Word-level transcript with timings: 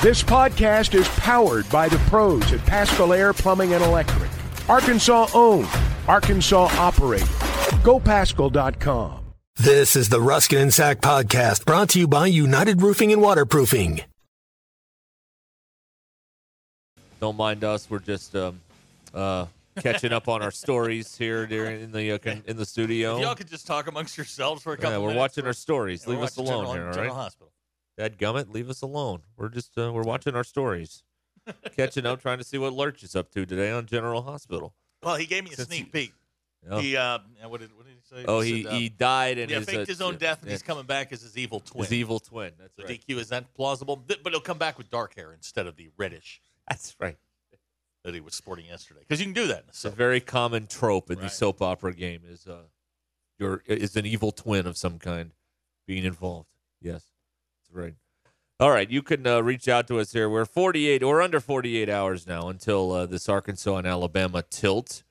This 0.00 0.22
podcast 0.22 0.94
is 0.94 1.08
powered 1.08 1.68
by 1.70 1.88
the 1.88 1.98
pros 2.08 2.52
at 2.52 2.60
Paschal 2.66 3.12
Air 3.12 3.32
Plumbing 3.32 3.74
and 3.74 3.82
Electric. 3.82 4.30
Arkansas 4.68 5.26
owned, 5.34 5.66
Arkansas 6.06 6.68
operated. 6.78 7.26
GoPaschal.com. 7.82 9.24
This 9.56 9.96
is 9.96 10.08
the 10.08 10.18
Ruscin 10.20 10.62
and 10.62 10.72
Zach 10.72 11.00
podcast 11.00 11.64
brought 11.64 11.88
to 11.90 11.98
you 11.98 12.06
by 12.06 12.26
United 12.28 12.80
Roofing 12.80 13.12
and 13.12 13.20
Waterproofing. 13.20 14.02
Don't 17.20 17.36
mind 17.36 17.64
us. 17.64 17.90
We're 17.90 17.98
just 17.98 18.36
um, 18.36 18.60
uh, 19.12 19.46
catching 19.80 20.12
up 20.12 20.28
on 20.28 20.42
our 20.42 20.52
stories 20.52 21.18
here 21.18 21.44
during 21.48 21.80
in 21.82 21.90
the 21.92 22.12
uh, 22.12 22.18
con- 22.18 22.44
in 22.46 22.56
the 22.56 22.64
studio. 22.66 23.16
If 23.16 23.22
y'all 23.22 23.34
could 23.34 23.48
just 23.48 23.66
talk 23.66 23.88
amongst 23.88 24.16
yourselves 24.16 24.62
for 24.62 24.74
a 24.74 24.76
couple 24.76 24.92
Yeah, 24.92 24.98
we're 24.98 25.08
minutes. 25.08 25.18
watching 25.18 25.46
our 25.46 25.52
stories. 25.52 26.06
Leave 26.06 26.20
us 26.20 26.36
alone 26.36 26.66
General, 26.66 26.72
here, 26.74 26.86
all 26.86 26.92
General? 26.92 27.14
Hospital. 27.16 27.50
Dad 27.98 28.16
Gummit, 28.16 28.54
leave 28.54 28.70
us 28.70 28.80
alone. 28.80 29.22
We're 29.36 29.48
just 29.50 29.76
uh, 29.76 29.92
we're 29.92 30.04
watching 30.04 30.34
our 30.36 30.44
stories, 30.44 31.02
catching 31.76 32.06
up, 32.06 32.22
trying 32.22 32.38
to 32.38 32.44
see 32.44 32.56
what 32.56 32.72
Lurch 32.72 33.02
is 33.02 33.16
up 33.16 33.30
to 33.32 33.44
today 33.44 33.70
on 33.72 33.86
General 33.86 34.22
Hospital. 34.22 34.72
Well, 35.02 35.16
he 35.16 35.26
gave 35.26 35.44
me 35.44 35.50
a 35.50 35.54
Since 35.56 35.68
sneak 35.68 35.84
he- 35.86 35.90
peak. 35.90 36.12
Oh, 36.70 36.78
He 36.80 36.96
uh, 36.96 37.18
what 37.46 37.60
did 37.60 37.70
what 37.76 37.86
did 37.86 37.94
he 37.94 38.16
say? 38.16 38.24
oh 38.26 38.40
he 38.40 38.62
said, 38.64 38.72
uh, 38.72 38.76
he 38.76 38.88
died 38.88 39.38
and 39.38 39.48
yeah, 39.50 39.58
his, 39.58 39.66
faked 39.66 39.80
uh, 39.82 39.84
his 39.86 40.00
own 40.00 40.16
death, 40.16 40.38
and 40.40 40.48
yeah, 40.48 40.54
he's 40.54 40.62
coming 40.62 40.84
back 40.86 41.12
as 41.12 41.22
his 41.22 41.36
evil 41.38 41.60
twin. 41.60 41.84
His 41.84 41.92
evil 41.92 42.18
twin. 42.18 42.52
That's 42.58 42.74
So 42.76 42.84
right. 42.84 43.00
DQ 43.06 43.16
is 43.18 43.28
that 43.28 43.52
plausible? 43.54 43.96
Th- 44.08 44.20
But 44.22 44.32
he'll 44.32 44.40
come 44.40 44.58
back 44.58 44.76
with 44.76 44.90
dark 44.90 45.14
hair 45.14 45.32
instead 45.32 45.66
of 45.68 45.76
the 45.76 45.88
reddish 45.96 46.40
That's 46.68 46.96
right. 47.00 47.16
that 48.04 48.12
he 48.12 48.18
was 48.20 48.34
sporting 48.34 48.66
yesterday. 48.66 49.00
Because 49.00 49.20
you 49.20 49.26
can 49.26 49.34
do 49.34 49.46
that. 49.46 49.60
In 49.60 49.66
the 49.66 49.70
It's 49.70 49.78
a 49.84 49.88
soap. 49.88 49.94
very 49.94 50.20
common 50.20 50.66
trope 50.66 51.10
in 51.10 51.16
the 51.18 51.22
Right. 51.22 51.30
soap 51.32 51.62
opera 51.62 51.94
game 51.94 52.22
is 52.28 52.46
uh, 52.48 52.62
your 53.38 53.62
is 53.66 53.96
an 53.96 54.04
evil 54.04 54.32
twin 54.32 54.66
of 54.66 54.76
some 54.76 54.98
kind 54.98 55.30
being 55.86 56.04
involved. 56.04 56.48
Yes, 56.80 57.04
right. 57.72 57.94
All 58.60 58.70
right, 58.70 58.90
you 58.90 59.02
can 59.02 59.24
uh, 59.26 59.40
reach 59.40 59.68
out 59.68 59.86
to 59.86 60.00
us 60.00 60.12
here. 60.12 60.28
We're 60.28 60.44
48 60.44 61.02
or 61.04 61.22
under 61.22 61.38
48 61.38 61.88
hours 61.88 62.26
now 62.26 62.48
until 62.48 62.90
uh, 62.90 63.06
this 63.06 63.28
Arkansas 63.28 63.76
and 63.76 63.86
Alabama 63.86 64.42
tilt. 64.42 65.04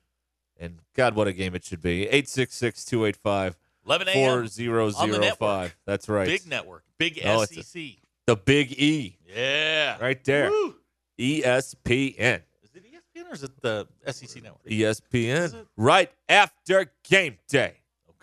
And 0.60 0.80
God, 0.94 1.14
what 1.14 1.28
a 1.28 1.32
game 1.32 1.54
it 1.54 1.64
should 1.64 1.80
be. 1.80 2.02
866 2.08 2.84
285 2.84 3.56
4005. 3.86 5.76
That's 5.86 6.08
right. 6.08 6.26
Big 6.26 6.46
network, 6.46 6.84
big 6.98 7.20
Oh, 7.24 7.40
it's 7.42 7.56
a- 7.56 7.62
SEC. 7.62 7.82
the 8.26 8.36
Big 8.36 8.72
E 8.72 9.16
yeah, 9.34 9.96
right 9.98 10.22
there. 10.24 10.50
Woo. 10.50 10.74
ESPN. 11.18 12.42
Is 12.62 12.70
it 12.74 12.84
ESPN 12.84 13.30
or 13.30 13.34
is 13.34 13.42
it 13.44 13.60
the 13.62 13.86
SEC 14.10 14.42
network? 14.42 14.64
ESPN. 14.66 15.66
Right 15.76 16.10
after 16.28 16.92
game 17.08 17.38
day. 17.48 17.76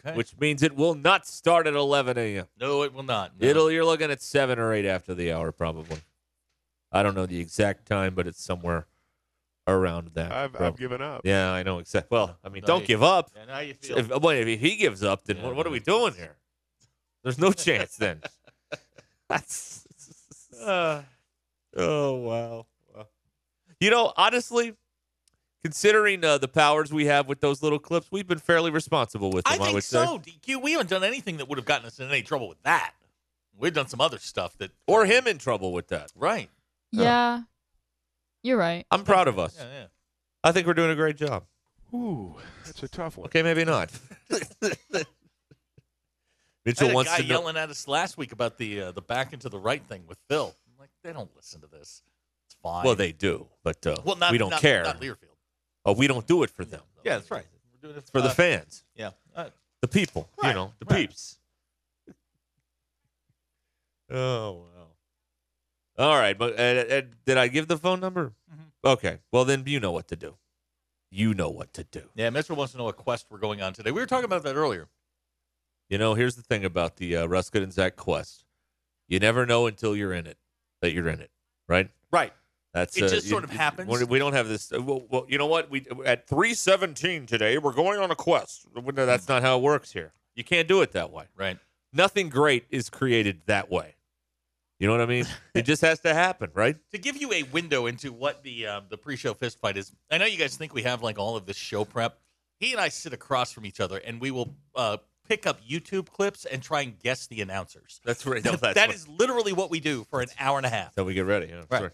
Okay. 0.05 0.15
which 0.15 0.37
means 0.37 0.61
it 0.61 0.75
will 0.75 0.93
not 0.93 1.25
start 1.25 1.65
at 1.67 1.73
11 1.73 2.17
a.m. 2.17 2.45
no, 2.59 2.83
it 2.83 2.93
will 2.93 3.03
not. 3.03 3.31
No. 3.39 3.47
It'll 3.47 3.71
you're 3.71 3.85
looking 3.85 4.11
at 4.11 4.21
seven 4.21 4.59
or 4.59 4.71
eight 4.73 4.85
after 4.85 5.15
the 5.15 5.31
hour 5.31 5.51
probably. 5.51 5.97
I 6.91 7.01
don't 7.03 7.15
know 7.15 7.25
the 7.25 7.39
exact 7.39 7.87
time, 7.87 8.13
but 8.13 8.27
it's 8.27 8.43
somewhere 8.43 8.85
around 9.67 10.11
that. 10.13 10.31
I've. 10.31 10.55
I've 10.61 10.77
given 10.77 11.01
up. 11.01 11.21
yeah, 11.23 11.51
I 11.51 11.63
know 11.63 11.79
exact. 11.79 12.11
Well, 12.11 12.37
I 12.43 12.49
mean, 12.49 12.61
No, 12.61 12.67
don't 12.67 12.81
you- 12.81 12.87
give 12.87 13.03
up. 13.03 13.31
Yeah, 13.35 13.45
now 13.45 13.59
you 13.59 13.73
feel. 13.73 13.97
If, 13.97 14.09
well, 14.09 14.29
if 14.29 14.59
he 14.59 14.75
gives 14.75 15.03
up, 15.03 15.25
then 15.25 15.37
Yeah, 15.37 15.43
what, 15.45 15.55
what 15.55 15.67
are 15.67 15.71
we 15.71 15.79
doing 15.79 16.13
here? 16.13 16.35
There's 17.23 17.39
no 17.39 17.51
chance 17.51 17.95
then. 17.97 18.21
That's. 19.27 19.87
Uh, 20.61 21.01
oh 21.75 22.13
wow. 22.15 22.65
Wow. 22.95 23.07
You 23.79 23.89
know, 23.89 24.13
honestly, 24.15 24.75
considering 25.65 26.23
uh, 26.23 26.37
the 26.37 26.47
powers 26.47 26.93
we 26.93 27.07
have 27.07 27.27
with 27.27 27.39
those 27.39 27.63
little 27.63 27.79
clips, 27.79 28.07
we've 28.11 28.27
been 28.27 28.37
fairly 28.37 28.69
responsible 28.69 29.31
with 29.31 29.45
them. 29.45 29.53
I 29.53 29.57
think 29.57 29.73
would 29.73 29.83
say. 29.83 30.05
so. 30.05 30.19
DQ, 30.19 30.61
we 30.61 30.73
haven't 30.73 30.91
done 30.91 31.03
anything 31.03 31.37
that 31.37 31.49
would 31.49 31.57
have 31.57 31.65
gotten 31.65 31.87
us 31.87 31.99
in 31.99 32.07
any 32.07 32.21
trouble 32.21 32.47
with 32.47 32.61
that. 32.61 32.93
We've 33.57 33.73
done 33.73 33.87
some 33.87 33.99
other 33.99 34.19
stuff 34.19 34.55
that, 34.59 34.69
Or 34.85 35.05
him 35.05 35.25
in 35.25 35.39
trouble 35.39 35.73
with 35.73 35.87
that. 35.87 36.11
right? 36.15 36.51
Yeah. 36.91 37.41
You're 38.43 38.57
right. 38.57 38.85
I'm 38.91 39.03
proud 39.03 39.27
of 39.27 39.39
us. 39.39 39.55
Yeah, 39.57 39.65
yeah. 39.65 39.85
I 40.43 40.51
think 40.51 40.67
we're 40.67 40.75
doing 40.75 40.91
a 40.91 40.95
great 40.95 41.17
job. 41.17 41.45
Ooh, 41.95 42.35
that's 42.63 42.83
a 42.83 42.87
tough 42.87 43.17
one. 43.17 43.25
Okay, 43.25 43.41
maybe 43.41 43.65
not. 43.65 43.89
I 44.31 45.03
Mitchell 46.63 46.87
had 46.87 46.91
a 46.91 46.95
wants 46.95 47.09
guy 47.11 47.17
to 47.17 47.23
know. 47.23 47.29
yelling 47.39 47.57
at 47.57 47.71
us 47.71 47.87
last 47.87 48.19
week 48.19 48.31
about 48.33 48.59
the 48.59 48.81
uh, 48.81 48.91
the 48.91 49.01
back 49.01 49.33
into 49.33 49.49
the 49.49 49.57
right 49.57 49.83
thing 49.83 50.03
with 50.07 50.19
Phil. 50.29 50.53
I'm 50.67 50.79
like, 50.79 50.89
they 51.03 51.11
don't 51.13 51.35
listen 51.35 51.61
to 51.61 51.67
this. 51.67 52.03
It's 52.45 52.55
fine. 52.61 52.83
Well, 52.85 52.93
they 52.95 53.11
do, 53.13 53.47
but 53.63 53.85
uh, 53.87 53.95
well, 54.03 54.15
not, 54.15 54.31
we 54.31 54.37
don't 54.37 54.51
not- 54.51 54.61
care. 54.61 54.83
Not 54.83 55.01
Learfield. 55.01 55.34
Oh, 55.85 55.93
we 55.93 56.07
don't 56.07 56.25
do 56.25 56.43
it 56.43 56.49
for 56.49 56.65
them. 56.65 56.81
Yeah, 57.03 57.17
that's 57.17 57.29
right. 57.31 57.45
We're 57.81 57.89
doing 57.89 57.97
it 57.97 58.09
for 58.11 58.21
the 58.21 58.29
uh, 58.29 58.33
fans, 58.33 58.83
Yeah. 58.95 59.11
Uh, 59.35 59.49
the 59.81 59.87
people. 59.87 60.29
You 60.41 60.53
know, 60.53 60.73
the 60.79 60.85
right. 60.89 61.07
peeps. 61.09 61.37
oh 64.11 64.51
wow. 64.75 64.87
All 65.97 66.17
right, 66.17 66.37
but 66.37 66.59
uh, 66.59 66.63
uh, 66.63 67.01
did 67.25 67.37
I 67.37 67.47
give 67.47 67.67
the 67.67 67.77
phone 67.77 67.99
number? 67.99 68.33
Mhm. 68.51 68.91
Okay. 68.91 69.19
Well, 69.31 69.45
then 69.45 69.63
you 69.65 69.79
know 69.79 69.91
what 69.91 70.07
to 70.09 70.15
do. 70.15 70.35
You 71.09 71.33
know 71.33 71.49
what 71.49 71.71
to 71.73 71.83
do. 71.83 72.09
yeah, 72.15 72.29
Mitchell 72.29 72.55
wants 72.57 72.73
to 72.73 72.77
know 72.77 72.83
what 72.85 72.97
quest 72.97 73.27
we're 73.29 73.37
going 73.37 73.61
on 73.61 73.73
today. 73.73 73.91
We 73.91 74.01
were 74.01 74.05
talking 74.07 74.25
about 74.25 74.43
that 74.43 74.55
earlier. 74.55 74.89
You 75.89 75.97
know, 75.97 76.13
here's 76.15 76.35
the 76.35 76.41
thing 76.41 76.65
about 76.65 76.97
the 76.97 77.15
uh, 77.17 77.27
Ruscin 77.27 77.63
and 77.63 77.71
Zach 77.71 77.95
quest. 77.95 78.43
You 79.07 79.19
never 79.19 79.45
know 79.45 79.67
until 79.67 79.95
you're 79.95 80.11
in 80.13 80.25
it 80.27 80.37
that 80.81 80.91
you're 80.91 81.07
in 81.07 81.21
it, 81.21 81.29
right? 81.69 81.89
Right. 82.11 82.33
That's 82.75 82.97
It 82.97 83.03
uh, 83.03 83.07
just 83.07 83.23
you- 83.25 83.29
sort 83.31 83.45
of 83.45 83.49
happens. 83.51 83.87
we're- 83.89 84.19
don't 84.19 84.33
have 84.33 84.49
this. 84.49 84.71
uh, 84.73 84.81
Well, 84.81 85.05
well, 85.09 85.25
you 85.29 85.37
know 85.37 85.45
what? 85.47 85.69
We 85.71 85.85
at 86.05 86.27
three 86.27 86.53
seventeen 86.53 87.25
today. 87.25 87.57
We're 87.57 87.71
going 87.73 87.99
on 88.01 88.11
a 88.11 88.15
quest. 88.15 88.67
No, 88.75 88.81
That's 89.05 89.29
not 89.29 89.41
how 89.41 89.57
it 89.57 89.61
works 89.63 89.93
here. 89.93 90.11
You 90.35 90.43
can't 90.43 90.67
do 90.67 90.81
it 90.81 90.91
that 90.91 91.09
way. 91.09 91.25
Right. 91.37 91.57
Nothing 91.93 92.27
great 92.27 92.65
is 92.69 92.89
created 92.89 93.43
that 93.45 93.71
way. 93.71 93.95
You 94.77 94.87
know 94.87 94.93
what 94.93 94.99
I 95.01 95.05
mean? 95.05 95.25
it 95.55 95.61
just 95.61 95.81
has 95.83 96.01
to 96.01 96.13
happen, 96.13 96.51
right? 96.53 96.75
To 96.91 96.97
give 96.97 97.15
you 97.15 97.31
a 97.31 97.43
window 97.43 97.85
into 97.85 98.11
what 98.11 98.43
the 98.43 98.67
uh, 98.67 98.81
the 98.89 98.97
pre-show 98.97 99.33
fist 99.33 99.57
fight 99.61 99.77
is, 99.77 99.93
I 100.11 100.17
know 100.17 100.25
you 100.25 100.37
guys 100.37 100.57
think 100.57 100.73
we 100.73 100.83
have 100.83 101.01
like 101.01 101.17
all 101.17 101.37
of 101.37 101.45
this 101.45 101.55
show 101.55 101.85
prep. 101.85 102.19
He 102.59 102.73
and 102.73 102.81
I 102.81 102.89
sit 102.89 103.13
across 103.13 103.53
from 103.53 103.65
each 103.65 103.79
other, 103.79 103.97
and 103.99 104.19
we 104.19 104.31
will 104.31 104.53
uh, 104.75 104.97
pick 105.29 105.47
up 105.47 105.61
YouTube 105.65 106.07
clips 106.09 106.43
and 106.43 106.61
try 106.61 106.81
and 106.81 106.99
guess 106.99 107.27
the 107.27 107.39
announcers. 107.41 108.01
That's 108.03 108.25
right. 108.25 108.43
No, 108.45 108.51
that's 108.57 108.75
That 108.75 108.87
what- 108.89 108.95
is 108.95 109.07
literally 109.07 109.53
what 109.53 109.69
we 109.69 109.79
do 109.79 110.03
for 110.09 110.19
an 110.21 110.27
hour 110.39 110.57
and 110.57 110.65
a 110.65 110.69
half. 110.69 110.93
how 110.97 111.03
we 111.05 111.13
get 111.13 111.25
ready. 111.25 111.47
Yeah, 111.47 111.63
Right. 111.69 111.83
right. 111.83 111.91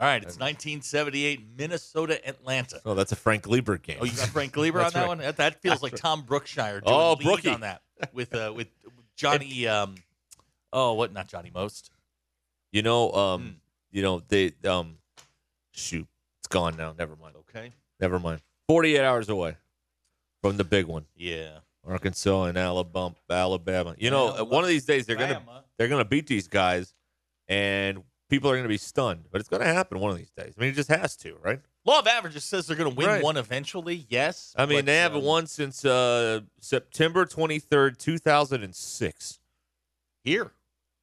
All 0.00 0.06
right, 0.06 0.22
it's 0.22 0.38
1978 0.38 1.42
Minnesota 1.58 2.26
Atlanta. 2.26 2.80
Oh, 2.86 2.94
that's 2.94 3.12
a 3.12 3.16
Frank 3.16 3.42
Glieber 3.44 3.80
game. 3.80 3.98
Oh, 4.00 4.04
you 4.06 4.12
got 4.12 4.28
Frank 4.28 4.52
Glieber 4.54 4.76
on 4.84 4.92
that 4.92 4.94
right. 5.00 5.08
one. 5.08 5.18
That, 5.18 5.36
that 5.36 5.60
feels 5.60 5.82
like 5.82 5.94
Tom 5.94 6.22
Brookshier. 6.22 6.82
Doing 6.82 6.84
Oh, 6.86 7.12
lead 7.12 7.22
Brookie. 7.22 7.50
on 7.50 7.60
that 7.60 7.82
with 8.14 8.34
uh, 8.34 8.52
with 8.56 8.68
Johnny. 9.14 9.66
Um, 9.68 9.96
oh, 10.72 10.94
what? 10.94 11.12
Not 11.12 11.28
Johnny 11.28 11.50
Most. 11.54 11.90
You 12.72 12.80
know, 12.82 13.12
um, 13.12 13.42
Hmm. 13.42 13.48
you 13.90 14.02
know 14.02 14.22
they 14.26 14.52
um, 14.66 14.96
shoot, 15.72 16.06
it's 16.38 16.48
gone 16.48 16.76
now. 16.76 16.94
Never 16.98 17.14
mind. 17.16 17.34
Okay. 17.40 17.72
Never 18.00 18.18
mind. 18.18 18.40
Forty-eight 18.68 19.04
hours 19.04 19.28
away 19.28 19.56
from 20.40 20.56
the 20.56 20.64
big 20.64 20.86
one. 20.86 21.04
Yeah. 21.14 21.58
Arkansas 21.86 22.44
and 22.44 22.56
Alabama. 22.56 23.16
Alabama. 23.28 23.94
You 23.98 24.10
know, 24.10 24.28
uh, 24.38 24.44
one 24.44 24.64
of 24.64 24.68
these 24.68 24.84
days 24.86 25.04
they're 25.04 25.16
gonna 25.16 25.34
Alabama. 25.34 25.64
they're 25.76 25.88
gonna 25.88 26.04
beat 26.06 26.26
these 26.26 26.46
guys, 26.48 26.94
and 27.48 28.02
people 28.30 28.50
are 28.50 28.56
gonna 28.56 28.68
be 28.68 28.78
stunned. 28.78 29.24
But 29.30 29.40
it's 29.40 29.48
gonna 29.50 29.64
happen 29.66 29.98
one 30.00 30.10
of 30.10 30.16
these 30.16 30.30
days. 30.30 30.54
I 30.56 30.60
mean, 30.60 30.70
it 30.70 30.74
just 30.76 30.88
has 30.88 31.16
to, 31.18 31.36
right? 31.42 31.60
Law 31.84 31.98
of 31.98 32.06
averages 32.06 32.44
says 32.44 32.66
they're 32.66 32.76
going 32.76 32.90
to 32.90 32.94
win 32.96 33.06
Right. 33.06 33.22
one 33.24 33.38
eventually. 33.38 34.04
Yes. 34.10 34.54
I 34.54 34.66
mean, 34.66 34.80
but, 34.80 34.84
they 34.86 34.96
haven't 34.98 35.20
um, 35.20 35.24
won 35.24 35.46
since 35.46 35.82
uh, 35.82 36.40
September 36.60 37.24
twenty 37.24 37.58
third, 37.58 37.98
two 37.98 38.18
thousand 38.18 38.62
and 38.62 38.74
six. 38.74 39.40
here. 40.22 40.50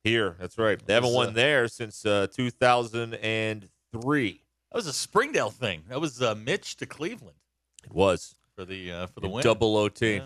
Here, 0.04 0.36
that's 0.40 0.58
right. 0.60 0.80
They 0.86 0.94
haven't 0.94 1.14
won 1.14 1.30
uh, 1.30 1.32
there 1.32 1.68
since 1.68 2.06
uh, 2.06 2.28
two 2.32 2.50
thousand 2.52 3.16
and 3.16 3.68
three. 3.92 4.44
That 4.72 4.78
was 4.78 4.86
a 4.88 4.94
Springdale 4.94 5.50
thing. 5.50 5.84
That 5.90 6.00
was 6.00 6.22
uh, 6.22 6.36
Mitch 6.36 6.78
to 6.78 6.86
Cleveland 6.86 7.38
It 7.84 7.92
was 7.92 8.36
for 8.56 8.64
the 8.64 8.92
uh, 8.92 9.08
for 9.08 9.20
the 9.22 9.28
in 9.28 9.34
win. 9.34 9.44
double 9.44 9.76
OT. 9.78 10.14
Yeah. 10.14 10.20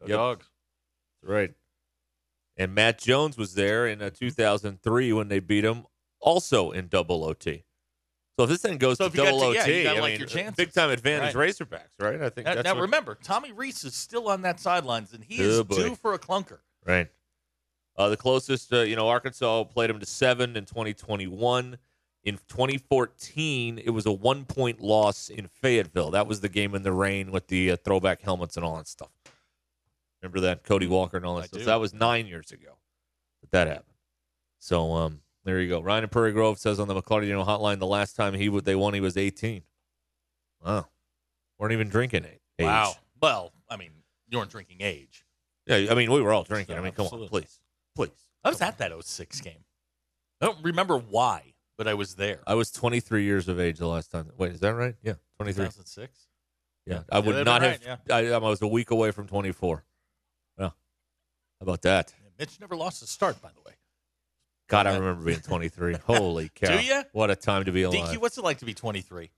Go 0.00 0.06
Yep. 0.06 0.08
dogs. 0.16 0.46
That's 1.22 1.30
right. 1.30 1.54
And 2.56 2.74
Matt 2.74 2.98
Jones 2.98 3.36
was 3.36 3.54
there 3.54 3.86
in 3.86 4.00
uh, 4.00 4.08
2003 4.10 5.12
when 5.12 5.28
they 5.28 5.40
beat 5.40 5.64
him, 5.64 5.84
also 6.20 6.70
in 6.70 6.88
double 6.88 7.24
OT. 7.24 7.64
So 8.38 8.44
if 8.44 8.50
this 8.50 8.62
thing 8.62 8.78
goes 8.78 8.96
So 8.98 9.08
to 9.08 9.16
double 9.16 9.40
to- 9.40 9.54
yeah, 9.54 9.62
OT, 9.62 9.78
you 9.78 9.84
gotta 9.84 9.98
I 9.98 10.00
like 10.00 10.10
mean, 10.12 10.18
your 10.20 10.28
chances. 10.28 10.56
big 10.56 10.72
time 10.72 10.90
advantage 10.90 11.34
Right. 11.34 11.50
Razorbacks, 11.50 11.90
right? 11.98 12.22
I 12.22 12.30
think 12.30 12.46
Now, 12.46 12.54
that's 12.54 12.64
now 12.64 12.80
remember, 12.80 13.14
Tommy 13.22 13.52
Rees 13.52 13.84
is 13.84 13.94
still 13.94 14.28
on 14.28 14.42
that 14.42 14.60
sidelines, 14.60 15.12
and 15.12 15.22
he 15.24 15.40
Oh, 15.44 15.48
is 15.48 15.62
boy. 15.64 15.76
due 15.76 15.94
for 15.96 16.14
a 16.14 16.18
clunker. 16.18 16.60
right. 16.84 17.08
Uh, 17.96 18.08
the 18.08 18.16
closest, 18.16 18.72
uh, 18.72 18.80
you 18.80 18.96
know, 18.96 19.08
Arkansas 19.08 19.64
played 19.64 19.90
them 19.90 20.00
to 20.00 20.06
seven 20.06 20.56
in 20.56 20.64
2021. 20.64 21.76
In 22.24 22.38
2014, 22.48 23.78
it 23.78 23.90
was 23.90 24.06
a 24.06 24.12
one 24.12 24.46
point 24.46 24.80
loss 24.80 25.28
in 25.28 25.48
Fayetteville. 25.48 26.10
That 26.12 26.26
was 26.26 26.40
the 26.40 26.48
game 26.48 26.74
in 26.74 26.82
the 26.82 26.92
rain 26.92 27.30
with 27.30 27.48
the 27.48 27.72
uh, 27.72 27.76
throwback 27.76 28.22
helmets 28.22 28.56
and 28.56 28.64
all 28.64 28.76
that 28.76 28.86
stuff. 28.88 29.10
Remember 30.22 30.40
that? 30.40 30.62
Cody 30.64 30.86
Walker 30.86 31.16
and 31.18 31.26
all 31.26 31.34
that 31.36 31.42
I 31.44 31.46
stuff. 31.48 31.60
So 31.62 31.66
that 31.66 31.80
was 31.80 31.92
nine 31.92 32.26
years 32.26 32.52
ago 32.52 32.78
that 33.42 33.50
that 33.50 33.66
happened. 33.68 33.96
So 34.58 34.92
um, 34.94 35.20
there 35.44 35.60
you 35.60 35.68
go. 35.68 35.80
Ryan 35.80 36.04
in 36.04 36.10
Prairie 36.10 36.32
Grove 36.32 36.58
says 36.58 36.78
on 36.78 36.88
the 36.88 37.00
Daniel 37.00 37.44
hotline 37.44 37.78
the 37.78 37.86
last 37.86 38.16
time 38.16 38.34
he 38.34 38.48
would 38.48 38.64
they 38.64 38.74
won 38.74 38.94
he 38.94 39.00
was 39.00 39.16
18. 39.16 39.62
Wow, 40.64 40.86
weren't 41.58 41.72
even 41.72 41.88
drinking 41.88 42.24
age. 42.24 42.40
Wow. 42.58 42.94
Well, 43.22 43.52
I 43.68 43.76
mean, 43.76 43.90
you 44.28 44.38
weren't 44.38 44.50
drinking 44.50 44.78
age. 44.80 45.24
Yeah, 45.66 45.86
I 45.90 45.94
mean 45.94 46.10
we 46.10 46.20
were 46.20 46.32
all 46.32 46.44
drinking. 46.44 46.76
I 46.76 46.80
mean, 46.80 46.92
come 46.92 47.06
on, 47.06 47.28
please, 47.28 47.60
please. 47.94 48.10
I 48.44 48.50
was 48.50 48.60
at 48.60 48.78
that 48.78 48.92
06 49.02 49.40
game. 49.40 49.64
I 50.40 50.46
don't 50.46 50.62
remember 50.62 50.98
why, 50.98 51.54
but 51.76 51.86
I 51.86 51.94
was 51.94 52.14
there. 52.14 52.40
I 52.46 52.54
was 52.54 52.70
23 52.70 53.24
years 53.24 53.48
of 53.48 53.60
age 53.60 53.78
the 53.78 53.86
last 53.86 54.10
time. 54.10 54.30
Wait, 54.36 54.52
is 54.52 54.60
that 54.60 54.74
right? 54.74 54.94
Yeah, 55.02 55.14
23. 55.38 55.64
2006. 55.66 56.26
Yeah, 56.86 57.02
I 57.12 57.20
would 57.20 57.44
not 57.44 57.62
have. 57.62 57.78
right, 57.86 58.10
I, 58.10 58.32
I 58.32 58.38
was 58.38 58.62
a 58.62 58.66
week 58.66 58.90
away 58.90 59.10
from 59.10 59.26
24. 59.26 59.84
Yeah, 60.58 60.64
how 60.64 60.72
about 61.60 61.82
that? 61.82 62.14
Yeah, 62.22 62.30
Mitch 62.38 62.58
never 62.60 62.74
lost 62.74 63.02
a 63.02 63.06
start, 63.06 63.40
by 63.40 63.50
the 63.54 63.60
way. 63.60 63.74
God, 64.70 64.86
I 64.86 64.94
uh, 64.96 65.00
remember 65.00 65.24
being 65.24 65.40
23. 65.42 65.96
Holy 66.06 66.48
cow! 66.54 66.76
Do 66.78 66.82
ya? 66.84 67.02
What 67.12 67.30
a 67.30 67.36
time 67.36 67.64
to 67.64 67.72
be 67.72 67.82
alive. 67.82 68.08
DQ, 68.08 68.18
what's 68.18 68.38
it 68.38 68.44
like 68.44 68.58
to 68.58 68.64
be 68.64 68.72
23? 68.72 69.30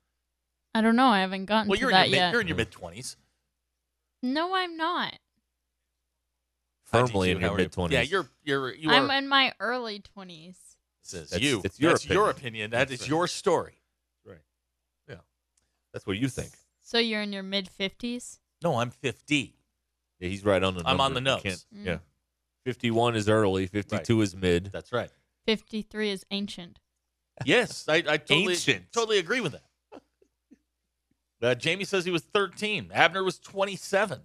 I 0.75 0.81
don't 0.81 0.95
know. 0.97 1.07
I 1.09 1.21
haven't 1.21 1.47
gotten 1.47 1.69
Well, 1.69 1.77
to 1.77 1.81
you're 1.81 1.91
in, 1.91 1.95
that 1.95 2.09
your 2.09 2.13
mid, 2.13 2.19
yet. 2.19 2.33
you're 2.33 2.41
in 2.41 2.49
your 2.49 2.57
mid 2.57 2.71
20s. 2.71 3.17
No, 4.23 4.55
I'm 4.55 4.77
not. 4.77 5.15
Firmly 6.85 7.31
in 7.31 7.41
your 7.41 7.57
mid 7.57 7.73
20s. 7.73 7.91
Yeah, 7.91 8.03
you're 8.03 8.29
you're 8.45 8.75
you 8.75 8.91
I'm 8.91 9.11
in 9.11 9.27
my 9.29 9.53
early 9.59 10.03
20s. 10.17 10.57
This 11.03 11.15
is 11.15 11.31
That's- 11.31 11.41
you. 11.41 11.63
it's 11.65 11.81
your 11.81 11.93
That's 11.93 12.07
your 12.09 12.31
opinion. 12.31 12.39
opinion. 12.67 12.71
That 12.73 12.89
That's 12.89 12.93
is 12.93 13.01
right. 13.03 13.09
your 13.09 13.27
story. 13.29 13.81
right. 14.27 14.37
Yeah, 15.09 15.17
that's 15.93 16.07
what 16.07 16.19
you 16.19 16.29
think. 16.29 16.51
So 16.83 16.99
you're 16.99 17.23
in 17.23 17.33
your 17.33 17.43
mid 17.43 17.69
50s? 17.81 18.39
No, 18.63 18.77
I'm 18.79 18.91
50. 18.91 19.57
Yeah, 20.21 20.29
he's 20.29 20.45
right 20.45 20.63
on 20.63 20.75
the. 20.77 20.83
I'm 20.87 21.01
on 21.01 21.15
the 21.15 21.21
You 21.21 21.25
nose. 21.25 21.43
can't- 21.43 21.65
Yeah, 21.73 21.95
mm. 21.95 22.01
51 22.65 23.17
is 23.17 23.29
early. 23.29 23.67
52 23.67 24.21
is 24.21 24.37
mid. 24.37 24.67
That's 24.67 24.93
right. 24.93 25.11
53 25.47 26.11
is 26.11 26.27
ancient. 26.31 26.79
Yes, 27.45 27.87
I, 27.89 27.97
I 27.97 28.17
totally, 28.19 28.53
Ancient. 28.53 28.93
totally 28.93 29.19
agree 29.19 29.41
with 29.41 29.53
that. 29.53 29.63
Uh, 31.43 31.55
Jamie 31.57 31.85
says 31.85 32.05
he 32.05 32.11
was 32.13 32.23
13. 32.23 32.91
Abner 32.93 33.25
was 33.25 33.39
27. 33.39 34.21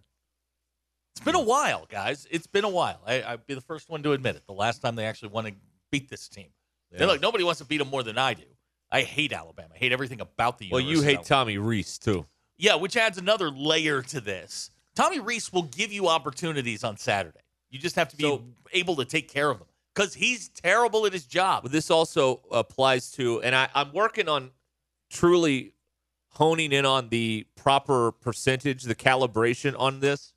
It's 1.15 1.23
been 1.25 1.33
a 1.35 1.41
while, 1.41 1.87
guys. 1.89 2.27
It's 2.29 2.45
been 2.45 2.63
a 2.65 2.69
while. 2.69 3.01
I, 3.07 3.23
I'd 3.23 3.47
be 3.47 3.55
the 3.55 3.61
first 3.61 3.89
one 3.89 4.03
to 4.03 4.11
admit 4.11 4.35
it. 4.35 4.43
The 4.45 4.53
last 4.53 4.83
time 4.83 4.95
they 4.95 5.05
actually 5.05 5.29
want 5.29 5.47
to 5.47 5.53
beat 5.91 6.09
this 6.09 6.27
team. 6.29 6.49
Yeah. 6.91 6.99
And 6.99 7.07
look, 7.07 7.21
nobody 7.21 7.43
wants 7.43 7.59
to 7.59 7.65
beat 7.65 7.77
them 7.77 7.89
more 7.89 8.03
than 8.03 8.19
I 8.19 8.35
do. 8.35 8.43
I 8.91 9.01
hate 9.01 9.33
Alabama. 9.33 9.69
I 9.73 9.77
hate 9.77 9.91
everything 9.91 10.21
about 10.21 10.59
the 10.59 10.69
Well, 10.71 10.79
you 10.79 11.01
hate 11.01 11.23
Tommy 11.23 11.57
Rees 11.57 11.97
too. 11.97 12.25
Yeah, 12.59 12.75
which 12.75 12.95
adds 12.95 13.17
another 13.17 13.49
layer 13.49 14.01
to 14.03 14.21
this. 14.21 14.69
Tommy 14.95 15.19
Rees 15.19 15.51
will 15.51 15.63
give 15.63 15.91
you 15.91 16.07
opportunities 16.07 16.83
on 16.83 16.97
Saturday. 16.97 17.39
You 17.71 17.79
just 17.79 17.95
have 17.95 18.09
to 18.09 18.15
be 18.17 18.23
So- 18.23 18.43
able 18.73 18.95
to 18.97 19.05
take 19.05 19.27
care 19.27 19.49
of 19.49 19.57
them 19.59 19.67
because 19.97 20.13
he's 20.13 20.49
terrible 20.49 21.07
at 21.07 21.13
his 21.13 21.25
job. 21.25 21.71
This 21.71 21.89
also 21.89 22.41
applies 22.51 23.09
to, 23.13 23.41
and 23.41 23.55
I, 23.55 23.67
I'm 23.73 23.91
working 23.93 24.29
on 24.29 24.51
truly 25.09 25.73
honing 26.29 26.71
in 26.71 26.85
on 26.85 27.09
the 27.09 27.47
proper 27.55 28.11
percentage, 28.11 28.83
the 28.83 28.93
calibration 28.93 29.73
on 29.75 29.99
this. 29.99 30.33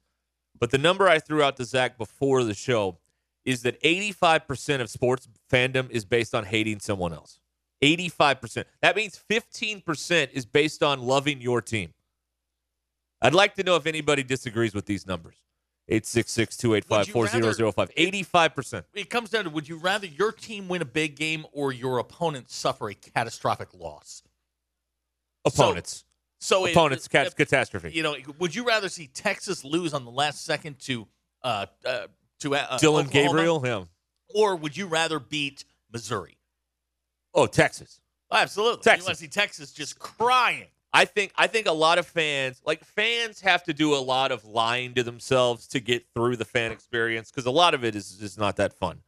But 0.59 0.71
the 0.71 0.79
number 0.79 1.09
I 1.09 1.19
threw 1.19 1.43
out 1.43 1.59
to 1.59 1.67
Zach 1.67 1.99
before 1.99 2.43
the 2.43 2.55
show 2.55 3.01
is 3.45 3.61
that 3.62 3.79
85% 3.83 4.81
of 4.81 4.89
sports 4.89 5.29
fandom 5.51 5.91
is 5.91 6.07
based 6.07 6.35
on 6.35 6.45
hating 6.45 6.81
someone 6.81 7.12
else. 7.12 7.39
85%. 7.83 8.65
That 8.81 8.97
means 8.97 9.23
15% 9.29 10.31
is 10.33 10.47
based 10.47 10.83
on 10.83 11.03
loving 11.03 11.43
your 11.43 11.61
team. 11.61 11.93
I'd 13.21 13.35
like 13.35 13.57
to 13.57 13.62
know 13.62 13.77
if 13.77 13.87
anybody 13.87 14.23
disagrees 14.23 14.75
with 14.75 14.87
these 14.87 15.07
numbers. 15.07 15.37
866 15.90 16.56
285 16.56 17.08
4005. 17.08 17.90
85%. 17.94 18.84
it 18.94 19.10
comes 19.10 19.31
down 19.31 19.44
to 19.44 19.50
would 19.50 19.69
you 19.69 19.76
rather 19.76 20.06
your 20.06 20.31
team 20.31 20.69
win 20.69 20.82
a 20.82 20.87
big 20.87 21.16
game 21.16 21.44
or 21.52 21.72
your 21.72 21.98
opponent 21.98 22.50
suffer 22.50 22.90
a 22.90 22.94
catastrophic 22.94 23.75
loss? 23.75 24.22
Opponents. 25.44 26.04
So 26.38 26.64
it- 26.66 26.70
Opponents, 26.72 27.08
cat- 27.08 27.26
it- 27.28 27.37
catastrophe. 27.37 27.90
You 27.92 28.02
know, 28.02 28.16
would 28.38 28.54
you 28.54 28.64
rather 28.66 28.88
see 28.88 29.08
Texas 29.08 29.64
lose 29.64 29.92
on 29.92 30.04
the 30.04 30.10
last 30.10 30.44
second 30.44 30.78
to 30.81 31.06
uh, 31.42 31.66
uh, 31.84 32.06
to 32.40 32.54
uh, 32.54 32.78
Dillon 32.78 33.06
Oklahoma, 33.06 33.28
Gabriel, 33.28 33.60
him. 33.60 33.88
or 34.34 34.56
would 34.56 34.76
you 34.76 34.87
rather 34.87 35.19
beat 35.19 35.64
Missouri? 35.92 36.38
Oh, 37.34 37.46
Texas. 37.46 38.00
Absolutely, 38.31 38.82
Texas. 38.82 39.04
You 39.04 39.08
want 39.08 39.19
to 39.19 39.22
see 39.25 39.28
Texas 39.28 39.72
just 39.72 39.98
crying? 39.98 40.69
I 40.92 41.04
think 41.04 41.32
I 41.37 41.46
think 41.46 41.66
a 41.66 41.72
lot 41.72 41.98
of 41.98 42.06
fans, 42.06 42.60
like 42.64 42.84
fans, 42.84 43.40
have 43.42 43.62
to 43.64 43.72
do 43.72 43.94
a 43.94 43.98
lot 43.98 44.32
of 44.32 44.44
lying 44.44 44.94
to 44.94 45.02
themselves 45.02 45.69
to 45.69 45.81
get 45.81 46.04
through 46.14 46.37
the 46.37 46.44
fan 46.44 46.72
experience 46.72 47.31
because 47.31 47.46
a 47.46 47.50
lot 47.50 47.75
of 47.75 47.84
it 47.84 47.94
is 47.94 48.20
is 48.20 48.37
not 48.37 48.56
that 48.56 48.72
fun. 48.72 49.00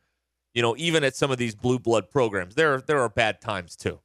You 0.55 0.63
know, 0.63 0.77
even 0.77 1.03
at 1.03 1.17
some 1.17 1.31
of 1.31 1.39
these 1.39 1.55
blue 1.55 1.79
blood 1.79 2.11
programs, 2.11 2.55
there 2.55 2.81
there 2.81 3.01
are 3.01 3.09
bad 3.09 3.41
times 3.41 3.75
too. 3.75 3.99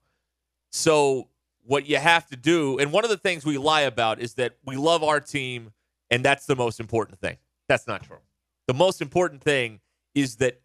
So 0.71 1.27
what 1.65 1.87
you 1.87 1.97
have 1.97 2.25
to 2.27 2.35
do, 2.35 2.79
and 2.79 2.91
one 2.91 3.03
of 3.03 3.09
the 3.09 3.17
things 3.17 3.45
we 3.45 3.57
lie 3.57 3.81
about 3.81 4.19
is 4.19 4.35
that 4.35 4.53
we 4.65 4.75
love 4.75 5.03
our 5.03 5.19
team, 5.19 5.71
and 6.09 6.25
that's 6.25 6.45
the 6.45 6.55
most 6.55 6.79
important 6.79 7.19
thing. 7.19 7.37
That's 7.67 7.85
not 7.85 8.03
true. 8.03 8.21
The 8.67 8.73
most 8.73 9.01
important 9.01 9.43
thing 9.43 9.81
is 10.15 10.37
that 10.37 10.61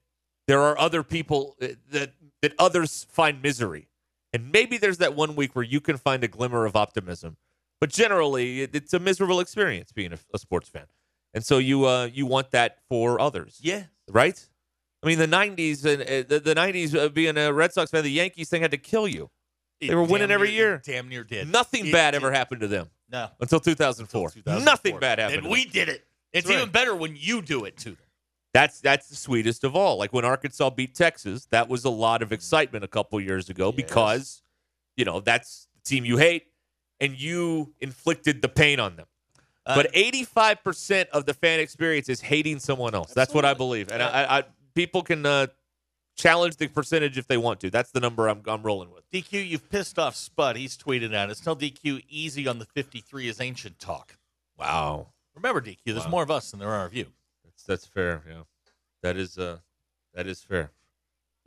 there 0.46 0.62
are 0.62 0.78
other 0.78 1.02
people 1.02 1.56
uh, 1.60 1.68
that 1.90 2.14
that 2.40 2.54
others 2.58 3.06
find 3.10 3.42
misery. 3.42 3.88
And 4.32 4.50
maybe 4.50 4.78
there's 4.78 4.98
that 4.98 5.14
one 5.14 5.34
week 5.36 5.54
where 5.54 5.64
you 5.64 5.80
can 5.80 5.96
find 5.96 6.24
a 6.24 6.28
glimmer 6.28 6.64
of 6.64 6.74
optimism. 6.76 7.36
But 7.80 7.90
generally, 7.90 8.62
it, 8.62 8.74
it's 8.74 8.94
a 8.94 8.98
miserable 8.98 9.40
experience 9.40 9.92
being 9.92 10.12
a, 10.12 10.18
a 10.32 10.38
sports 10.38 10.68
fan. 10.68 10.86
And 11.34 11.44
so 11.44 11.58
you 11.58 11.86
uh, 11.86 12.06
you 12.12 12.26
want 12.26 12.50
that 12.52 12.78
for 12.88 13.20
others, 13.20 13.58
Yeah, 13.62 13.84
right? 14.08 14.38
I 15.02 15.06
mean, 15.06 15.18
the 15.18 15.26
'90s 15.26 15.84
and 15.84 16.02
uh, 16.02 16.28
the, 16.28 16.40
the 16.40 16.54
'90s 16.54 16.94
uh, 16.94 17.08
being 17.08 17.36
a 17.38 17.52
Red 17.52 17.72
Sox 17.72 17.90
fan, 17.90 18.04
the 18.04 18.10
Yankees 18.10 18.48
thing 18.50 18.62
had 18.62 18.70
to 18.70 18.76
kill 18.78 19.08
you. 19.08 19.30
It 19.80 19.88
They 19.88 19.94
were 19.94 20.02
winning 20.02 20.28
damn 20.28 20.34
every 20.34 20.48
near- 20.48 20.56
year. 20.56 20.82
Damn 20.84 21.08
near 21.08 21.24
did. 21.24 21.50
Nothing 21.50 21.86
It 21.86 21.92
bad 21.92 22.12
did. 22.12 22.18
ever 22.18 22.30
happened 22.30 22.60
to 22.60 22.68
them 22.68 22.88
No, 23.10 23.28
until 23.40 23.58
2004. 23.60 24.26
Until 24.28 24.42
2004. 24.42 24.64
Nothing 24.64 25.00
bad 25.00 25.18
happened. 25.18 25.40
And 25.44 25.50
we 25.50 25.64
did 25.64 25.88
it. 25.88 26.04
It's 26.32 26.48
even 26.48 26.70
better 26.70 26.94
when 26.94 27.16
you 27.18 27.42
do 27.42 27.64
it 27.64 27.76
to 27.78 27.90
them. 27.90 28.06
That's 28.54 28.80
that's 28.80 29.08
the 29.08 29.16
sweetest 29.16 29.64
of 29.64 29.74
all. 29.74 29.96
Like 29.96 30.12
when 30.12 30.24
Arkansas 30.24 30.70
beat 30.70 30.94
Texas, 30.94 31.46
that 31.46 31.68
was 31.68 31.84
a 31.84 31.90
lot 31.90 32.22
of 32.22 32.32
excitement 32.32 32.84
a 32.84 32.88
couple 32.88 33.18
years 33.20 33.48
ago 33.48 33.68
Yes. 33.68 33.76
because, 33.76 34.42
you 34.96 35.04
know, 35.06 35.20
that's 35.20 35.68
the 35.74 35.80
team 35.88 36.04
you 36.04 36.18
hate, 36.18 36.44
and 37.00 37.18
you 37.18 37.72
inflicted 37.80 38.42
the 38.42 38.48
pain 38.48 38.78
on 38.78 38.96
them. 38.96 39.06
Uh, 39.64 39.76
but 39.76 39.86
eighty-five 39.94 40.62
percent 40.62 41.08
of 41.10 41.24
the 41.24 41.32
fan 41.34 41.60
experience 41.60 42.08
is 42.08 42.20
hating 42.20 42.58
someone 42.58 42.94
else. 42.94 43.14
That's 43.14 43.32
what 43.32 43.44
I 43.44 43.54
believe, 43.54 43.90
and 43.90 44.02
I, 44.02 44.08
I, 44.24 44.38
I 44.40 44.44
people 44.74 45.02
can 45.02 45.24
uh, 45.24 45.46
challenge 46.16 46.56
the 46.56 46.66
percentage 46.68 47.16
if 47.16 47.26
they 47.28 47.36
want 47.38 47.60
to. 47.60 47.70
That's 47.70 47.90
the 47.92 48.00
number 48.00 48.28
I'm 48.28 48.42
I'm 48.46 48.62
rolling 48.62 48.90
with. 48.92 49.08
DQ, 49.12 49.48
you've 49.48 49.70
pissed 49.70 49.98
off 49.98 50.14
Spud. 50.16 50.56
He's 50.56 50.76
tweeted 50.76 51.14
at 51.14 51.30
us. 51.30 51.40
Tell 51.40 51.56
DQ 51.56 52.02
easy 52.08 52.46
on 52.48 52.58
the 52.58 52.64
53 52.66 53.28
is 53.28 53.40
ancient 53.40 53.78
talk. 53.78 54.18
Wow, 54.58 55.06
Remember, 55.34 55.60
DQ, 55.60 55.78
there's 55.86 56.04
Wow. 56.04 56.10
more 56.10 56.22
of 56.22 56.30
us 56.30 56.50
than 56.50 56.60
there 56.60 56.68
are 56.70 56.84
of 56.84 56.92
you. 56.94 57.06
That's 57.66 57.84
that's 57.84 57.92
fair. 57.92 58.22
Yeah, 58.28 58.42
that 59.02 59.16
is 59.16 59.38
uh, 59.38 59.58
that 60.14 60.26
is 60.26 60.42
fair. 60.42 60.70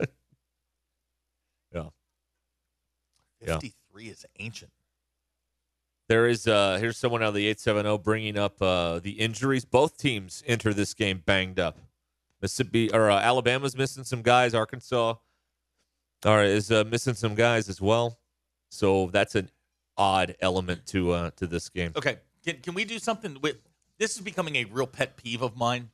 yeah. 1.74 1.90
Yeah. 3.40 3.58
53 3.58 4.04
is 4.08 4.26
ancient. 4.38 4.72
There 6.08 6.26
is 6.28 6.46
uh 6.46 6.78
here's 6.80 6.96
someone 6.96 7.22
out 7.22 7.28
of 7.30 7.34
the 7.34 7.46
870 7.46 7.98
bringing 7.98 8.38
up 8.38 8.62
uh 8.62 9.00
the 9.00 9.12
injuries. 9.12 9.64
Both 9.64 9.98
teams 9.98 10.42
enter 10.46 10.72
this 10.72 10.94
game 10.94 11.22
banged 11.24 11.58
up. 11.58 11.78
Mississippi 12.40 12.92
or 12.92 13.10
uh, 13.10 13.20
Alabama's 13.20 13.76
missing 13.76 14.04
some 14.04 14.22
guys. 14.22 14.54
Arkansas 14.54 15.14
or 16.24 16.42
is 16.44 16.70
uh, 16.70 16.84
missing 16.84 17.14
some 17.14 17.34
guys 17.34 17.68
as 17.68 17.80
well. 17.80 18.18
So 18.70 19.10
that's 19.12 19.34
an 19.34 19.50
odd 19.96 20.36
element 20.40 20.86
to 20.86 21.12
uh 21.12 21.30
to 21.36 21.46
this 21.46 21.68
game. 21.68 21.92
Okay, 21.96 22.18
can, 22.44 22.58
can 22.58 22.74
we 22.74 22.84
do 22.84 22.98
something 22.98 23.38
with 23.40 23.56
this? 23.98 24.16
Is 24.16 24.22
becoming 24.22 24.56
a 24.56 24.64
real 24.64 24.86
pet 24.86 25.16
peeve 25.16 25.42
of 25.42 25.56
mine. 25.56 25.90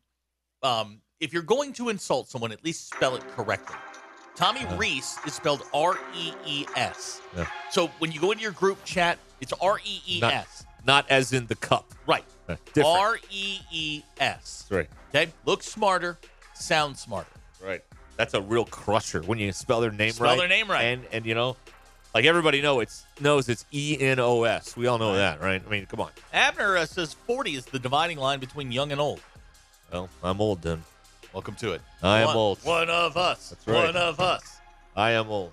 Um, 0.62 1.00
if 1.20 1.32
you're 1.32 1.42
going 1.42 1.72
to 1.74 1.88
insult 1.88 2.28
someone, 2.28 2.52
at 2.52 2.64
least 2.64 2.92
spell 2.92 3.16
it 3.16 3.26
correctly. 3.28 3.76
Tommy 4.34 4.64
Rees 4.76 5.18
is 5.26 5.34
spelled 5.34 5.62
R 5.74 5.98
E 6.16 6.32
E 6.46 6.66
S. 6.74 7.20
Yeah. 7.36 7.46
So 7.70 7.88
when 7.98 8.12
you 8.12 8.20
go 8.20 8.30
into 8.30 8.42
your 8.42 8.52
group 8.52 8.82
chat, 8.84 9.18
it's 9.40 9.52
R 9.60 9.78
E 9.84 10.00
E 10.06 10.22
S. 10.22 10.64
Not, 10.84 10.86
not 10.86 11.10
as 11.10 11.32
in 11.32 11.46
the 11.46 11.54
cup. 11.54 11.92
Right. 12.06 12.24
R 12.82 13.18
E 13.30 13.58
E 13.70 14.02
S. 14.18 14.66
Right. 14.70 14.88
Okay. 15.10 15.32
Look 15.44 15.62
smarter, 15.62 16.18
sound 16.54 16.96
smarter. 16.96 17.30
Right. 17.62 17.82
That's 18.16 18.34
a 18.34 18.40
real 18.40 18.64
crusher 18.64 19.22
when 19.22 19.38
you 19.38 19.52
spell 19.52 19.80
their 19.80 19.90
name 19.90 20.12
Spell 20.12 20.26
right. 20.26 20.32
Spell 20.32 20.48
their 20.48 20.48
name 20.48 20.70
right. 20.70 20.82
And 20.82 21.04
and 21.12 21.26
you 21.26 21.34
know, 21.34 21.56
like 22.14 22.24
everybody 22.24 22.62
know 22.62 22.80
it's 22.80 23.04
knows 23.20 23.48
it's 23.48 23.64
E 23.72 23.96
N 24.00 24.18
O 24.18 24.44
S. 24.44 24.76
We 24.76 24.86
all 24.86 24.98
know 24.98 25.14
that, 25.14 25.40
right? 25.40 25.62
I 25.64 25.70
mean, 25.70 25.86
come 25.86 26.00
on. 26.00 26.10
Abner 26.32 26.76
uh, 26.76 26.86
says 26.86 27.14
40 27.14 27.54
is 27.54 27.64
the 27.66 27.78
dividing 27.78 28.18
line 28.18 28.40
between 28.40 28.72
young 28.72 28.92
and 28.92 29.00
old. 29.00 29.20
Well, 29.92 30.08
I'm 30.22 30.40
old 30.40 30.62
then. 30.62 30.82
Welcome 31.34 31.54
to 31.56 31.72
it. 31.72 31.82
I 32.02 32.20
am 32.20 32.28
One- 32.28 32.36
old. 32.36 32.58
One 32.64 32.88
of 32.90 33.16
us. 33.16 33.50
That's 33.50 33.66
right. 33.66 33.86
One 33.86 33.96
of 33.96 34.20
us. 34.20 34.58
I 34.96 35.10
am 35.12 35.28
old. 35.28 35.52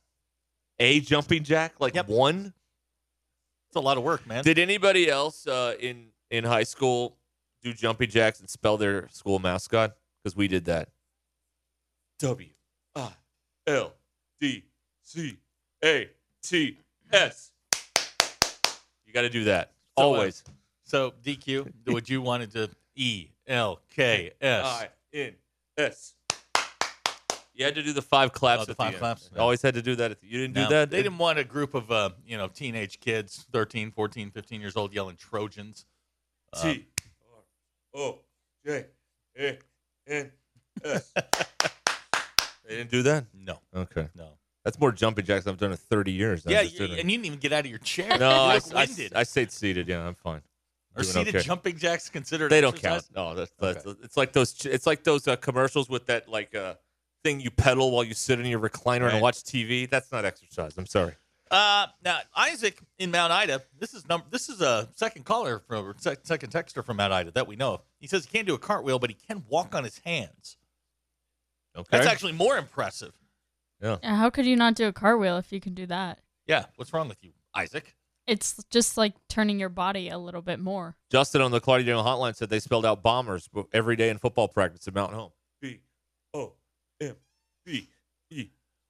A 0.81 0.99
jumping 0.99 1.43
jack, 1.43 1.75
like 1.79 1.93
Yep. 1.95 2.07
one. 2.07 2.53
It's 3.69 3.75
a 3.75 3.79
lot 3.79 3.97
of 3.97 4.03
work, 4.03 4.25
man. 4.27 4.43
Did 4.43 4.57
anybody 4.59 5.09
else 5.09 5.45
uh, 5.47 5.75
in 5.79 6.07
in 6.29 6.43
high 6.43 6.63
school 6.63 7.17
do 7.61 7.71
jumping 7.73 8.09
jacks 8.09 8.39
and 8.39 8.49
spell 8.49 8.77
their 8.77 9.07
school 9.09 9.37
mascot? 9.39 9.95
Because 10.23 10.35
we 10.35 10.47
did 10.47 10.65
that. 10.65 10.89
W 12.19 12.49
I 12.95 13.11
L 13.67 13.93
D 14.39 14.65
C 15.03 15.37
A 15.83 16.09
T 16.41 16.77
S. 17.13 17.51
You 19.05 19.13
got 19.13 19.21
to 19.21 19.29
do 19.29 19.43
that 19.45 19.71
So, 19.97 20.03
uh, 20.03 20.05
always. 20.05 20.43
so 20.83 21.13
DQ, 21.23 21.71
would 21.87 22.09
you 22.09 22.21
wanted 22.21 22.51
to 22.51 22.69
E 22.95 23.27
L 23.47 23.79
K 23.95 24.31
S? 24.41 24.65
I 24.67 24.89
N 25.13 25.33
S. 25.77 26.15
You 27.61 27.65
had 27.65 27.75
to 27.75 27.83
do 27.83 27.93
the 27.93 28.01
five 28.01 28.33
claps. 28.33 28.63
Oh, 28.63 28.65
the 28.65 28.73
five 28.73 28.93
end. 28.93 28.97
claps? 28.97 29.29
You 29.35 29.39
Always 29.39 29.61
had 29.61 29.75
to 29.75 29.83
do 29.83 29.95
that. 29.97 30.09
At 30.09 30.19
the, 30.19 30.25
you 30.25 30.39
didn't 30.39 30.55
No, 30.55 30.63
do 30.63 30.69
that. 30.69 30.89
They 30.89 31.03
didn't 31.03 31.19
want 31.19 31.37
a 31.37 31.43
group 31.43 31.75
of 31.75 31.91
uh, 31.91 32.09
you 32.25 32.35
know 32.35 32.47
teenage 32.47 32.99
kids, 32.99 33.45
13, 33.53 33.91
14, 33.91 34.31
15 34.31 34.59
years 34.61 34.75
old, 34.75 34.91
yelling 34.95 35.15
Trojans. 35.15 35.85
Uh, 36.53 36.63
T 36.73 36.87
R 37.93 38.01
O 38.01 38.19
J 38.65 38.85
A 39.37 39.59
N 40.07 40.31
S. 40.83 41.13
They 42.67 42.77
didn't 42.77 42.89
do 42.91 43.03
that. 43.03 43.25
no, 43.33 43.59
Okay, 43.75 44.07
no. 44.15 44.29
that's 44.63 44.79
more 44.79 44.91
jumping 44.91 45.25
jacks 45.25 45.45
I've 45.45 45.57
done 45.57 45.71
in 45.71 45.77
thirty 45.77 46.13
years. 46.13 46.43
Yeah, 46.47 46.61
you, 46.61 46.85
and 46.85 47.11
you 47.11 47.17
didn't 47.17 47.25
even 47.25 47.39
get 47.39 47.53
out 47.53 47.65
of 47.65 47.69
your 47.69 47.79
chair. 47.79 48.17
no, 48.17 48.29
I, 48.31 48.59
I. 48.73 48.87
I 49.13 49.23
stayed 49.23 49.51
seated. 49.51 49.87
Yeah, 49.87 50.07
I'm 50.07 50.15
fine. 50.15 50.41
Are 50.95 51.03
seated 51.03 51.35
okay. 51.35 51.45
jumping 51.45 51.77
jacks 51.77 52.09
considered? 52.09 52.49
They 52.51 52.61
don't 52.61 52.73
exercise? 52.73 53.09
count. 53.13 53.15
No, 53.15 53.35
that's, 53.35 53.51
that's 53.59 53.85
it's 54.03 54.17
like 54.17 54.33
those. 54.33 54.65
It's 54.65 54.87
like 54.87 55.03
those 55.03 55.27
uh, 55.27 55.35
commercials 55.37 55.89
with 55.89 56.07
that 56.07 56.27
like 56.27 56.55
uh, 56.55 56.75
thing 57.23 57.39
you 57.39 57.51
pedal 57.51 57.91
while 57.91 58.03
you 58.03 58.13
sit 58.13 58.39
in 58.39 58.45
your 58.45 58.59
recliner 58.59 59.03
Right. 59.03 59.13
and 59.13 59.21
watch 59.21 59.43
TV. 59.43 59.89
That's 59.89 60.11
not 60.11 60.25
exercise. 60.25 60.73
I'm 60.77 60.85
sorry. 60.85 61.13
Uh, 61.49 61.87
now 62.03 62.19
Isaac 62.35 62.79
in 62.97 63.11
Mount 63.11 63.31
Ida. 63.33 63.61
This 63.77 63.93
is 63.93 64.07
number. 64.07 64.25
This 64.29 64.47
is 64.47 64.61
a 64.61 64.87
second 64.95 65.25
caller 65.25 65.59
from 65.67 65.93
second 65.99 66.49
texter 66.51 66.83
from 66.83 66.97
Mount 66.97 67.11
Ida 67.11 67.31
that 67.31 67.45
we 67.47 67.55
know. 67.57 67.73
of. 67.75 67.81
He 67.99 68.07
says 68.07 68.25
he 68.25 68.31
can't 68.31 68.47
do 68.47 68.53
a 68.53 68.57
cartwheel, 68.59 68.99
but 68.99 69.09
he 69.09 69.17
can 69.27 69.43
walk 69.49 69.75
on 69.75 69.83
his 69.83 69.99
hands. 70.05 70.57
Okay. 71.75 71.87
That's 71.91 72.07
actually 72.07 72.33
more 72.33 72.57
impressive. 72.57 73.13
Yeah, 73.81 73.97
How 74.03 74.29
could 74.29 74.45
you 74.45 74.55
not 74.55 74.75
do 74.75 74.87
a 74.87 74.93
cartwheel 74.93 75.37
if 75.37 75.51
you 75.51 75.59
can 75.59 75.73
do 75.73 75.85
that? 75.87 76.19
Yeah. 76.45 76.65
What's 76.75 76.93
wrong 76.93 77.07
with 77.09 77.17
you, 77.21 77.31
Isaac? 77.55 77.95
It's 78.27 78.63
just 78.69 78.95
like 78.97 79.13
turning 79.27 79.59
your 79.59 79.69
body 79.69 80.07
a 80.09 80.17
little 80.19 80.43
bit 80.43 80.59
more. 80.59 80.95
Justin 81.09 81.41
on 81.41 81.49
the 81.51 81.59
McLarty 81.59 81.79
Daniel 81.79 82.03
hotline 82.03 82.35
said 82.35 82.49
they 82.49 82.59
spelled 82.59 82.85
out 82.85 83.01
bombers 83.01 83.49
every 83.73 83.95
day 83.95 84.09
in 84.09 84.19
football 84.19 84.47
practice 84.47 84.87
at 84.87 84.93
Mountain 84.93 85.17
Home. 85.17 85.31
B 85.61 85.79
O 86.33 86.53
E 87.67 87.85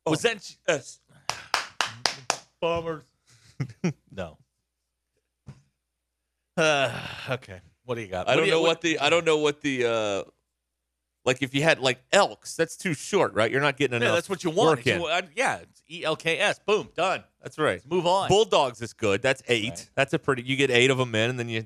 Was 0.06 0.22
that 0.22 0.56
S. 0.68 1.00
bombers? 2.60 3.04
no. 4.12 4.38
Uh, 6.58 6.92
okay. 7.30 7.62
What 7.86 7.96
do 7.96 8.02
you 8.02 8.08
got? 8.08 8.28
I 8.28 8.32
What 8.32 8.36
don't 8.38 8.44
do 8.46 8.50
you- 8.50 8.52
know 8.56 8.62
what 8.62 8.82
the 8.82 9.00
I 9.00 9.10
don't 9.10 9.26
know 9.26 9.38
what 9.38 9.62
the 9.62 9.86
uh 9.86 10.24
like 11.26 11.42
if 11.44 11.54
you 11.54 11.62
had 11.62 11.80
like 11.80 12.02
elks, 12.12 12.56
that's 12.56 12.76
too 12.78 12.94
short, 12.94 13.34
right? 13.34 13.52
You're 13.52 13.62
not 13.62 13.78
getting 13.78 13.96
enough. 13.98 14.08
Yeah, 14.10 14.14
that's 14.16 14.30
what 14.30 14.44
you 14.44 14.50
want. 14.50 14.86
You- 14.86 15.06
uh, 15.06 15.22
yeah, 15.36 15.58
it's 15.58 15.84
E 15.90 16.04
L 16.04 16.16
K 16.16 16.40
S. 16.40 16.60
Boom, 16.66 16.90
done. 16.96 17.24
That's 17.42 17.58
right. 17.60 17.74
Let's 17.76 17.86
move 17.86 18.06
on. 18.08 18.28
Bulldogs 18.30 18.82
is 18.82 18.94
good. 18.94 19.22
That's 19.22 19.42
eight. 19.48 19.70
Right. 19.70 19.90
That's 19.96 20.14
a 20.14 20.20
pretty. 20.20 20.44
You 20.44 20.56
get 20.56 20.72
eight 20.72 20.90
of 20.90 20.98
them 20.98 21.14
in, 21.16 21.30
and 21.30 21.38
then 21.40 21.50
you 21.50 21.64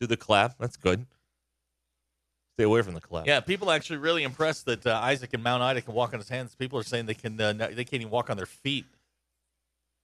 do 0.00 0.06
the 0.06 0.16
clap. 0.16 0.58
That's 0.58 0.76
good. 0.76 1.06
Stay 2.60 2.64
away 2.66 2.82
from 2.82 2.92
the 2.92 3.00
clap. 3.00 3.26
Yeah, 3.26 3.40
people 3.40 3.70
are 3.70 3.74
actually 3.74 3.96
really 3.96 4.22
impressed 4.22 4.66
that 4.66 4.86
uh, 4.86 5.00
Isaac 5.02 5.30
and 5.32 5.42
Mount 5.42 5.62
Ida 5.62 5.80
can 5.80 5.94
walk 5.94 6.12
on 6.12 6.18
his 6.20 6.28
hands. 6.28 6.54
People 6.54 6.78
are 6.78 6.82
saying 6.82 7.06
they 7.06 7.14
can 7.14 7.40
uh, 7.40 7.54
they 7.54 7.84
can't 7.84 7.94
even 8.02 8.10
walk 8.10 8.28
on 8.28 8.36
their 8.36 8.44
feet. 8.44 8.84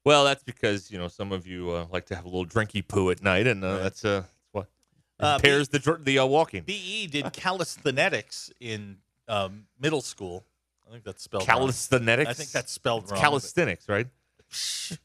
Well, 0.06 0.24
that's 0.24 0.42
because 0.42 0.90
you 0.90 0.96
know 0.96 1.08
some 1.08 1.32
of 1.32 1.46
you 1.46 1.70
uh, 1.70 1.86
like 1.92 2.06
to 2.06 2.14
have 2.14 2.24
a 2.24 2.28
little 2.28 2.46
drinky 2.46 2.86
poo 2.86 3.10
at 3.10 3.22
night, 3.22 3.46
and 3.46 3.62
uh, 3.62 3.66
Right. 3.74 3.82
that's 3.82 4.06
uh, 4.06 4.22
what 4.52 4.68
Uh, 5.20 5.34
impairs 5.38 5.68
the 5.68 5.78
dr- 5.78 6.02
the 6.02 6.18
uh, 6.18 6.24
walking. 6.24 6.62
BE 6.62 7.08
did 7.08 7.30
calisthenics 7.34 8.50
in 8.58 8.96
um, 9.28 9.66
middle 9.78 10.00
school. 10.00 10.42
I 10.88 10.92
think 10.92 11.04
that's 11.04 11.22
spelled 11.22 11.46
wrong. 11.46 11.68
I 11.68 12.32
think 12.32 12.50
that's 12.52 12.72
spelled 12.72 13.02
it's 13.02 13.12
wrong. 13.12 13.20
calisthenics, 13.20 13.86
right? 13.86 14.06
It's 14.48 14.98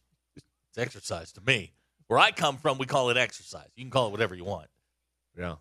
exercise 0.77 1.33
to 1.33 1.41
me. 1.41 1.73
Where 2.07 2.17
I 2.19 2.31
come 2.31 2.55
from, 2.55 2.77
we 2.77 2.85
call 2.85 3.09
it 3.09 3.17
exercise. 3.17 3.67
You 3.75 3.83
can 3.83 3.91
call 3.91 4.07
it 4.07 4.11
whatever 4.11 4.35
you 4.35 4.45
want. 4.45 4.67
Yeah. 5.37 5.55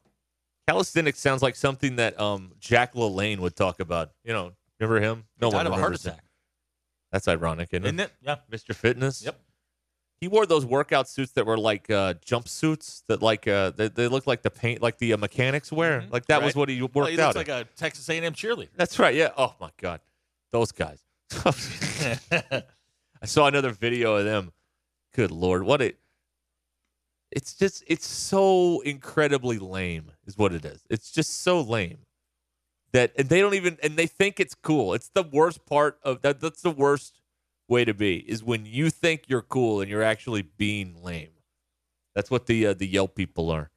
Calisthenics 0.70 1.18
sounds 1.18 1.42
like 1.42 1.56
something 1.56 1.96
that 1.96 2.18
um, 2.20 2.52
Jack 2.60 2.94
LaLanne 2.94 3.38
would 3.40 3.56
talk 3.56 3.80
about. 3.80 4.10
You 4.24 4.32
know, 4.32 4.52
remember 4.78 5.00
him? 5.00 5.24
No 5.40 5.48
He 5.50 5.54
one 5.56 5.64
died 5.64 5.66
of 5.66 5.72
a 5.72 5.74
heart 5.76 5.82
remembers 5.86 6.06
him. 6.06 6.12
attack, 6.12 6.24
That's 7.12 7.26
ironic, 7.28 7.68
isn't, 7.72 7.84
isn't 7.84 8.00
it? 8.00 8.12
Yeah. 8.22 8.36
Mr. 8.52 8.74
Fitness. 8.74 9.24
Yep. 9.24 9.40
He 10.20 10.28
wore 10.28 10.44
those 10.46 10.64
workout 10.66 11.08
suits 11.08 11.32
that 11.32 11.46
were 11.46 11.56
like 11.58 11.90
uh, 11.90 12.14
jumpsuits 12.24 13.02
that 13.08 13.22
like 13.22 13.48
uh, 13.48 13.70
they, 13.70 13.88
they 13.88 14.06
look 14.06 14.26
like 14.26 14.42
the 14.42 14.50
paint 14.50 14.80
like 14.82 14.98
the 14.98 15.14
uh, 15.14 15.16
mechanics 15.16 15.72
wear. 15.72 16.02
Mhm. 16.02 16.12
Like 16.12 16.26
that 16.26 16.42
was 16.42 16.54
Right. 16.54 16.60
what 16.60 16.68
he 16.68 16.80
worked 16.82 16.94
Well, 16.94 17.06
he 17.06 17.18
out. 17.20 17.34
looks 17.34 17.48
in. 17.48 17.54
like 17.54 17.66
a 17.66 17.68
Texas 17.76 18.08
A&M 18.08 18.32
cheerleader. 18.34 18.68
That's 18.76 18.98
right. 18.98 19.14
Yeah. 19.14 19.30
Oh 19.36 19.54
my 19.60 19.70
God, 19.80 20.00
those 20.52 20.72
guys. 20.72 21.02
I 23.22 23.26
saw 23.26 23.46
another 23.46 23.70
video 23.70 24.16
of 24.16 24.24
them. 24.24 24.52
Good 25.14 25.30
lord, 25.30 25.62
what 25.64 25.80
it. 25.82 25.98
It's 27.30 27.54
just 27.54 27.84
it's 27.86 28.06
so 28.06 28.80
incredibly 28.80 29.58
lame, 29.58 30.12
is 30.26 30.36
what 30.36 30.52
it 30.52 30.64
is. 30.64 30.82
It's 30.90 31.10
just 31.10 31.42
so 31.42 31.60
lame 31.60 31.98
that 32.92 33.12
and 33.16 33.28
they 33.28 33.40
don't 33.40 33.54
even 33.54 33.78
and 33.82 33.96
they 33.96 34.06
think 34.06 34.40
it's 34.40 34.54
cool. 34.54 34.94
It's 34.94 35.08
the 35.08 35.22
worst 35.22 35.64
part 35.66 35.98
of 36.02 36.22
that. 36.22 36.40
That's 36.40 36.62
the 36.62 36.70
worst 36.70 37.20
way 37.68 37.84
to 37.84 37.94
be 37.94 38.16
is 38.16 38.42
when 38.42 38.66
you 38.66 38.90
think 38.90 39.24
you're 39.28 39.42
cool 39.42 39.80
and 39.80 39.88
you're 39.90 40.02
actually 40.02 40.42
being 40.42 41.02
lame. 41.02 41.30
That's 42.14 42.30
what 42.30 42.46
the 42.46 42.68
uh, 42.68 42.74
the 42.74 42.86
Yelp 42.86 43.14
people 43.14 43.50
are. 43.50 43.70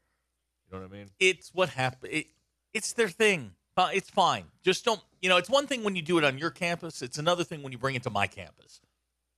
You 0.67 0.77
know 0.77 0.83
what 0.83 0.91
I 0.91 0.98
mean? 0.98 1.07
it's 1.19 1.53
what 1.53 1.69
happened. 1.69 2.12
It, 2.13 2.27
it's 2.74 2.93
their 2.93 3.10
thing. 3.10 3.51
It's 3.77 4.10
fine. 4.10 4.45
Just 4.63 4.86
don't. 4.86 5.01
You 5.22 5.29
know, 5.29 5.38
it's 5.38 5.50
one 5.50 5.67
thing 5.67 5.83
when 5.83 5.95
you 5.95 6.01
do 6.01 6.17
it 6.17 6.24
on 6.24 6.38
your 6.38 6.50
campus. 6.50 7.01
It's 7.01 7.17
another 7.17 7.43
thing 7.43 7.63
when 7.63 7.72
you 7.72 7.77
bring 7.77 7.95
it 7.95 8.03
to 8.03 8.10
my 8.10 8.27
campus. 8.27 8.81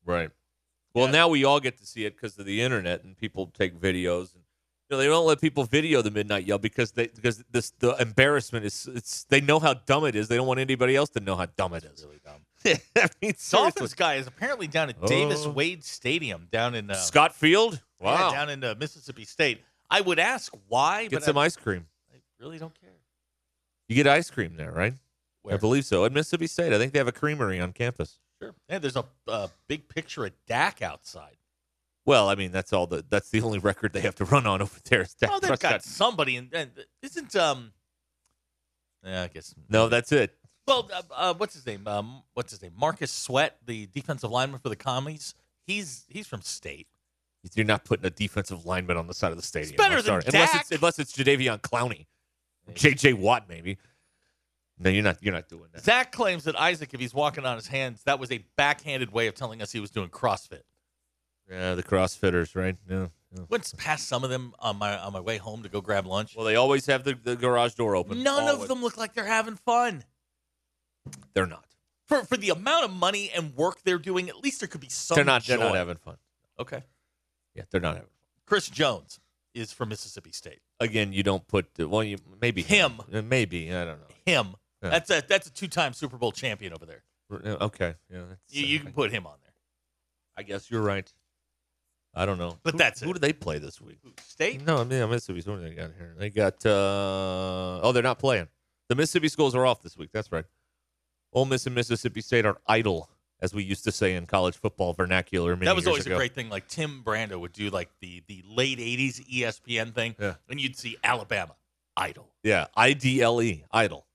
Right. 0.06 0.30
Well, 0.96 1.06
Yeah. 1.06 1.12
now 1.12 1.28
we 1.28 1.44
all 1.46 1.60
get 1.60 1.78
to 1.78 1.86
see 1.86 2.06
it 2.06 2.16
because 2.16 2.40
of 2.40 2.46
the 2.48 2.62
internet, 2.62 3.04
and 3.04 3.16
people 3.18 3.48
take 3.48 3.80
videos, 3.80 4.34
and 4.34 4.42
you 4.90 4.92
know 4.92 4.98
they 4.98 5.06
don't 5.08 5.26
let 5.28 5.40
people 5.42 5.64
video 5.66 6.02
the 6.02 6.10
midnight 6.10 6.46
yell 6.48 6.58
because 6.58 6.94
they 6.94 7.08
because 7.08 7.44
this 7.52 7.72
the 7.80 7.92
embarrassment 8.02 8.66
is 8.66 8.88
it's 8.96 9.26
they 9.26 9.42
know 9.42 9.60
how 9.60 9.74
dumb 9.76 10.06
it 10.06 10.16
is. 10.16 10.28
They 10.30 10.38
don't 10.38 10.48
want 10.48 10.60
anybody 10.60 10.96
else 10.96 11.10
to 11.12 11.20
know 11.20 11.36
how 11.36 11.46
dumb 11.58 11.74
it 11.74 11.84
is. 11.84 12.04
Really 12.04 12.22
dumb. 12.24 12.46
I 12.96 13.10
mean. 13.22 13.34
Dolphins 13.52 13.94
guy 13.94 14.16
is 14.16 14.26
apparently 14.28 14.68
down 14.68 14.90
at 14.90 15.00
Davis 15.06 15.46
Oh. 15.46 15.52
Wade 15.52 15.84
Stadium 15.84 16.48
down 16.52 16.74
in 16.76 16.90
uh, 16.90 16.96
Scott 16.96 17.36
Field. 17.36 17.82
yeah, 18.00 18.06
Wow. 18.06 18.32
down 18.32 18.50
in 18.50 18.64
uh, 18.64 18.74
Mississippi 18.80 19.26
State. 19.26 19.62
I 19.90 20.02
would 20.02 20.18
ask 20.18 20.52
why, 20.68 21.04
Get 21.04 21.12
but 21.18 21.24
some 21.24 21.38
I, 21.38 21.44
ice 21.46 21.56
cream. 21.56 21.86
I 22.14 22.18
really 22.40 22.58
don't 22.58 22.74
care. 22.80 22.90
You 23.88 23.96
get 23.96 24.08
ice 24.08 24.32
cream 24.32 24.56
there, 24.56 24.72
right? 24.72 24.94
I 25.48 25.58
believe 25.58 25.86
so. 25.86 26.06
At 26.06 26.12
Mississippi 26.12 26.48
State, 26.48 26.74
I 26.74 26.80
think 26.80 26.92
they 26.94 26.98
have 27.00 27.08
a 27.08 27.12
creamery 27.12 27.60
on 27.60 27.72
campus. 27.72 28.18
Sure. 28.42 28.54
Yeah, 28.70 28.80
there's 28.80 28.96
a 28.98 29.06
uh, 29.28 29.48
big 29.68 29.88
picture 29.88 30.26
of 30.26 30.32
Dak 30.48 30.82
outside. 30.82 31.38
Well, 32.06 32.30
I 32.30 32.36
mean, 32.36 32.52
that's 32.52 32.72
all 32.74 32.86
the 32.88 33.04
that's 33.10 33.30
the 33.30 33.42
only 33.42 33.60
record 33.60 33.94
they 33.94 34.02
have 34.02 34.16
to 34.16 34.26
run 34.26 34.46
on 34.46 34.62
over 34.62 34.80
there. 34.86 35.02
Is 35.02 35.14
Dak 35.16 35.30
Oh, 35.34 35.40
they've 35.40 35.48
Prescott. 35.50 35.72
got 35.72 35.84
somebody, 35.84 36.36
and, 36.38 36.54
and 36.54 36.72
isn't 37.02 37.36
um. 37.36 37.72
Yeah, 39.04 39.24
I 39.24 39.28
guess 39.28 39.54
No, 39.70 39.88
that's 39.90 40.12
it. 40.12 40.36
Well, 40.68 40.90
uh, 40.92 41.02
uh, 41.14 41.34
what's 41.36 41.54
his 41.54 41.66
name? 41.66 41.88
Um, 41.88 42.24
what's 42.34 42.52
his 42.52 42.62
name? 42.62 42.74
Montez 42.76 43.12
Sweat, 43.12 43.58
the 43.66 43.86
defensive 43.88 44.32
lineman 44.32 44.60
for 44.60 44.70
the 44.70 44.76
Commies. 44.76 45.36
He's 45.68 46.06
he's 46.10 46.28
from 46.28 46.42
State. 46.42 46.88
You're 47.54 47.66
not 47.66 47.86
putting 47.86 48.06
a 48.06 48.10
defensive 48.10 48.66
lineman 48.66 48.98
on 48.98 49.06
the 49.06 49.14
side 49.14 49.30
of 49.32 49.38
the 49.38 49.44
stadium. 49.44 49.76
better 49.78 49.98
than 49.98 50.06
sorry. 50.06 50.24
unless 50.28 50.52
Dak. 50.52 50.62
it's 50.62 50.72
unless 50.72 50.98
it's 51.00 51.14
Jadeveon 51.16 51.62
Clowney, 51.62 52.08
J.J. 52.74 53.14
Watt, 53.14 53.48
maybe. 53.48 53.78
No, 54.78 54.90
you're 54.90 55.04
not. 55.04 55.18
You're 55.22 55.34
not 55.34 55.48
doing 55.48 55.70
that. 55.74 55.84
Zach 55.84 56.12
claims 56.12 56.44
that 56.44 56.60
Isaac, 56.60 56.94
if 56.94 57.00
he's 57.00 57.14
walking 57.14 57.46
on 57.46 57.56
his 57.56 57.68
hands, 57.68 58.04
that 58.04 58.20
was 58.20 58.32
a 58.32 58.46
backhanded 58.58 59.12
way 59.12 59.28
of 59.28 59.36
telling 59.36 59.62
us 59.62 59.72
he 59.72 59.80
was 59.80 59.90
doing 59.92 60.10
CrossFit. 60.10 60.62
Yeah, 61.50 61.76
the 61.76 61.84
CrossFitters, 61.84 62.56
right? 62.56 62.76
Yeah. 62.90 63.08
yeah. 63.32 63.44
Went 63.50 63.72
past 63.78 64.08
some 64.08 64.24
of 64.24 64.30
them 64.30 64.54
on 64.60 64.78
my 64.78 64.98
on 64.98 65.14
my 65.14 65.20
way 65.20 65.38
home 65.38 65.64
to 65.64 65.70
go 65.70 65.80
grab 65.80 66.06
lunch. 66.06 66.36
Well, 66.36 66.46
they 66.46 66.56
always 66.56 66.86
have 66.88 67.04
the, 67.04 67.14
the 67.14 67.36
garage 67.36 67.76
door 67.76 67.96
open. 67.96 68.24
None 68.24 68.44
Always. 68.44 68.64
of 68.64 68.68
them 68.68 68.82
look 68.82 68.98
like 68.98 69.14
they're 69.14 69.26
having 69.26 69.56
fun. 69.56 70.04
They're 71.34 71.46
not. 71.46 71.66
For 72.08 72.24
for 72.24 72.36
the 72.38 72.50
amount 72.50 72.86
of 72.86 72.92
money 72.92 73.32
and 73.36 73.56
work 73.56 73.82
they're 73.84 74.00
doing, 74.00 74.28
at 74.28 74.38
least 74.44 74.60
there 74.60 74.68
could 74.68 74.82
be 74.82 74.90
some. 74.90 75.16
they're 75.16 75.24
not. 75.24 75.46
They're 75.46 75.58
not 75.58 75.76
having 75.76 75.98
fun. 75.98 76.18
Okay. 76.60 76.84
Yeah, 77.54 77.64
they're 77.72 77.82
not 77.82 77.96
having. 77.96 78.10
Fun. 78.10 78.42
Chris 78.46 78.70
Jones 78.70 79.20
is 79.54 79.72
from 79.72 79.90
Mississippi 79.90 80.32
State. 80.32 80.60
Again, 80.80 81.14
you 81.14 81.24
don't 81.24 81.48
put. 81.48 81.68
Well, 81.78 82.04
you 82.04 82.18
maybe 82.42 82.62
Him. 82.62 83.02
Uh, 83.12 83.22
Maybe 83.22 83.74
I 83.74 83.86
don't 83.86 84.00
know. 84.00 84.16
Him. 84.26 84.56
Yeah. 84.86 84.92
That's 84.92 85.10
a 85.10 85.24
that's 85.28 85.48
a 85.48 85.52
two 85.54 85.68
time 85.68 85.94
Super 85.94 86.18
Bowl 86.18 86.32
champion 86.32 86.74
over 86.74 86.86
there. 86.86 87.04
Uh, 87.32 87.66
Okay. 87.66 87.96
Yeah. 88.12 88.22
that's, 88.30 88.42
You, 88.56 88.80
uh, 88.80 88.84
can 88.84 88.94
put 88.94 89.12
him 89.12 89.26
on 89.28 89.36
there. 89.44 89.54
I 90.38 90.44
guess 90.44 90.70
you're 90.70 90.82
right. 90.82 91.12
I 92.14 92.26
don't 92.26 92.38
know. 92.38 92.58
But 92.64 92.74
Who- 92.74 92.78
that's 92.78 93.02
who 93.02 93.10
it. 93.10 93.14
do 93.14 93.20
they 93.20 93.34
play 93.34 93.58
this 93.60 93.82
week? 93.82 94.00
State. 94.26 94.62
No, 94.66 94.78
I 94.78 94.84
mean 94.86 95.10
Mississippi. 95.10 95.42
What 95.50 95.58
do 95.62 95.70
they 95.70 95.76
got 95.76 95.92
here? 95.98 96.16
They 96.18 96.30
got. 96.30 96.66
uh 96.66 97.80
Oh, 97.82 97.92
they're 97.92 98.04
not 98.04 98.20
playing. 98.20 98.48
The 98.90 98.96
Mississippi 98.96 99.28
schools 99.30 99.56
are 99.56 99.66
off 99.66 99.82
this 99.82 99.98
week. 99.98 100.12
That's 100.14 100.32
right. 100.32 100.46
Ole 101.34 101.46
Miss 101.46 101.66
and 101.66 101.76
Mississippi 101.76 102.22
State 102.22 102.46
are 102.46 102.58
idle, 102.68 103.10
as 103.42 103.54
we 103.54 103.64
used 103.64 103.84
to 103.84 103.92
say 103.92 104.16
in 104.16 104.26
college 104.28 104.56
football 104.58 104.94
vernacular. 104.94 105.56
That 105.58 105.76
was 105.76 105.88
always 105.88 106.06
ago. 106.06 106.16
a 106.16 106.18
great 106.18 106.34
thing. 106.36 106.48
Like 106.50 106.68
Tim 106.70 107.04
Brando 107.04 107.38
would 107.40 107.52
do 107.52 107.70
like 107.70 107.90
the 108.00 108.24
the 108.28 108.44
late 108.48 108.78
'80s 108.80 109.20
ESPN 109.30 109.94
thing, 109.94 110.16
Yeah. 110.20 110.36
and 110.48 110.62
you'd 110.62 110.78
see 110.78 110.96
Alabama 111.04 111.56
idle. 111.98 112.32
Yeah, 112.44 112.68
I 112.78 112.94
D 112.94 113.22
L 113.22 113.42
E, 113.42 113.66
idle. 113.72 114.06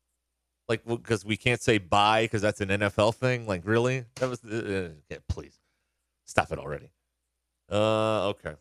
Like 0.71 0.87
because 0.87 1.25
we 1.25 1.37
can't 1.37 1.61
say 1.61 1.79
bye 1.79 2.23
because 2.23 2.43
that's 2.43 2.61
an 2.61 2.69
NFL 2.69 3.17
thing. 3.17 3.45
Like 3.45 3.63
really, 3.65 4.05
that 4.15 4.31
was. 4.31 4.45
Uh, 4.45 4.91
yeah, 5.11 5.17
please 5.29 5.59
stop 6.27 6.53
it 6.53 6.61
already. 6.61 6.91
Uh, 7.69 8.29
okay. 8.29 8.55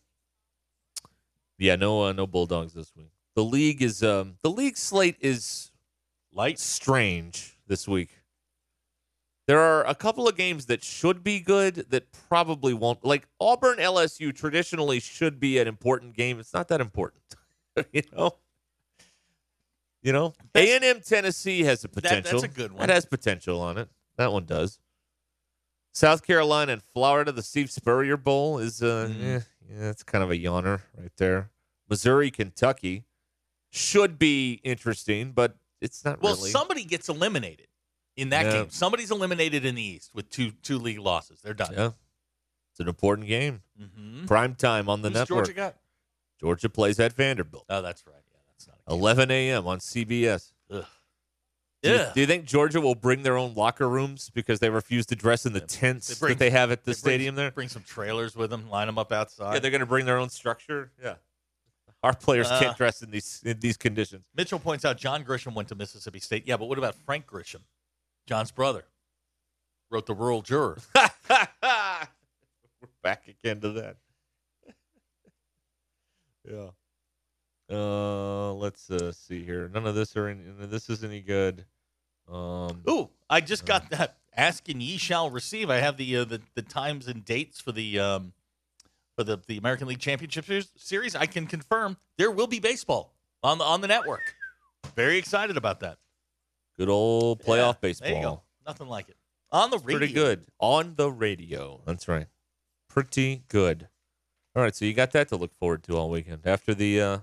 Yeah, 1.60 1.76
no, 1.76 2.06
uh, 2.06 2.14
no 2.14 2.26
Bulldogs 2.26 2.74
this 2.74 2.92
week. 2.96 3.12
The 3.36 3.44
league 3.44 3.84
is 3.84 4.02
um 4.02 4.38
the 4.42 4.50
league 4.50 4.76
slate 4.76 5.18
is 5.20 5.72
Light. 6.34 6.58
strange 6.58 7.60
this 7.68 7.88
week. 7.88 8.10
There 9.46 9.60
are 9.60 9.86
a 9.86 9.94
couple 9.94 10.28
of 10.28 10.36
games 10.36 10.66
that 10.66 10.84
should 10.84 11.24
be 11.24 11.40
good 11.40 11.92
that 11.92 12.12
probably 12.28 12.74
won't. 12.74 13.06
Like 13.06 13.28
Auburn 13.40 13.78
LSU 13.78 14.36
traditionally 14.36 15.00
should 15.00 15.40
be 15.40 15.60
an 15.60 15.68
important 15.68 16.16
game. 16.16 16.40
It's 16.40 16.56
not 16.56 16.70
that 16.70 16.82
important, 16.82 17.36
you 17.92 18.02
know. 18.12 18.32
You 20.02 20.14
know, 20.14 20.34
A 20.56 20.76
and 20.76 20.84
M 20.84 21.02
Tennessee 21.02 21.64
has 21.64 21.84
a 21.84 21.88
That- 21.90 21.94
potential. 22.04 22.40
that's 22.42 22.54
a 22.54 22.56
good 22.56 22.72
one. 22.72 22.88
That 22.88 22.94
has 22.94 23.06
potential 23.06 23.60
on 23.62 23.78
it. 23.78 23.90
That 24.18 24.32
one 24.32 24.46
does. 24.46 24.80
South 25.94 26.24
Carolina 26.26 26.74
and 26.74 26.84
Florida, 26.84 27.32
the 27.32 27.44
Steve 27.44 27.70
Spurrier 27.72 28.16
Bowl 28.18 28.60
is 28.60 28.82
uh, 28.82 29.10
Mm. 29.12 29.22
eh, 29.24 29.42
yeah, 29.70 29.90
it's 29.90 30.04
kind 30.04 30.24
of 30.24 30.32
a 30.32 30.36
yawner 30.38 30.82
right 30.98 31.12
there. 31.18 31.52
Missouri, 31.90 32.32
Kentucky 32.32 33.06
should 33.72 34.18
be 34.20 34.62
interesting, 34.64 35.32
but 35.32 35.58
it's 35.82 36.06
not 36.06 36.22
Well, 36.22 36.36
really. 36.36 36.52
somebody 36.52 36.84
gets 36.86 37.10
eliminated 37.10 37.68
in 38.16 38.30
that 38.30 38.46
Yeah. 38.46 38.52
game. 38.64 38.70
Somebody's 38.70 39.12
eliminated 39.12 39.66
in 39.66 39.76
the 39.76 39.82
East 39.84 40.14
with 40.14 40.30
two 40.30 40.52
two 40.52 40.78
league 40.78 41.00
losses. 41.00 41.42
They're 41.42 41.54
done. 41.54 41.74
Yeah. 41.74 41.92
It's 42.72 42.80
an 42.80 42.88
important 42.88 43.28
game. 43.28 43.64
Mm-hmm. 43.80 44.26
Prime 44.28 44.56
time 44.56 44.88
on 44.90 45.02
the 45.02 45.10
Who's 45.10 45.16
network. 45.18 45.46
Georgia 45.48 45.54
got? 45.54 45.76
Georgia 46.40 46.70
plays 46.70 47.00
at 47.00 47.14
Vanderbilt. 47.14 47.66
Oh, 47.70 47.82
that's 47.82 48.06
right. 48.08 48.16
Yeah, 48.68 48.68
that's 48.68 48.68
not. 48.68 48.78
A 48.88 48.92
game. 48.92 49.00
11 49.02 49.32
a.m. 49.32 49.68
on 49.68 49.80
CBS. 49.80 50.52
Ugh. 50.72 50.86
Do 51.82 51.90
you, 51.90 51.96
Yeah. 51.96 52.12
do 52.14 52.20
you 52.20 52.28
think 52.28 52.44
Georgia 52.46 52.82
will 52.82 52.96
bring 52.96 53.24
their 53.24 53.38
own 53.38 53.54
locker 53.54 53.88
rooms 53.88 54.30
because 54.30 54.60
they 54.60 54.70
refuse 54.70 55.06
to 55.08 55.16
dress 55.16 55.46
in 55.46 55.54
the 55.54 55.62
tents 55.62 56.08
They 56.10 56.16
bring- 56.20 56.30
that 56.34 56.40
they 56.40 56.50
have 56.50 56.72
at 56.72 56.84
the 56.84 56.92
They 56.92 56.94
bring- 56.94 57.00
stadium 57.00 57.36
there? 57.36 57.52
Bring 57.52 57.70
some 57.70 57.84
trailers 57.84 58.36
with 58.36 58.50
them. 58.50 58.70
Line 58.70 58.88
them 58.88 58.98
up 58.98 59.12
outside. 59.14 59.54
Yeah, 59.54 59.60
they're 59.60 59.72
going 59.72 59.80
to 59.80 59.86
bring 59.88 60.06
their 60.06 60.18
own 60.18 60.30
structure. 60.30 60.92
Yeah. 61.02 61.16
Our 62.04 62.14
players 62.16 62.48
Uh, 62.48 62.60
can't 62.60 62.78
dress 62.78 63.02
in 63.02 63.12
these 63.12 63.42
in 63.44 63.60
these 63.60 63.76
conditions. 63.78 64.24
Mitchell 64.34 64.60
points 64.60 64.84
out 64.86 64.98
John 64.98 65.24
Grisham 65.26 65.54
went 65.54 65.68
to 65.70 65.76
Mississippi 65.76 66.20
State. 66.20 66.46
Yeah, 66.48 66.56
but 66.58 66.66
what 66.68 66.78
about 66.78 66.96
Frank 66.96 67.26
Grisham, 67.28 67.62
John's 68.26 68.52
brother? 68.52 68.86
Wrote 69.90 70.06
the 70.06 70.14
Rural 70.14 70.42
Juror. 70.42 70.78
We're 70.96 72.88
back 73.04 73.28
again 73.28 73.60
to 73.62 73.70
that. 73.72 73.98
yeah. 76.50 76.70
Uh, 77.70 78.54
let's 78.54 78.90
uh, 78.90 79.12
see 79.12 79.44
here. 79.44 79.70
None 79.74 79.86
of 79.86 79.96
this 79.96 80.16
are 80.16 80.28
any, 80.28 80.42
none 80.44 80.64
of 80.64 80.72
this 80.72 80.90
is 80.90 81.04
any 81.04 81.22
good. 81.22 81.66
Um, 82.32 82.82
Ooh, 82.90 83.10
I 83.30 83.42
just 83.42 83.66
got 83.66 83.90
that. 83.92 84.18
Ask 84.36 84.70
and 84.70 84.82
ye 84.82 84.98
shall 84.98 85.30
receive. 85.30 85.70
I 85.70 85.78
have 85.78 85.98
the 85.98 86.18
uh, 86.18 86.24
the, 86.24 86.42
the 86.56 86.62
times 86.62 87.08
and 87.08 87.26
dates 87.26 87.60
for 87.60 87.72
the 87.72 88.00
um, 88.00 88.34
for 89.18 89.24
the, 89.24 89.40
the 89.48 89.58
American 89.58 89.88
League 89.88 90.00
Championship 90.00 90.46
Series-. 90.78 91.16
I 91.16 91.26
can 91.26 91.46
confirm 91.46 91.98
there 92.18 92.32
will 92.32 92.48
be 92.48 92.60
baseball 92.60 93.14
on 93.44 93.58
the 93.58 93.64
on 93.66 93.82
the 93.82 93.88
network. 93.88 94.36
Very 94.96 95.18
excited 95.18 95.58
about 95.58 95.82
that. 95.82 95.98
good 96.78 96.90
old 96.90 97.44
playoff 97.44 97.78
Yeah, 97.82 97.92
There 98.00 98.10
you 98.10 98.16
go. 98.16 98.20
baseball. 98.22 98.46
Nothing 98.66 98.88
like 98.88 99.10
it 99.10 99.18
on 99.52 99.72
the 99.72 99.78
radio. 99.80 99.98
Pretty 99.98 100.14
good 100.14 100.46
on 100.60 100.94
the 100.96 101.12
radio. 101.12 101.82
That's 101.86 102.08
right. 102.08 102.28
Pretty 102.88 103.44
good. 103.50 103.90
All 104.56 104.64
right, 104.64 104.76
so 104.76 104.86
you 104.86 104.94
got 104.94 105.12
that 105.12 105.28
to 105.30 105.36
look 105.36 105.54
forward 105.60 105.84
to 105.84 105.98
all 105.98 106.10
weekend 106.10 106.42
after 106.46 106.74
the 106.74 107.02
uh, 107.02 107.18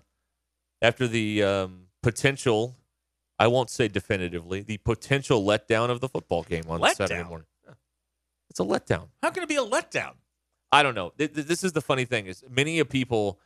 after 0.87 1.07
the 1.09 1.42
um, 1.42 1.87
potential. 2.03 2.77
I 3.38 3.49
won't 3.49 3.68
say 3.68 3.88
definitively 3.88 4.62
the 4.62 4.79
potential 4.79 5.44
letdown 5.44 5.90
of 5.90 6.01
the 6.01 6.09
football 6.09 6.42
game 6.42 6.64
on 6.70 6.81
Saturday 6.94 7.22
morning. 7.22 7.46
Yeah. 7.66 7.75
It's 8.49 8.61
a 8.61 8.62
letdown. 8.62 9.09
How 9.22 9.29
can 9.31 9.42
it 9.42 9.49
be 9.49 9.57
a 9.57 9.64
letdown? 9.64 10.12
I 10.72 10.83
don't 10.83 10.94
know. 10.94 11.12
Th- 11.18 11.33
th- 11.35 11.46
This 11.46 11.62
is 11.62 11.72
the 11.72 11.83
funny 11.83 12.07
thing 12.07 12.27
is 12.27 12.42
many 12.49 12.79
of 12.79 12.88
people 12.88 13.38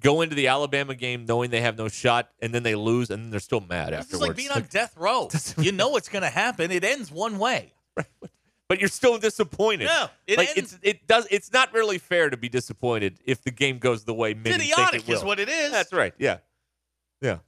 go 0.00 0.20
into 0.20 0.36
the 0.36 0.46
Alabama 0.46 0.94
game 0.94 1.26
knowing 1.26 1.50
they 1.50 1.60
have 1.60 1.76
no 1.76 1.88
shot, 1.88 2.30
and 2.40 2.54
then 2.54 2.62
they 2.62 2.76
lose, 2.76 3.10
and 3.10 3.24
then 3.24 3.30
they're 3.32 3.40
still 3.40 3.60
mad 3.60 3.92
This 3.92 3.98
is 3.98 4.04
afterwards. 4.14 4.28
like 4.28 4.36
being 4.36 4.50
on 4.54 4.62
death 4.70 4.96
row. 4.96 5.28
you 5.58 5.72
know 5.72 5.88
what's 5.88 6.08
going 6.08 6.22
to 6.22 6.30
happen. 6.30 6.70
It 6.70 6.84
ends 6.84 7.10
one 7.10 7.38
way. 7.38 7.72
Right. 7.96 8.06
but 8.68 8.78
you're 8.78 8.88
still 8.88 9.18
disappointed. 9.18 9.88
Yeah, 9.92 10.06
it 10.28 10.38
like 10.38 10.56
ends- 10.56 10.74
it's 10.74 10.78
it 10.82 11.06
does. 11.08 11.26
It's 11.32 11.52
not 11.52 11.72
really 11.72 11.98
fair 11.98 12.30
to 12.30 12.36
be 12.36 12.48
disappointed 12.48 13.18
if 13.24 13.42
the 13.42 13.50
game 13.50 13.78
goes 13.78 14.04
the 14.04 14.14
way 14.14 14.34
many 14.34 14.50
think 14.58 14.72
Idiotic 14.72 15.00
it 15.02 15.08
will. 15.08 15.16
is 15.16 15.24
what 15.24 15.40
it 15.40 15.48
is. 15.48 15.72
That's 15.72 15.92
right. 15.92 16.12
Yeah, 16.18 16.38
yeah. 17.20 17.38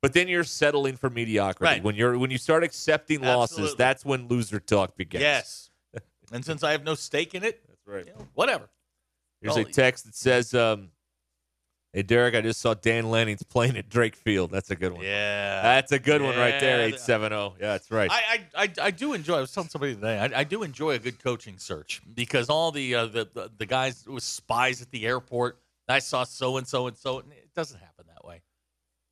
But 0.00 0.12
then 0.12 0.28
you're 0.28 0.44
settling 0.44 0.96
for 0.96 1.10
mediocrity. 1.10 1.72
Right. 1.72 1.82
When 1.82 1.96
you're 1.96 2.18
when 2.18 2.30
you 2.30 2.38
start 2.38 2.62
accepting 2.62 3.20
losses, 3.20 3.74
that's 3.74 4.04
when 4.04 4.28
loser 4.28 4.60
talk 4.60 4.96
begins. 4.96 5.22
Yes. 5.22 5.70
and 6.32 6.44
since 6.44 6.62
I 6.62 6.72
have 6.72 6.84
no 6.84 6.94
stake 6.94 7.34
in 7.34 7.42
it, 7.42 7.62
that's 7.66 7.86
right. 7.86 8.06
you 8.06 8.12
know, 8.12 8.28
whatever. 8.34 8.68
Here's 9.40 9.56
a 9.56 9.64
text 9.64 10.04
that 10.04 10.14
says, 10.14 10.54
um, 10.54 10.90
"Hey 11.92 12.02
Derek, 12.02 12.36
I 12.36 12.40
just 12.40 12.60
saw 12.60 12.74
Dan 12.74 13.10
Lanning's 13.10 13.42
playing 13.42 13.76
at 13.76 13.88
Drake 13.88 14.14
Field. 14.14 14.52
That's 14.52 14.70
a 14.70 14.76
good 14.76 14.92
one. 14.92 15.02
Yeah. 15.02 15.62
That's 15.62 15.90
a 15.90 15.98
good 15.98 16.22
one 16.22 16.36
right 16.36 16.60
there. 16.60 16.80
Eight 16.80 17.00
seven 17.00 17.30
zero. 17.30 17.54
Yeah, 17.58 17.68
that's 17.68 17.90
right. 17.90 18.10
I, 18.10 18.44
I, 18.56 18.72
I, 18.80 18.90
do 18.92 19.14
enjoy. 19.14 19.38
I 19.38 19.40
was 19.40 19.52
telling 19.52 19.68
somebody 19.68 19.94
today. 19.94 20.18
I, 20.18 20.40
I 20.40 20.44
do 20.44 20.62
enjoy 20.62 20.92
a 20.92 20.98
good 20.98 21.22
coaching 21.22 21.58
search 21.58 22.02
because 22.14 22.48
all 22.50 22.70
the 22.70 22.94
uh, 22.94 23.06
the, 23.06 23.28
the 23.34 23.50
the 23.58 23.66
guys 23.66 24.06
with 24.06 24.22
spies 24.22 24.80
at 24.80 24.92
the 24.92 25.06
airport. 25.06 25.58
I 25.90 26.00
saw 26.00 26.24
so 26.24 26.58
and 26.58 26.68
so 26.68 26.86
and 26.86 26.96
so. 26.96 27.18
It 27.18 27.54
doesn't 27.56 27.80
happen. 27.80 27.98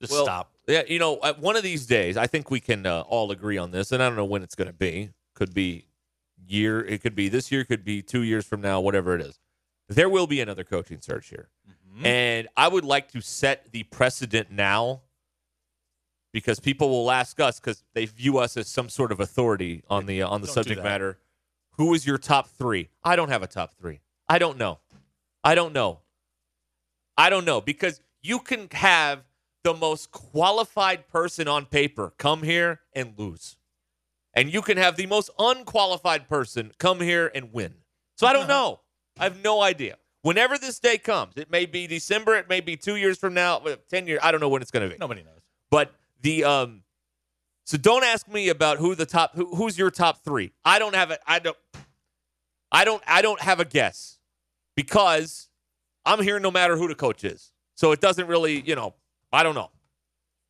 Just 0.00 0.12
Well, 0.12 0.24
stop. 0.24 0.52
Yeah, 0.66 0.82
you 0.88 0.98
know, 0.98 1.14
one 1.38 1.56
of 1.56 1.62
these 1.62 1.86
days, 1.86 2.16
I 2.16 2.26
think 2.26 2.50
we 2.50 2.60
can 2.60 2.86
uh, 2.86 3.02
all 3.02 3.30
agree 3.30 3.56
on 3.56 3.70
this, 3.70 3.92
and 3.92 4.02
I 4.02 4.08
don't 4.08 4.16
know 4.16 4.24
when 4.24 4.42
it's 4.42 4.54
going 4.54 4.66
to 4.66 4.74
be. 4.74 5.10
Could 5.34 5.54
be 5.54 5.86
year. 6.46 6.84
It 6.84 7.02
could 7.02 7.14
be 7.14 7.28
this 7.28 7.52
year. 7.52 7.64
Could 7.64 7.84
be 7.84 8.02
two 8.02 8.22
years 8.22 8.44
from 8.46 8.60
now. 8.60 8.80
Whatever 8.80 9.14
it 9.14 9.20
is, 9.20 9.38
there 9.88 10.08
will 10.08 10.26
be 10.26 10.40
another 10.40 10.64
coaching 10.64 11.00
search 11.00 11.28
here, 11.28 11.48
Mm-hmm. 11.68 12.06
and 12.06 12.48
I 12.56 12.68
would 12.68 12.84
like 12.84 13.10
to 13.12 13.20
set 13.22 13.72
the 13.72 13.84
precedent 13.84 14.50
now 14.50 15.02
because 16.32 16.60
people 16.60 16.90
will 16.90 17.10
ask 17.10 17.40
us 17.40 17.58
because 17.58 17.82
they 17.94 18.04
view 18.04 18.36
us 18.38 18.56
as 18.58 18.68
some 18.68 18.88
sort 18.90 19.12
of 19.12 19.20
authority 19.20 19.82
on 19.88 20.04
the 20.06 20.20
uh, 20.22 20.28
on 20.28 20.40
the 20.42 20.46
Don't 20.46 20.54
subject 20.54 20.82
matter. 20.82 21.18
Who 21.78 21.94
is 21.94 22.06
your 22.06 22.18
top 22.18 22.48
three? 22.48 22.88
I 23.04 23.16
don't 23.16 23.28
have 23.30 23.42
a 23.42 23.46
top 23.46 23.74
three. 23.78 24.00
I 24.28 24.38
don't 24.38 24.58
know. 24.58 24.78
I 25.44 25.54
don't 25.54 25.72
know. 25.72 26.00
I 27.16 27.30
don't 27.30 27.44
know 27.44 27.60
because 27.60 28.00
you 28.22 28.40
can 28.40 28.68
have 28.72 29.22
the 29.66 29.74
most 29.74 30.12
qualified 30.12 31.08
person 31.08 31.48
on 31.48 31.66
paper 31.66 32.12
come 32.18 32.44
here 32.44 32.82
and 32.94 33.14
lose. 33.18 33.56
And 34.32 34.52
you 34.52 34.62
can 34.62 34.76
have 34.76 34.94
the 34.94 35.06
most 35.06 35.28
unqualified 35.40 36.28
person 36.28 36.70
come 36.78 37.00
here 37.00 37.32
and 37.34 37.52
win. 37.52 37.74
So 38.16 38.28
I 38.28 38.32
don't 38.32 38.46
know. 38.46 38.80
I 39.18 39.24
have 39.24 39.42
no 39.42 39.62
idea. 39.62 39.96
Whenever 40.22 40.56
this 40.56 40.78
day 40.78 40.98
comes, 40.98 41.32
it 41.36 41.50
may 41.50 41.66
be 41.66 41.88
December, 41.88 42.36
it 42.36 42.48
may 42.48 42.60
be 42.60 42.76
two 42.76 42.94
years 42.94 43.18
from 43.18 43.34
now, 43.34 43.56
uh, 43.58 43.74
10 43.90 44.06
years. 44.06 44.20
I 44.22 44.30
don't 44.30 44.40
know 44.40 44.48
when 44.48 44.62
it's 44.62 44.70
going 44.70 44.88
to 44.88 44.94
be. 44.94 44.98
Nobody 45.00 45.24
knows. 45.24 45.40
But 45.68 45.92
the, 46.22 46.44
um, 46.44 46.82
so 47.64 47.76
don't 47.76 48.04
ask 48.04 48.28
me 48.28 48.48
about 48.48 48.78
who 48.78 48.94
the 48.94 49.06
top, 49.06 49.34
who, 49.34 49.52
who's 49.56 49.76
your 49.76 49.90
top 49.90 50.22
three. 50.22 50.52
I 50.64 50.78
don't 50.78 50.94
have 50.94 51.10
it. 51.10 51.18
I 51.26 51.40
don't, 51.40 51.56
I 52.70 52.84
don't, 52.84 53.02
I 53.08 53.20
don't 53.20 53.40
have 53.40 53.58
a 53.58 53.64
guess 53.64 54.20
because 54.76 55.48
I'm 56.04 56.22
here 56.22 56.38
no 56.38 56.52
matter 56.52 56.76
who 56.76 56.86
the 56.86 56.94
coach 56.94 57.24
is. 57.24 57.50
So 57.74 57.90
it 57.90 58.00
doesn't 58.00 58.28
really, 58.28 58.60
you 58.60 58.76
know, 58.76 58.94
I 59.36 59.42
don't 59.42 59.54
know. 59.54 59.70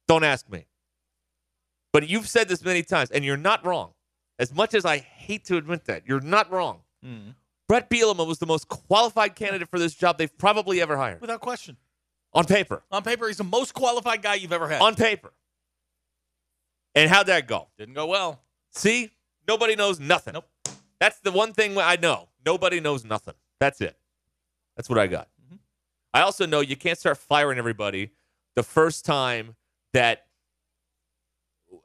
Don't 0.07 0.22
ask 0.25 0.49
me. 0.49 0.66
But 1.92 2.09
you've 2.09 2.29
said 2.29 2.49
this 2.49 2.64
many 2.64 2.83
times, 2.83 3.11
and 3.11 3.25
you're 3.25 3.37
not 3.37 3.66
wrong. 3.66 3.92
As 4.38 4.55
much 4.55 4.75
as 4.75 4.85
I 4.85 4.99
hate 4.99 5.44
to 5.46 5.57
admit 5.57 5.87
that, 5.87 6.07
you're 6.07 6.20
not 6.20 6.51
wrong. 6.53 6.83
Mhm. 7.05 7.35
Bret 7.68 7.90
Bielema 7.90 8.25
was 8.27 8.38
the 8.38 8.46
most 8.46 8.68
qualified 8.68 9.35
candidate 9.35 9.68
for 9.68 9.79
this 9.79 9.94
job 9.94 10.18
they've 10.18 10.38
probably 10.38 10.81
ever 10.81 10.96
hired. 10.96 11.20
Without 11.20 11.40
question. 11.40 11.77
On 12.33 12.44
paper. 12.44 12.85
On 12.92 13.03
paper, 13.03 13.27
he's 13.27 13.38
the 13.38 13.44
most 13.44 13.75
qualified 13.75 14.22
guy 14.22 14.35
you've 14.35 14.53
ever 14.53 14.68
had. 14.68 14.81
On 14.83 14.94
paper. 14.94 15.33
And 16.94 17.11
how'd 17.11 17.27
that 17.27 17.49
go? 17.49 17.68
Didn't 17.79 17.94
go 17.94 18.07
well. 18.07 18.42
See? 18.70 19.11
Nobody 19.49 19.75
knows 19.75 19.99
nothing. 19.99 20.35
Nope. 20.35 20.49
That's 21.01 21.18
the 21.20 21.33
one 21.33 21.53
thing 21.53 21.77
I 21.77 21.96
know. 21.96 22.29
Nobody 22.44 22.79
knows 22.79 23.05
nothing. 23.05 23.35
That's 23.59 23.81
it. 23.81 23.99
That's 24.77 24.88
what 24.88 24.99
I 24.99 25.07
got. 25.07 25.29
Mm-hmm. 25.44 25.57
I 26.14 26.20
also 26.20 26.46
know 26.46 26.61
you 26.61 26.77
can't 26.77 26.99
start 26.99 27.18
firing 27.18 27.59
everybody 27.59 28.12
the 28.56 28.62
first 28.62 29.04
time 29.04 29.54
that 29.92 30.26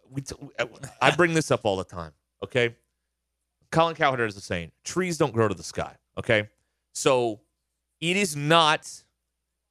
we 0.10 0.22
t- 0.22 0.36
I 1.02 1.12
bring 1.12 1.34
this 1.34 1.52
up 1.52 1.62
all 1.64 1.78
the 1.78 1.84
time. 1.84 2.14
Okay, 2.44 2.76
Colin 3.72 3.96
Cowherd 3.96 4.22
is 4.22 4.36
the 4.36 4.42
saying: 4.42 4.72
trees 4.84 5.18
don't 5.18 5.34
grow 5.34 5.48
to 5.48 5.54
the 5.54 5.64
sky. 5.64 5.96
Okay, 6.18 6.50
so 6.94 7.42
it 8.00 8.18
is 8.18 8.36
not 8.36 9.04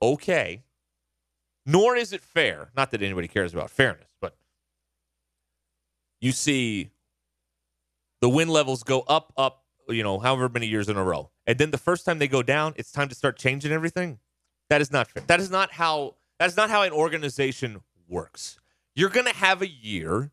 okay, 0.00 0.62
nor 1.66 1.96
is 1.96 2.12
it 2.12 2.22
fair. 2.22 2.70
Not 2.76 2.92
that 2.92 3.02
anybody 3.02 3.28
cares 3.28 3.52
about 3.52 3.70
fairness, 3.70 4.08
but 4.20 4.36
you 6.20 6.32
see 6.32 6.90
the 8.20 8.28
win 8.28 8.48
levels 8.48 8.82
go 8.82 9.00
up, 9.02 9.32
up, 9.36 9.64
you 9.88 10.02
know, 10.02 10.18
however 10.18 10.48
many 10.48 10.66
years 10.66 10.88
in 10.88 10.96
a 10.96 11.02
row. 11.02 11.30
And 11.46 11.58
then 11.58 11.70
the 11.70 11.78
first 11.78 12.04
time 12.04 12.18
they 12.18 12.28
go 12.28 12.42
down, 12.42 12.74
it's 12.76 12.92
time 12.92 13.08
to 13.08 13.14
start 13.14 13.38
changing 13.38 13.72
everything. 13.72 14.18
That 14.68 14.80
is 14.80 14.92
not 14.92 15.08
fair. 15.08 15.24
That 15.26 15.40
is 15.40 15.50
not 15.50 15.72
how 15.72 16.14
that 16.40 16.48
is 16.48 16.56
not 16.56 16.70
how 16.70 16.82
an 16.82 16.92
organization 16.92 17.82
works. 18.08 18.58
You're 18.96 19.10
going 19.10 19.26
to 19.26 19.36
have 19.36 19.60
a 19.60 19.68
year 19.68 20.32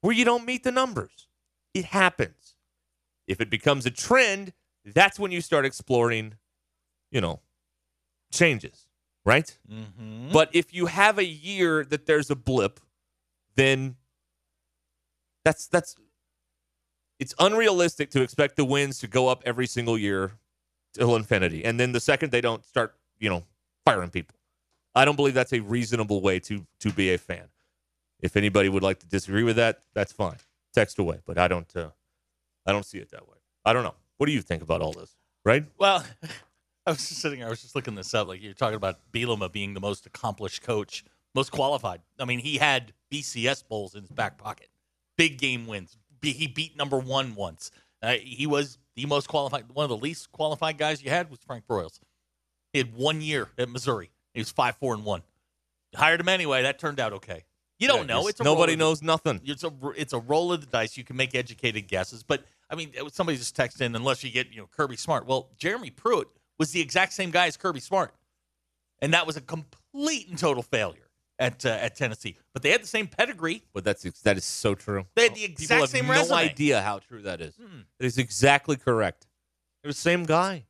where 0.00 0.12
you 0.12 0.24
don't 0.24 0.44
meet 0.44 0.64
the 0.64 0.72
numbers. 0.72 1.28
It 1.72 1.84
happens. 1.84 2.56
If 3.28 3.40
it 3.40 3.48
becomes 3.48 3.86
a 3.86 3.92
trend, 3.92 4.52
that's 4.84 5.20
when 5.20 5.30
you 5.30 5.40
start 5.40 5.64
exploring, 5.64 6.34
you 7.12 7.20
know, 7.20 7.38
changes, 8.32 8.88
right? 9.24 9.56
Mm-hmm. 9.70 10.32
But 10.32 10.50
if 10.52 10.74
you 10.74 10.86
have 10.86 11.16
a 11.16 11.24
year 11.24 11.84
that 11.84 12.06
there's 12.06 12.28
a 12.30 12.36
blip, 12.36 12.80
then 13.54 13.94
that's 15.44 15.68
that's 15.68 15.94
it's 17.20 17.36
unrealistic 17.38 18.10
to 18.10 18.22
expect 18.22 18.56
the 18.56 18.64
wins 18.64 18.98
to 18.98 19.06
go 19.06 19.28
up 19.28 19.44
every 19.46 19.68
single 19.68 19.96
year 19.96 20.32
till 20.92 21.14
infinity. 21.14 21.64
And 21.64 21.78
then 21.78 21.92
the 21.92 22.00
second 22.00 22.32
they 22.32 22.40
don't 22.40 22.64
start, 22.64 22.96
you 23.20 23.30
know, 23.30 23.44
firing 23.84 24.10
people. 24.10 24.34
I 24.94 25.04
don't 25.04 25.16
believe 25.16 25.34
that's 25.34 25.52
a 25.52 25.60
reasonable 25.60 26.20
way 26.20 26.40
to 26.40 26.66
to 26.80 26.92
be 26.92 27.12
a 27.14 27.18
fan. 27.18 27.48
If 28.20 28.36
anybody 28.36 28.68
would 28.68 28.82
like 28.82 28.98
to 29.00 29.06
disagree 29.06 29.44
with 29.44 29.56
that, 29.56 29.80
that's 29.94 30.12
fine. 30.12 30.36
Text 30.74 30.98
away, 30.98 31.20
but 31.26 31.38
I 31.38 31.48
don't 31.48 31.74
uh, 31.76 31.90
I 32.66 32.72
don't 32.72 32.84
see 32.84 32.98
it 32.98 33.10
that 33.10 33.28
way. 33.28 33.36
I 33.64 33.72
don't 33.72 33.84
know. 33.84 33.94
What 34.18 34.26
do 34.26 34.32
you 34.32 34.42
think 34.42 34.62
about 34.62 34.82
all 34.82 34.92
this? 34.92 35.16
Right? 35.44 35.64
Well, 35.78 36.04
I 36.86 36.90
was 36.90 37.08
just 37.08 37.20
sitting 37.20 37.38
here. 37.38 37.46
I 37.46 37.50
was 37.50 37.62
just 37.62 37.74
looking 37.74 37.94
this 37.94 38.12
up. 38.14 38.28
Like 38.28 38.42
you're 38.42 38.54
talking 38.54 38.76
about 38.76 38.98
Bielema 39.12 39.50
being 39.50 39.74
the 39.74 39.80
most 39.80 40.06
accomplished 40.06 40.62
coach, 40.62 41.04
most 41.34 41.52
qualified. 41.52 42.00
I 42.18 42.24
mean, 42.24 42.40
he 42.40 42.58
had 42.58 42.92
BCS 43.12 43.66
bowls 43.68 43.94
in 43.94 44.02
his 44.02 44.10
back 44.10 44.38
pocket, 44.38 44.68
big 45.16 45.38
game 45.38 45.66
wins. 45.66 45.96
He 46.22 46.46
beat 46.46 46.76
number 46.76 46.98
one 46.98 47.34
once. 47.34 47.70
Uh, 48.02 48.14
he 48.20 48.46
was 48.46 48.78
the 48.96 49.06
most 49.06 49.28
qualified. 49.28 49.64
One 49.72 49.84
of 49.84 49.90
the 49.90 49.96
least 49.96 50.32
qualified 50.32 50.78
guys 50.78 51.02
you 51.02 51.10
had 51.10 51.30
was 51.30 51.38
Frank 51.40 51.64
Broyles. 51.66 52.00
He 52.72 52.78
had 52.78 52.94
one 52.94 53.20
year 53.20 53.48
at 53.58 53.68
Missouri. 53.68 54.10
He 54.34 54.40
was 54.40 54.50
five, 54.50 54.76
four, 54.76 54.94
and 54.94 55.04
one. 55.04 55.22
Hired 55.94 56.20
him 56.20 56.28
anyway. 56.28 56.62
That 56.62 56.78
turned 56.78 57.00
out 57.00 57.12
okay. 57.14 57.44
You 57.78 57.88
don't 57.88 58.00
Yeah, 58.08 58.14
know. 58.16 58.28
It's 58.28 58.38
a 58.40 58.44
nobody 58.44 58.74
of 58.74 58.78
the- 58.78 58.84
knows 58.84 59.02
nothing. 59.02 59.40
it's 59.44 59.64
a 59.64 59.72
it's 59.96 60.12
a 60.12 60.18
roll 60.18 60.52
of 60.52 60.60
the 60.60 60.66
dice. 60.66 60.96
You 60.96 61.04
can 61.04 61.16
make 61.16 61.34
educated 61.34 61.88
guesses, 61.88 62.22
but 62.22 62.44
I 62.68 62.74
mean, 62.76 62.92
somebody 63.10 63.38
just 63.38 63.56
texted 63.56 63.80
in 63.80 63.96
unless 63.96 64.22
you 64.22 64.30
get 64.30 64.50
you 64.52 64.60
know 64.60 64.68
Kirby 64.68 64.96
Smart. 64.96 65.26
Well, 65.26 65.48
Jeremy 65.56 65.90
Pruitt 65.90 66.28
was 66.58 66.70
the 66.72 66.80
exact 66.80 67.12
same 67.14 67.30
guy 67.30 67.46
as 67.46 67.56
Kirby 67.56 67.80
Smart, 67.80 68.14
and 69.00 69.12
that 69.14 69.26
was 69.26 69.36
a 69.36 69.40
complete 69.40 70.28
and 70.28 70.38
total 70.38 70.62
failure 70.62 71.08
at 71.38 71.64
uh, 71.66 71.70
at 71.70 71.96
Tennessee. 71.96 72.36
But 72.52 72.62
they 72.62 72.70
had 72.70 72.82
the 72.82 72.86
same 72.86 73.08
pedigree. 73.08 73.62
But 73.72 73.82
that's 73.82 74.02
that 74.22 74.36
is 74.36 74.44
so 74.44 74.74
true. 74.76 75.06
They 75.16 75.24
had 75.24 75.34
the 75.34 75.44
exact 75.44 75.88
same 75.88 76.06
no 76.06 76.12
resume. 76.12 76.28
No 76.28 76.36
idea 76.36 76.82
how 76.82 76.98
true 77.00 77.22
that 77.22 77.40
is. 77.40 77.56
Hmm. 77.56 77.80
It 77.98 78.06
is 78.06 78.18
exactly 78.18 78.76
correct. 78.76 79.26
They're 79.82 79.90
the 79.90 79.96
same 79.98 80.24
guy. 80.24 80.66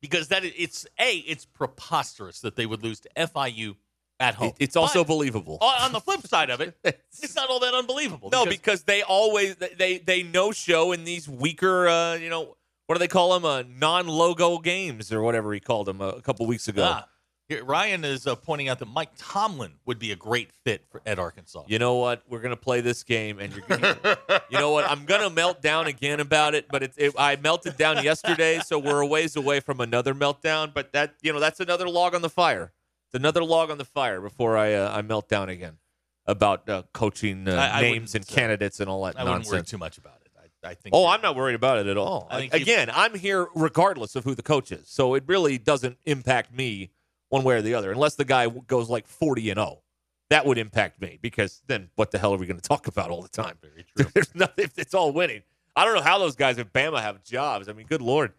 because 0.00 0.28
that 0.28 0.44
it's 0.44 0.86
a. 0.98 1.18
It's 1.18 1.44
preposterous 1.44 2.40
that 2.40 2.56
they 2.56 2.64
would 2.66 2.82
lose 2.82 3.00
to 3.00 3.10
FIU 3.16 3.76
at 4.22 4.34
home. 4.34 4.52
It's 4.58 4.76
also 4.76 5.00
But 5.02 5.08
believable. 5.08 5.58
on 5.60 5.92
the 5.92 6.00
flip 6.00 6.26
side 6.26 6.48
of 6.50 6.60
it, 6.60 6.76
it's 6.84 7.34
not 7.34 7.50
all 7.50 7.60
that 7.60 7.74
unbelievable. 7.74 8.30
No, 8.30 8.46
because 8.46 8.84
they 8.84 9.02
always 9.02 9.56
they 9.56 9.98
they 9.98 10.22
no 10.22 10.52
show 10.52 10.92
in 10.92 11.04
these 11.04 11.28
weaker 11.28 11.88
uh, 11.88 12.14
you 12.14 12.30
know 12.30 12.56
what 12.86 12.94
do 12.94 12.98
they 12.98 13.08
call 13.08 13.32
them 13.34 13.44
uh, 13.44 13.62
non-logo 13.78 14.58
games 14.58 15.12
or 15.12 15.22
whatever 15.22 15.52
he 15.52 15.60
called 15.60 15.86
them 15.86 16.00
a 16.00 16.20
couple 16.20 16.46
weeks 16.46 16.68
ago. 16.68 16.84
Ah, 16.84 17.08
here, 17.48 17.64
Ryan 17.64 18.04
is 18.04 18.26
uh, 18.26 18.34
pointing 18.34 18.68
out 18.68 18.78
that 18.78 18.86
Mike 18.86 19.10
Tomlin 19.16 19.72
would 19.86 19.98
be 19.98 20.12
a 20.12 20.16
great 20.16 20.50
fit 20.64 20.84
for, 20.90 21.02
at 21.04 21.18
Arkansas. 21.18 21.64
You 21.66 21.78
know 21.78 21.96
what? 21.96 22.22
We're 22.28 22.40
gonna 22.40 22.56
play 22.56 22.80
this 22.80 23.02
game, 23.02 23.38
and 23.40 23.52
you're 23.52 23.66
gonna. 23.66 24.18
you 24.50 24.58
know 24.58 24.70
what? 24.70 24.88
I'm 24.88 25.04
gonna 25.04 25.30
melt 25.30 25.60
down 25.60 25.86
again 25.86 26.20
about 26.20 26.54
it, 26.54 26.66
but 26.70 26.82
it, 26.84 26.92
it, 26.96 27.14
I 27.18 27.36
melted 27.36 27.76
down 27.76 28.02
yesterday, 28.04 28.60
so 28.64 28.78
we're 28.78 29.00
a 29.00 29.06
ways 29.06 29.34
away 29.36 29.60
from 29.60 29.80
another 29.80 30.14
meltdown. 30.14 30.72
But 30.72 30.92
that 30.92 31.14
you 31.22 31.32
know 31.32 31.40
that's 31.40 31.60
another 31.60 31.88
log 31.88 32.14
on 32.14 32.22
the 32.22 32.30
fire. 32.30 32.72
Another 33.14 33.44
log 33.44 33.70
on 33.70 33.78
the 33.78 33.84
fire 33.84 34.20
before 34.20 34.56
I 34.56 34.74
uh, 34.74 34.90
I 34.96 35.02
melt 35.02 35.28
down 35.28 35.48
again 35.48 35.78
about 36.26 36.68
uh, 36.68 36.82
coaching 36.92 37.48
uh, 37.48 37.54
I- 37.54 37.78
I 37.78 37.82
names 37.82 38.14
and 38.14 38.26
candidates 38.26 38.80
and 38.80 38.88
all 38.88 39.04
that 39.04 39.18
I 39.18 39.24
wouldn't 39.24 39.46
worry 39.46 39.56
nonsense. 39.56 39.70
too 39.70 39.78
much 39.78 39.98
about 39.98 40.14
it. 40.24 40.30
I, 40.64 40.70
I 40.70 40.74
think. 40.74 40.94
Oh, 40.94 41.06
I'm 41.06 41.20
not 41.20 41.36
worried 41.36 41.54
about 41.54 41.78
it 41.78 41.86
at 41.88 41.96
all. 41.96 42.28
I 42.30 42.38
think 42.38 42.54
Again, 42.54 42.90
I'm 42.92 43.14
here 43.14 43.48
regardless 43.54 44.16
of 44.16 44.24
who 44.24 44.34
the 44.34 44.42
coach 44.42 44.72
is, 44.72 44.88
so 44.88 45.14
it 45.14 45.24
really 45.26 45.58
doesn't 45.58 45.98
impact 46.04 46.52
me 46.54 46.90
one 47.28 47.44
way 47.44 47.56
or 47.56 47.62
the 47.62 47.74
other, 47.74 47.90
unless 47.92 48.14
the 48.14 48.24
guy 48.24 48.46
goes 48.48 48.88
like 48.88 49.06
40 49.06 49.50
and 49.50 49.58
0. 49.58 49.82
That 50.30 50.46
would 50.46 50.56
impact 50.56 50.98
me 51.00 51.18
because 51.20 51.62
then 51.66 51.90
what 51.96 52.10
the 52.10 52.18
hell 52.18 52.32
are 52.32 52.38
we 52.38 52.46
going 52.46 52.58
to 52.60 52.66
talk 52.66 52.86
about 52.86 53.10
all 53.10 53.20
the 53.20 53.28
time? 53.28 53.58
Very 53.60 53.84
true. 53.94 54.06
There's 54.14 54.34
nothing. 54.34 54.70
It's 54.78 54.94
all 54.94 55.12
winning. 55.12 55.42
I 55.76 55.84
don't 55.84 55.94
know 55.94 56.00
how 56.02 56.18
those 56.18 56.36
guys 56.36 56.58
at 56.58 56.72
Bama 56.72 57.02
have 57.02 57.22
jobs. 57.22 57.68
I 57.68 57.72
mean, 57.74 57.86
good 57.86 58.00
lord, 58.00 58.32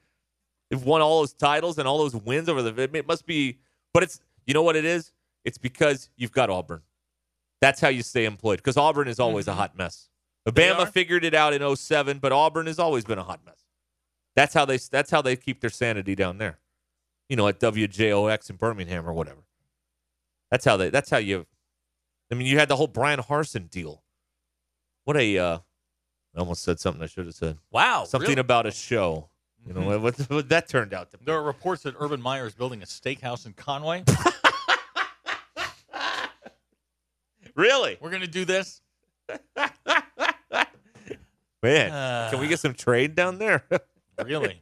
they've 0.71 0.81
won 0.83 1.01
all 1.01 1.19
those 1.19 1.33
titles 1.33 1.77
and 1.77 1.87
all 1.87 1.99
those 1.99 2.15
wins 2.15 2.49
over 2.49 2.63
the. 2.63 2.89
It 2.93 3.07
must 3.07 3.25
be, 3.27 3.59
but 3.93 4.01
it's 4.01 4.19
you 4.45 4.53
know 4.53 4.63
what 4.63 4.75
it 4.75 4.85
is. 4.85 5.11
It's 5.45 5.57
because 5.57 6.09
you've 6.15 6.31
got 6.31 6.49
Auburn. 6.49 6.81
That's 7.61 7.79
how 7.79 7.89
you 7.89 8.03
stay 8.03 8.25
employed 8.25 8.57
because 8.57 8.77
Auburn 8.77 9.07
is 9.07 9.19
always 9.19 9.47
a 9.47 9.53
hot 9.53 9.77
mess. 9.77 10.09
Mm-hmm. 10.47 10.55
They 10.55 10.67
Bama 10.67 10.79
are. 10.79 10.85
figured 10.85 11.23
it 11.23 11.33
out 11.33 11.53
in 11.53 11.75
07, 11.75 12.19
but 12.19 12.31
Auburn 12.31 12.67
has 12.67 12.79
always 12.79 13.05
been 13.05 13.17
a 13.17 13.23
hot 13.23 13.41
mess. 13.45 13.63
That's 14.35 14.53
how 14.53 14.65
they. 14.65 14.77
That's 14.77 15.11
how 15.11 15.21
they 15.21 15.35
keep 15.35 15.61
their 15.61 15.69
sanity 15.69 16.15
down 16.15 16.37
there. 16.37 16.59
You 17.29 17.35
know, 17.35 17.47
at 17.47 17.59
WJOX 17.59 18.49
in 18.49 18.55
Birmingham 18.57 19.07
or 19.07 19.13
whatever. 19.13 19.43
That's 20.51 20.65
how 20.65 20.77
they. 20.77 20.89
That's 20.89 21.09
how 21.09 21.17
you. 21.17 21.45
I 22.31 22.35
mean, 22.35 22.47
you 22.47 22.57
had 22.57 22.67
the 22.67 22.75
whole 22.75 22.87
Bryan 22.87 23.19
Harsin 23.19 23.69
deal. 23.69 24.03
What 25.05 25.17
a. 25.17 25.37
Uh, 25.37 25.57
I 26.35 26.39
almost 26.39 26.63
said 26.63 26.79
something 26.79 27.03
I 27.03 27.05
should 27.05 27.27
have 27.27 27.35
said. 27.35 27.57
Wow. 27.71 28.05
Something 28.05 28.29
really? 28.29 28.41
about 28.41 28.65
a 28.65 28.71
show. 28.71 29.29
You 29.65 29.73
know 29.73 29.99
what, 29.99 30.29
what 30.29 30.49
that 30.49 30.67
turned 30.67 30.93
out 30.93 31.11
to 31.11 31.17
be. 31.17 31.25
There 31.25 31.35
are 31.35 31.43
reports 31.43 31.83
that 31.83 31.95
Urban 31.99 32.21
Meyer 32.21 32.45
is 32.45 32.53
building 32.53 32.81
a 32.81 32.85
steakhouse 32.85 33.45
in 33.45 33.53
Conway. 33.53 34.03
Really, 37.55 37.97
We're 38.01 38.09
gonna 38.09 38.25
do 38.25 38.45
this. 38.45 38.81
man. 41.61 41.91
Uh, 41.91 42.29
can 42.31 42.39
we 42.39 42.47
get 42.47 42.59
some 42.59 42.73
trade 42.73 43.15
down 43.15 43.37
there? 43.37 43.63
Really? 44.23 44.61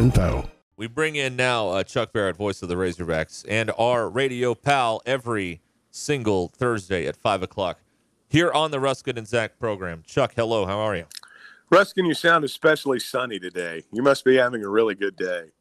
info. 0.05 0.49
We 0.77 0.87
bring 0.87 1.15
in 1.15 1.35
now 1.35 1.69
uh, 1.69 1.83
Chuck 1.83 2.11
Barrett, 2.11 2.35
voice 2.35 2.63
of 2.63 2.69
the 2.69 2.75
Razorbacks, 2.75 3.45
and 3.47 3.69
our 3.77 4.09
radio 4.09 4.55
pal 4.55 4.99
every 5.05 5.61
single 5.91 6.47
Thursday 6.47 7.05
at 7.05 7.15
5 7.15 7.43
o'clock 7.43 7.79
here 8.27 8.51
on 8.51 8.71
the 8.71 8.79
Ruscin 8.79 9.15
and 9.15 9.27
Zach 9.27 9.59
program. 9.59 10.01
Chuck, 10.07 10.33
hello. 10.35 10.65
How 10.65 10.79
are 10.79 10.95
you? 10.95 11.05
Ruscin, 11.71 12.07
you 12.07 12.15
sound 12.15 12.43
especially 12.43 12.99
sunny 12.99 13.37
today. 13.37 13.83
You 13.91 14.01
must 14.01 14.25
be 14.25 14.35
having 14.37 14.63
a 14.63 14.69
really 14.69 14.95
good 14.95 15.15
day. 15.15 15.51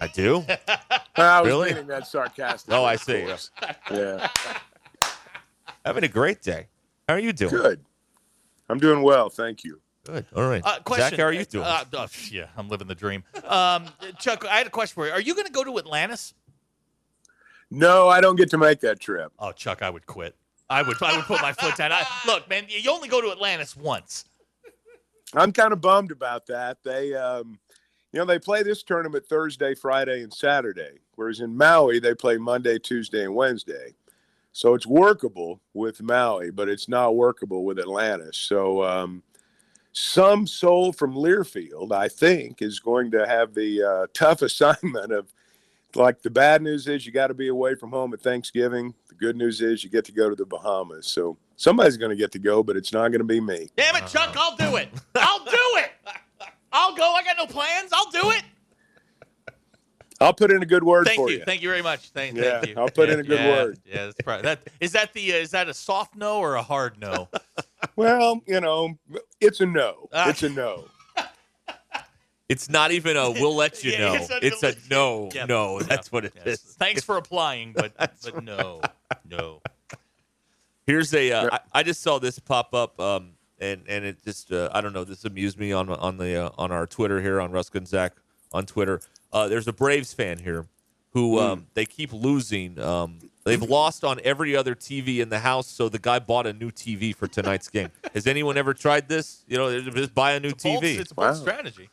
I 0.00 0.06
do? 0.08 0.44
I 1.16 1.40
was 1.40 1.48
Really? 1.48 1.70
meaning 1.70 1.86
that 1.86 2.06
sarcastic. 2.06 2.72
Oh, 2.74 2.84
I 2.84 2.96
see. 2.96 3.26
Yeah. 3.90 4.28
Having 5.86 6.04
a 6.04 6.08
great 6.08 6.42
day. 6.42 6.66
How 7.08 7.14
are 7.14 7.18
you 7.20 7.32
doing? 7.32 7.50
Good. 7.52 7.80
I'm 8.68 8.78
doing 8.78 9.02
well, 9.02 9.30
thank 9.30 9.64
you. 9.64 9.80
Good. 10.08 10.24
All 10.34 10.48
right. 10.48 10.62
Uh, 10.64 10.78
question. 10.80 11.10
Zach, 11.10 11.18
how 11.18 11.26
are 11.26 11.32
you 11.32 11.44
doing? 11.44 11.66
Uh, 11.66 11.84
uh, 11.92 12.08
yeah, 12.30 12.46
I'm 12.56 12.70
living 12.70 12.88
the 12.88 12.94
dream. 12.94 13.24
Um, 13.44 13.84
Chuck, 14.18 14.42
I 14.46 14.56
had 14.56 14.66
a 14.66 14.70
question 14.70 14.94
for 14.94 15.06
you. 15.06 15.12
Are 15.12 15.20
you 15.20 15.34
going 15.34 15.46
to 15.46 15.52
go 15.52 15.64
to 15.64 15.78
Atlantis? 15.78 16.32
No, 17.70 18.08
I 18.08 18.22
don't 18.22 18.36
get 18.36 18.48
to 18.50 18.58
make 18.58 18.80
that 18.80 19.00
trip. 19.00 19.32
Oh, 19.38 19.52
Chuck, 19.52 19.82
I 19.82 19.90
would 19.90 20.06
quit. 20.06 20.34
I 20.70 20.80
would. 20.80 20.96
I 21.02 21.14
would 21.14 21.26
put 21.26 21.42
my 21.42 21.52
foot 21.52 21.76
down. 21.76 21.92
I, 21.92 22.06
look, 22.26 22.48
man, 22.48 22.64
you 22.68 22.90
only 22.90 23.08
go 23.08 23.20
to 23.20 23.30
Atlantis 23.30 23.76
once. 23.76 24.24
I'm 25.34 25.52
kind 25.52 25.74
of 25.74 25.82
bummed 25.82 26.10
about 26.10 26.46
that. 26.46 26.78
They, 26.82 27.14
um, 27.14 27.58
you 28.12 28.18
know, 28.18 28.24
they 28.24 28.38
play 28.38 28.62
this 28.62 28.82
tournament 28.82 29.26
Thursday, 29.26 29.74
Friday, 29.74 30.22
and 30.22 30.32
Saturday, 30.32 31.00
whereas 31.16 31.40
in 31.40 31.54
Maui 31.54 31.98
they 31.98 32.14
play 32.14 32.38
Monday, 32.38 32.78
Tuesday, 32.78 33.24
and 33.24 33.34
Wednesday. 33.34 33.92
So 34.52 34.72
it's 34.72 34.86
workable 34.86 35.60
with 35.74 36.00
Maui, 36.00 36.50
but 36.50 36.70
it's 36.70 36.88
not 36.88 37.14
workable 37.14 37.64
with 37.64 37.78
Atlantis. 37.78 38.38
So 38.38 38.82
um, 38.82 39.22
some 39.98 40.46
soul 40.46 40.92
from 40.92 41.14
Learfield, 41.14 41.92
I 41.92 42.08
think, 42.08 42.62
is 42.62 42.78
going 42.78 43.10
to 43.10 43.26
have 43.26 43.54
the 43.54 43.82
uh, 43.82 44.06
tough 44.14 44.42
assignment 44.48 45.12
of 45.12 45.32
like 45.94 46.22
the 46.22 46.30
bad 46.30 46.62
news 46.62 46.86
is 46.86 47.06
you 47.06 47.12
got 47.12 47.28
to 47.28 47.34
be 47.34 47.48
away 47.48 47.74
from 47.74 47.90
home 47.90 48.12
at 48.12 48.20
Thanksgiving. 48.20 48.94
The 49.08 49.14
good 49.14 49.36
news 49.36 49.60
is 49.60 49.82
you 49.82 49.90
get 49.90 50.04
to 50.04 50.12
go 50.12 50.28
to 50.28 50.36
the 50.36 50.44
Bahamas. 50.46 51.06
So 51.06 51.36
somebody's 51.56 51.96
going 51.96 52.10
to 52.10 52.16
get 52.16 52.30
to 52.32 52.38
go, 52.38 52.62
but 52.62 52.76
it's 52.76 52.92
not 52.92 53.08
going 53.08 53.20
to 53.20 53.24
be 53.24 53.40
me. 53.40 53.68
Damn 53.76 53.96
it, 53.96 54.06
Chuck! 54.06 54.34
I'll 54.36 54.56
do 54.56 54.76
it. 54.76 54.88
I'll 55.16 55.44
do 55.44 55.50
it. 55.52 55.90
I'll 56.72 56.94
go. 56.94 57.12
I 57.14 57.24
got 57.24 57.36
no 57.38 57.46
plans. 57.46 57.90
I'll 57.92 58.10
do 58.10 58.30
it. 58.30 58.44
I'll 60.20 60.34
put 60.34 60.50
in 60.50 60.62
a 60.62 60.66
good 60.66 60.82
word 60.82 61.06
Thank 61.06 61.16
for 61.16 61.30
you. 61.30 61.38
you. 61.38 61.44
Thank 61.44 61.62
you 61.62 61.68
very 61.68 61.82
much. 61.82 62.10
Thank, 62.10 62.36
Yeah, 62.36 62.60
thank 62.60 62.68
you. 62.68 62.74
I'll 62.76 62.90
put 62.90 63.08
Yeah, 63.08 63.14
in 63.14 63.20
a 63.20 63.22
good 63.22 63.38
yeah, 63.38 63.48
word. 63.50 63.78
Yeah, 63.86 64.04
that's 64.06 64.20
probably 64.22 64.42
that. 64.42 64.60
Is 64.80 64.92
that 64.92 65.12
the? 65.12 65.32
Uh, 65.32 65.36
is 65.36 65.50
that 65.52 65.68
a 65.68 65.74
soft 65.74 66.16
no 66.16 66.38
or 66.38 66.56
a 66.56 66.62
hard 66.62 66.98
no? 67.00 67.28
Well, 67.96 68.40
you 68.46 68.60
know, 68.60 68.98
it's 69.40 69.60
a 69.60 69.66
no. 69.66 70.08
Ah. 70.12 70.30
It's 70.30 70.42
a 70.42 70.48
no. 70.48 70.84
It's 72.48 72.70
not 72.70 72.92
even 72.92 73.16
a 73.16 73.30
we'll 73.30 73.54
let 73.54 73.84
you 73.84 73.92
Yeah, 73.98 73.98
know. 73.98 74.14
it's 74.14 74.30
It's 74.42 74.62
a- 74.62 74.68
a, 74.68 74.74
no, 74.90 75.28
Yep. 75.34 75.48
no. 75.48 75.78
Yep. 75.80 75.88
That's 75.88 76.10
what 76.10 76.24
it 76.24 76.32
is. 76.36 76.42
Yes. 76.46 76.60
Thanks 76.78 77.04
for 77.04 77.18
applying, 77.18 77.72
but 77.74 77.92
but 77.98 78.42
no, 78.42 78.80
no. 79.28 79.60
Here's 80.86 81.12
a. 81.12 81.30
Uh, 81.32 81.48
I, 81.52 81.60
I 81.74 81.82
just 81.82 82.00
saw 82.02 82.18
this 82.18 82.38
pop 82.38 82.72
up, 82.72 82.98
um, 82.98 83.32
and 83.60 83.82
and 83.86 84.04
it 84.06 84.24
just 84.24 84.50
uh, 84.50 84.70
I 84.72 84.80
don't 84.80 84.94
know. 84.94 85.04
This 85.04 85.24
amused 85.26 85.58
me 85.58 85.72
on 85.72 85.90
on 85.90 86.16
the 86.16 86.46
uh, 86.46 86.50
on 86.56 86.72
our 86.72 86.86
Twitter 86.86 87.20
here 87.20 87.38
on 87.40 87.52
Ruscin 87.52 87.86
Zach 87.86 88.14
on 88.52 88.64
Twitter. 88.64 89.02
Uh, 89.30 89.46
there's 89.48 89.68
a 89.68 89.72
Braves 89.74 90.14
fan 90.14 90.38
here 90.38 90.64
who 91.12 91.38
um, 91.38 91.66
they 91.74 91.84
keep 91.84 92.14
losing. 92.14 92.78
Um, 92.80 93.18
they've 93.48 93.62
lost 93.62 94.04
on 94.04 94.20
every 94.24 94.54
other 94.56 94.74
TV 94.74 95.18
in 95.18 95.28
the 95.28 95.38
house, 95.40 95.66
so 95.66 95.88
the 95.88 95.98
guy 95.98 96.18
bought 96.18 96.46
a 96.46 96.52
new 96.52 96.70
TV 96.70 97.14
for 97.14 97.26
tonight's 97.26 97.68
game. 97.68 97.90
Has 98.14 98.26
anyone 98.26 98.56
ever 98.56 98.74
tried 98.74 99.08
this? 99.08 99.44
You 99.48 99.56
know, 99.58 99.80
just 99.90 100.14
buy 100.14 100.32
a 100.32 100.40
new 100.40 100.50
Bold- 100.54 100.82
TV. 100.84 100.98
it's 100.98 101.10
a 101.10 101.14
bold 101.14 101.28
Wow. 101.28 101.34
strategy. 101.34 101.88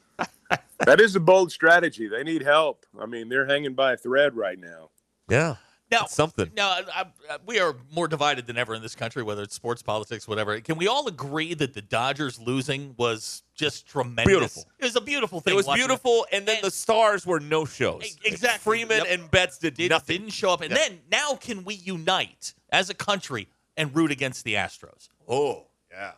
That 0.86 1.00
is 1.02 1.16
a 1.16 1.20
bold 1.20 1.52
strategy. 1.52 2.08
They 2.08 2.24
need 2.24 2.44
help. 2.44 2.86
I 3.00 3.06
mean, 3.06 3.30
they're 3.30 3.46
hanging 3.48 3.74
by 3.74 3.94
a 3.94 3.98
thread 3.98 4.36
right 4.36 4.60
now. 4.60 4.90
Yeah, 5.30 5.56
Now, 5.92 6.06
it's 6.06 6.16
something. 6.16 6.50
Now, 6.56 6.70
I, 6.70 7.06
I, 7.30 7.38
we 7.46 7.60
are 7.60 7.76
more 7.94 8.08
divided 8.08 8.48
than 8.48 8.58
ever 8.58 8.74
in 8.74 8.82
this 8.82 8.96
country, 8.96 9.22
whether 9.22 9.44
it's 9.44 9.54
sports, 9.54 9.84
politics, 9.84 10.28
whatever. 10.28 10.60
Can 10.60 10.78
we 10.78 10.88
all 10.88 11.08
agree 11.08 11.54
that 11.54 11.76
the 11.76 11.82
Dodgers 11.82 12.40
losing 12.40 12.96
was 12.98 13.44
just 13.54 13.86
tremendous? 13.88 14.26
Beautiful. 14.26 14.66
It 14.80 14.86
was 14.86 14.96
a 14.96 15.02
beautiful 15.02 15.42
thing. 15.42 15.54
It 15.54 15.58
was 15.58 15.68
watching 15.68 15.82
beautiful, 15.86 16.26
and 16.32 16.48
then 16.48 16.58
the 16.64 16.72
stars 16.72 17.26
were 17.28 17.40
no 17.40 17.66
shows. 17.66 18.18
Exactly. 18.26 18.60
Freeman 18.64 18.98
Yep. 19.06 19.08
and 19.10 19.32
Betts 19.32 19.60
did, 19.60 19.76
Did, 19.76 19.92
nothing. 19.92 20.18
didn't 20.22 20.34
show 20.34 20.50
up. 20.50 20.62
And 20.62 20.72
Yeah. 20.72 20.78
then 20.78 21.02
now 21.12 21.36
can 21.36 21.64
we 21.64 21.76
unite 21.76 22.56
as 22.72 22.90
a 22.90 22.96
country 22.96 23.48
and 23.78 23.96
root 23.96 24.10
against 24.12 24.44
the 24.44 24.56
Astros? 24.56 25.10
Oh, 25.28 25.68
yeah. 25.92 26.14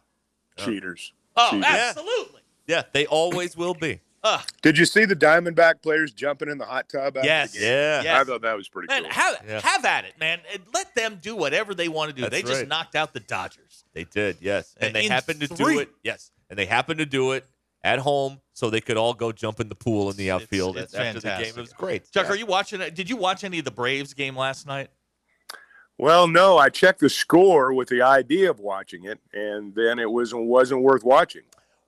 Cheaters. 0.57 1.11
Oh, 1.35 1.49
Cheaters. 1.51 1.65
absolutely. 1.65 2.41
Yeah, 2.67 2.83
they 2.93 3.05
always 3.05 3.55
will 3.57 3.73
be. 3.73 3.99
Uh, 4.23 4.41
Did 4.61 4.77
you 4.77 4.85
see 4.85 5.05
the 5.05 5.15
Diamondback 5.15 5.81
players 5.81 6.11
jumping 6.11 6.49
in 6.49 6.57
the 6.57 6.65
hot 6.65 6.89
tub? 6.89 7.15
after 7.17 7.27
Yes. 7.27 7.51
the 7.53 7.59
game? 7.59 7.67
Yeah. 7.69 8.01
Yes. 8.01 8.21
I 8.21 8.23
thought 8.23 8.41
that 8.41 8.57
was 8.57 8.67
pretty 8.67 8.87
man, 8.87 9.03
cool. 9.03 9.11
have, 9.11 9.43
Yeah. 9.47 9.61
have 9.61 9.85
at 9.85 10.05
it, 10.05 10.19
man. 10.19 10.39
And 10.51 10.63
let 10.73 10.93
them 10.95 11.19
do 11.21 11.35
whatever 11.35 11.73
they 11.75 11.87
want 11.87 12.09
to 12.09 12.15
do. 12.15 12.23
That's 12.23 12.31
they 12.33 12.41
just 12.41 12.61
right. 12.61 12.67
knocked 12.67 12.95
out 12.95 13.13
the 13.13 13.19
Dodgers. 13.19 13.85
They 13.93 14.03
did, 14.05 14.37
yes. 14.41 14.75
And 14.79 14.93
they 14.95 15.07
happened 15.07 15.39
to 15.41 15.47
three. 15.47 15.75
do 15.75 15.79
it. 15.81 15.89
Yes. 16.03 16.31
And 16.49 16.57
they 16.57 16.65
happened 16.65 16.97
to 16.99 17.05
do 17.05 17.33
it 17.33 17.45
at 17.83 17.99
home 17.99 18.41
so 18.53 18.69
they 18.69 18.81
could 18.81 18.97
all 18.97 19.13
go 19.13 19.31
jump 19.31 19.59
in 19.59 19.69
the 19.69 19.75
pool 19.75 20.09
in 20.09 20.17
the 20.17 20.31
outfield 20.31 20.77
it's 20.77 20.93
after 20.93 21.19
the 21.19 21.27
game. 21.29 21.53
It 21.55 21.57
was 21.57 21.73
great. 21.73 22.11
Chuck, 22.11 22.25
Yeah. 22.25 22.31
are 22.33 22.35
you 22.35 22.45
watching 22.47 22.81
it? 22.81 22.95
Did 22.95 23.09
you 23.09 23.17
watch 23.17 23.43
any 23.43 23.59
of 23.59 23.65
the 23.65 23.71
Braves 23.71 24.13
game 24.13 24.35
last 24.35 24.65
night? 24.65 24.89
Well, 25.99 26.27
no, 26.27 26.57
I 26.57 26.69
checked 26.69 26.99
the 26.99 27.09
score 27.09 27.73
with 27.73 27.87
the 27.89 28.01
idea 28.03 28.49
of 28.51 28.59
watching 28.59 29.05
it, 29.05 29.19
and 29.33 29.73
then 29.73 29.97
it 29.99 30.11
was 30.11 30.31
wasn't 30.33 30.81
worth 30.81 31.03
watching. 31.03 31.43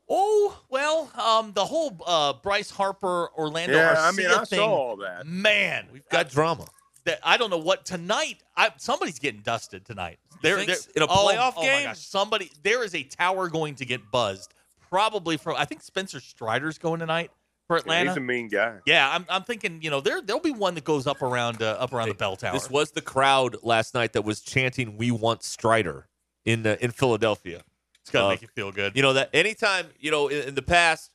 Oh 0.10 0.60
well, 0.70 1.12
um, 1.16 1.54
the 1.54 1.66
whole 1.66 1.96
uh, 2.06 2.34
Bryce 2.34 2.72
Harper 2.72 3.30
Orlando 3.38 3.78
yeah, 3.78 3.96
Arcia 3.96 4.08
I 4.08 4.12
mean, 4.12 4.28
I 4.28 4.44
thing. 4.46 4.60
saw 4.60 4.68
all 4.68 4.96
that. 4.98 5.28
Man, 5.28 5.88
We've 5.94 6.08
got 6.10 6.30
drama. 6.30 6.66
that 7.06 7.20
I 7.24 7.38
don't 7.38 7.52
know 7.52 7.60
what 7.60 7.86
tonight. 7.86 8.42
I 8.58 8.72
somebody's 8.78 9.20
getting 9.20 9.42
dusted 9.42 9.86
tonight. 9.86 10.18
There, 10.42 10.56
think 10.56 10.68
there 10.68 10.78
in 10.96 11.04
a 11.04 11.06
oh, 11.06 11.28
playoff 11.28 11.54
oh 11.58 11.62
my 11.62 11.84
gosh, 11.84 12.00
somebody 12.00 12.52
there 12.64 12.84
is 12.84 12.96
a 12.96 13.04
tower 13.04 13.50
going 13.50 13.76
to 13.76 13.86
get 13.86 14.10
buzzed 14.10 14.54
probably 14.90 15.38
from. 15.38 15.56
I 15.58 15.66
think 15.66 15.82
Spencer 15.84 16.20
Strider's 16.20 16.78
going 16.78 17.00
tonight 17.00 17.32
for 17.68 17.78
Atlanta. 17.78 18.10
He's 18.10 18.18
a 18.18 18.22
mean 18.22 18.48
guy. 18.48 18.78
Yeah, 18.86 19.10
I'm, 19.14 19.26
I'm 19.30 19.44
thinking. 19.44 19.80
You 19.82 19.92
know, 19.92 20.02
there 20.02 20.22
there'll 20.22 20.42
be 20.42 20.52
one 20.52 20.76
that 20.76 20.84
goes 20.84 21.08
up 21.08 21.22
around 21.22 21.62
uh, 21.62 21.78
up 21.80 21.94
around 21.94 22.10
the 22.10 22.16
bell 22.16 22.36
tower. 22.36 22.54
This 22.54 22.70
was 22.70 22.92
the 22.92 23.02
crowd 23.02 23.58
last 23.62 23.94
night 23.94 24.14
that 24.14 24.24
was 24.24 24.42
chanting 24.42 24.98
"We 24.98 25.12
want 25.12 25.44
Strider" 25.44 26.08
in 26.46 26.66
uh, 26.66 26.78
in 26.82 26.92
Philadelphia. 26.92 27.62
It's 28.10 28.14
gonna 28.14 28.26
Uh, 28.26 28.30
make 28.30 28.42
you 28.42 28.48
feel 28.48 28.72
good. 28.72 28.96
You 28.96 29.04
know 29.04 29.14
that 29.14 29.30
anytime 29.34 29.86
you 30.00 30.10
know 30.10 30.28
in, 30.30 30.50
in 30.50 30.56
the 30.56 30.62
past, 30.64 31.12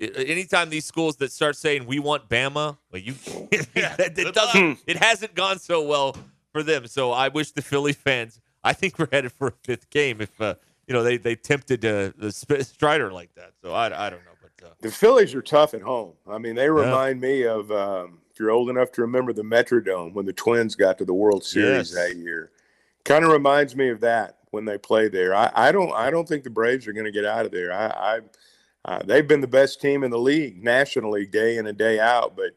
anytime 0.00 0.70
these 0.70 0.84
schools 0.84 1.16
that 1.16 1.30
start 1.32 1.56
saying 1.56 1.86
"We 1.86 1.98
want 1.98 2.28
Bama," 2.28 2.78
like 2.92 3.06
you, 3.06 3.14
it, 3.50 4.14
good 4.14 4.34
doesn't. 4.34 4.78
It 4.86 4.96
hasn't 4.96 5.34
gone 5.34 5.58
so 5.58 5.82
well 5.82 6.16
for 6.52 6.62
them. 6.62 6.86
So 6.86 7.12
I 7.12 7.28
wish 7.28 7.52
the 7.52 7.62
Philly 7.62 7.92
fans. 7.92 8.40
I 8.64 8.72
think 8.72 8.98
we're 8.98 9.08
headed 9.12 9.32
for 9.32 9.48
a 9.48 9.52
fifth 9.64 9.90
game 9.90 10.20
if 10.20 10.40
uh, 10.40 10.54
you 10.86 10.94
know 10.94 11.02
they 11.02 11.16
they 11.18 11.34
tempted 11.36 11.84
uh, 11.84 12.12
the 12.16 12.32
Sp- 12.32 12.62
Strider 12.62 13.12
like 13.12 13.34
that. 13.34 13.52
So 13.62 13.72
I, 13.72 13.86
I 14.06 14.10
don't 14.10 14.24
know, 14.24 14.32
but 14.40 14.66
uh, 14.66 14.70
The 14.80 14.90
Phillies 14.90 15.34
are 15.34 15.42
tough 15.42 15.74
at 15.74 15.82
home. 15.82 16.12
I 16.26 16.38
mean, 16.38 16.54
they 16.54 16.70
remind 16.70 17.20
me 17.20 17.42
of 17.44 17.70
um, 17.70 18.20
if 18.32 18.38
you're 18.38 18.50
old 18.50 18.70
enough 18.70 18.90
to 18.92 19.02
remember 19.02 19.32
the 19.32 19.42
Metrodome 19.42 20.14
when 20.14 20.24
the 20.26 20.32
Twins 20.32 20.76
got 20.76 20.96
to 20.98 21.04
the 21.04 21.12
World 21.14 21.44
Series 21.44 21.92
Yes. 21.92 21.94
that 21.94 22.16
year. 22.16 22.50
Kind 23.04 23.24
of 23.24 23.32
reminds 23.32 23.74
me 23.74 23.88
of 23.88 23.98
that 24.00 24.38
when 24.52 24.64
they 24.66 24.78
play 24.78 25.08
there. 25.08 25.34
I, 25.34 25.50
I 25.54 25.72
don't 25.72 25.92
I 25.92 26.10
don't 26.10 26.28
think 26.28 26.44
the 26.44 26.50
Braves 26.50 26.86
are 26.86 26.92
going 26.92 27.06
to 27.06 27.10
get 27.10 27.24
out 27.24 27.44
of 27.44 27.52
there. 27.52 27.72
I, 27.72 27.86
I 27.86 28.20
uh, 28.84 29.02
they've 29.04 29.26
been 29.26 29.40
the 29.40 29.46
best 29.46 29.80
team 29.80 30.04
in 30.04 30.10
the 30.10 30.18
league 30.18 30.62
nationally 30.62 31.26
day 31.26 31.56
in 31.56 31.66
and 31.66 31.78
day 31.78 31.98
out, 31.98 32.36
but 32.36 32.52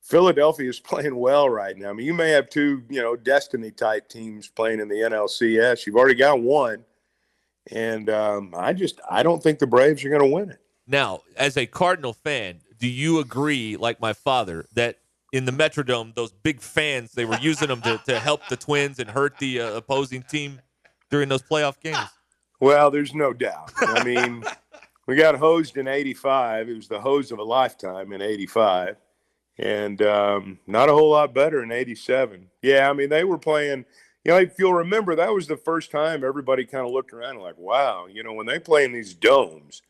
Philadelphia 0.00 0.68
is 0.68 0.80
playing 0.80 1.16
well 1.16 1.48
right 1.48 1.76
now. 1.76 1.90
I 1.90 1.92
mean, 1.92 2.06
you 2.06 2.14
may 2.14 2.30
have 2.30 2.48
two, 2.48 2.82
you 2.88 3.02
know, 3.02 3.14
destiny 3.14 3.70
type 3.70 4.08
teams 4.08 4.48
playing 4.48 4.80
in 4.80 4.88
the 4.88 4.96
NLCS. 4.96 5.86
You've 5.86 5.96
already 5.96 6.14
got 6.14 6.40
one, 6.40 6.84
and 7.70 8.08
um, 8.10 8.54
I 8.56 8.72
just 8.72 9.00
I 9.08 9.22
don't 9.22 9.42
think 9.42 9.58
the 9.58 9.66
Braves 9.66 10.04
are 10.04 10.10
going 10.10 10.22
to 10.22 10.34
win 10.34 10.50
it. 10.50 10.60
Now, 10.86 11.20
as 11.36 11.58
a 11.58 11.66
Cardinal 11.66 12.14
fan, 12.14 12.60
do 12.78 12.88
you 12.88 13.18
agree, 13.18 13.76
like 13.76 14.00
my 14.00 14.14
father, 14.14 14.64
that 14.74 14.96
in 15.34 15.44
the 15.44 15.52
Metrodome, 15.52 16.14
those 16.14 16.32
big 16.32 16.62
fans, 16.62 17.12
they 17.12 17.26
were 17.26 17.36
using 17.42 17.68
them 17.68 17.82
to, 17.82 18.00
to 18.06 18.18
help 18.18 18.48
the 18.48 18.56
Twins 18.56 18.98
and 18.98 19.10
hurt 19.10 19.36
the 19.38 19.60
uh, 19.60 19.72
opposing 19.74 20.22
team 20.22 20.62
during 21.10 21.28
those 21.28 21.42
playoff 21.42 21.80
games? 21.80 21.98
Well, 22.60 22.90
there's 22.90 23.14
no 23.14 23.32
doubt. 23.32 23.72
I 23.80 24.04
mean, 24.04 24.44
we 25.06 25.16
got 25.16 25.36
hosed 25.36 25.76
in 25.76 25.88
85. 25.88 26.68
It 26.68 26.76
was 26.76 26.88
the 26.88 27.00
hose 27.00 27.32
of 27.32 27.38
a 27.38 27.44
lifetime 27.44 28.12
in 28.12 28.20
85. 28.20 28.96
And 29.58 30.02
um, 30.02 30.58
not 30.66 30.88
a 30.88 30.92
whole 30.92 31.10
lot 31.10 31.34
better 31.34 31.62
in 31.62 31.72
87. 31.72 32.48
Yeah, 32.62 32.90
I 32.90 32.92
mean, 32.92 33.08
they 33.08 33.24
were 33.24 33.38
playing, 33.38 33.84
you 34.24 34.32
know, 34.32 34.38
if 34.38 34.58
you'll 34.58 34.74
remember, 34.74 35.16
that 35.16 35.32
was 35.32 35.46
the 35.46 35.56
first 35.56 35.90
time 35.90 36.24
everybody 36.24 36.64
kind 36.64 36.86
of 36.86 36.92
looked 36.92 37.12
around 37.12 37.36
and 37.36 37.42
like, 37.42 37.58
wow, 37.58 38.06
you 38.06 38.22
know, 38.22 38.32
when 38.32 38.46
they 38.46 38.58
play 38.58 38.84
in 38.84 38.92
these 38.92 39.14
domes, 39.14 39.82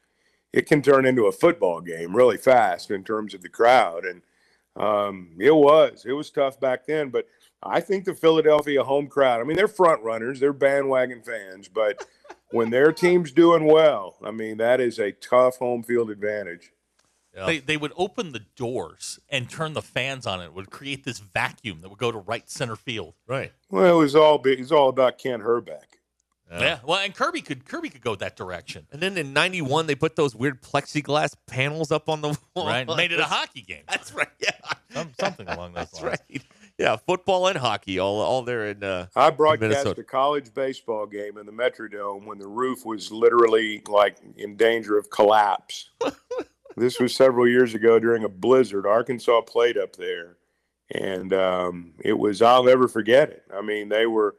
it 0.52 0.66
can 0.66 0.80
turn 0.80 1.04
into 1.04 1.26
a 1.26 1.32
football 1.32 1.80
game 1.80 2.16
really 2.16 2.38
fast 2.38 2.90
in 2.90 3.04
terms 3.04 3.34
of 3.34 3.42
the 3.42 3.48
crowd. 3.48 4.04
And 4.04 4.22
um, 4.76 5.30
it 5.38 5.54
was, 5.54 6.04
it 6.06 6.12
was 6.12 6.30
tough 6.30 6.58
back 6.58 6.86
then. 6.86 7.10
But 7.10 7.26
I 7.62 7.80
think 7.80 8.04
the 8.04 8.14
Philadelphia 8.14 8.84
home 8.84 9.08
crowd, 9.08 9.40
I 9.40 9.44
mean, 9.44 9.56
they're 9.56 9.68
front 9.68 10.02
runners, 10.02 10.40
they're 10.40 10.52
bandwagon 10.52 11.22
fans, 11.22 11.68
but 11.68 12.06
when 12.50 12.70
their 12.70 12.92
team's 12.92 13.32
doing 13.32 13.64
well, 13.64 14.16
I 14.22 14.30
mean, 14.30 14.58
that 14.58 14.80
is 14.80 14.98
a 14.98 15.12
tough 15.12 15.56
home 15.58 15.82
field 15.82 16.10
advantage. 16.10 16.72
They, 17.46 17.58
they 17.58 17.76
would 17.76 17.92
open 17.96 18.32
the 18.32 18.44
doors 18.56 19.20
and 19.28 19.48
turn 19.48 19.72
the 19.72 19.82
fans 19.82 20.26
on. 20.26 20.40
It 20.40 20.52
would 20.54 20.70
create 20.70 21.04
this 21.04 21.20
vacuum 21.20 21.82
that 21.82 21.88
would 21.88 21.98
go 21.98 22.10
to 22.10 22.18
right 22.18 22.48
center 22.50 22.74
field. 22.76 23.14
Right. 23.28 23.52
Well, 23.70 23.96
it 23.96 23.98
was 23.98 24.16
all 24.16 24.44
it 24.44 24.58
was 24.58 24.72
all 24.72 24.88
about 24.88 25.18
Kent 25.18 25.44
Hrbek. 25.44 25.84
Yeah. 26.50 26.78
Well, 26.84 26.98
and 26.98 27.14
Kirby 27.14 27.42
could 27.42 27.66
Kirby 27.66 27.90
could 27.90 28.00
go 28.00 28.14
that 28.16 28.36
direction. 28.36 28.86
And 28.90 29.00
then 29.00 29.18
in 29.18 29.32
91, 29.32 29.86
they 29.86 29.94
put 29.94 30.16
those 30.16 30.34
weird 30.34 30.62
plexiglass 30.62 31.34
panels 31.46 31.92
up 31.92 32.08
on 32.08 32.22
the 32.22 32.28
wall. 32.54 32.66
Right. 32.66 32.86
Made 32.88 33.12
it 33.12 33.20
a 33.20 33.24
hockey 33.24 33.62
game. 33.62 33.82
That's 33.88 34.12
right. 34.12 34.28
Yeah. 34.40 34.50
Some, 34.90 35.12
something 35.20 35.46
along 35.46 35.74
those 35.74 35.90
That's 35.90 36.02
lines. 36.02 36.18
right. 36.30 36.42
Yeah, 36.78 36.94
football 36.94 37.48
and 37.48 37.58
hockey, 37.58 37.98
all 37.98 38.20
all 38.20 38.42
there 38.42 38.68
in. 38.68 38.84
Uh, 38.84 39.08
I 39.16 39.28
in 39.28 39.34
broadcast 39.34 39.60
Minnesota. 39.60 40.00
a 40.00 40.04
college 40.04 40.54
baseball 40.54 41.06
game 41.06 41.36
in 41.36 41.44
the 41.44 41.52
Metrodome 41.52 42.24
when 42.24 42.38
the 42.38 42.46
roof 42.46 42.86
was 42.86 43.10
literally 43.10 43.82
like 43.88 44.18
in 44.36 44.56
danger 44.56 44.96
of 44.96 45.10
collapse. 45.10 45.90
this 46.76 47.00
was 47.00 47.14
several 47.14 47.48
years 47.48 47.74
ago 47.74 47.98
during 47.98 48.22
a 48.22 48.28
blizzard. 48.28 48.86
Arkansas 48.86 49.40
played 49.40 49.76
up 49.76 49.96
there, 49.96 50.36
and 50.92 51.32
um, 51.32 51.94
it 51.98 52.16
was 52.16 52.40
I'll 52.42 52.62
never 52.62 52.86
forget 52.86 53.30
it. 53.30 53.42
I 53.52 53.60
mean, 53.60 53.88
they 53.88 54.06
were 54.06 54.36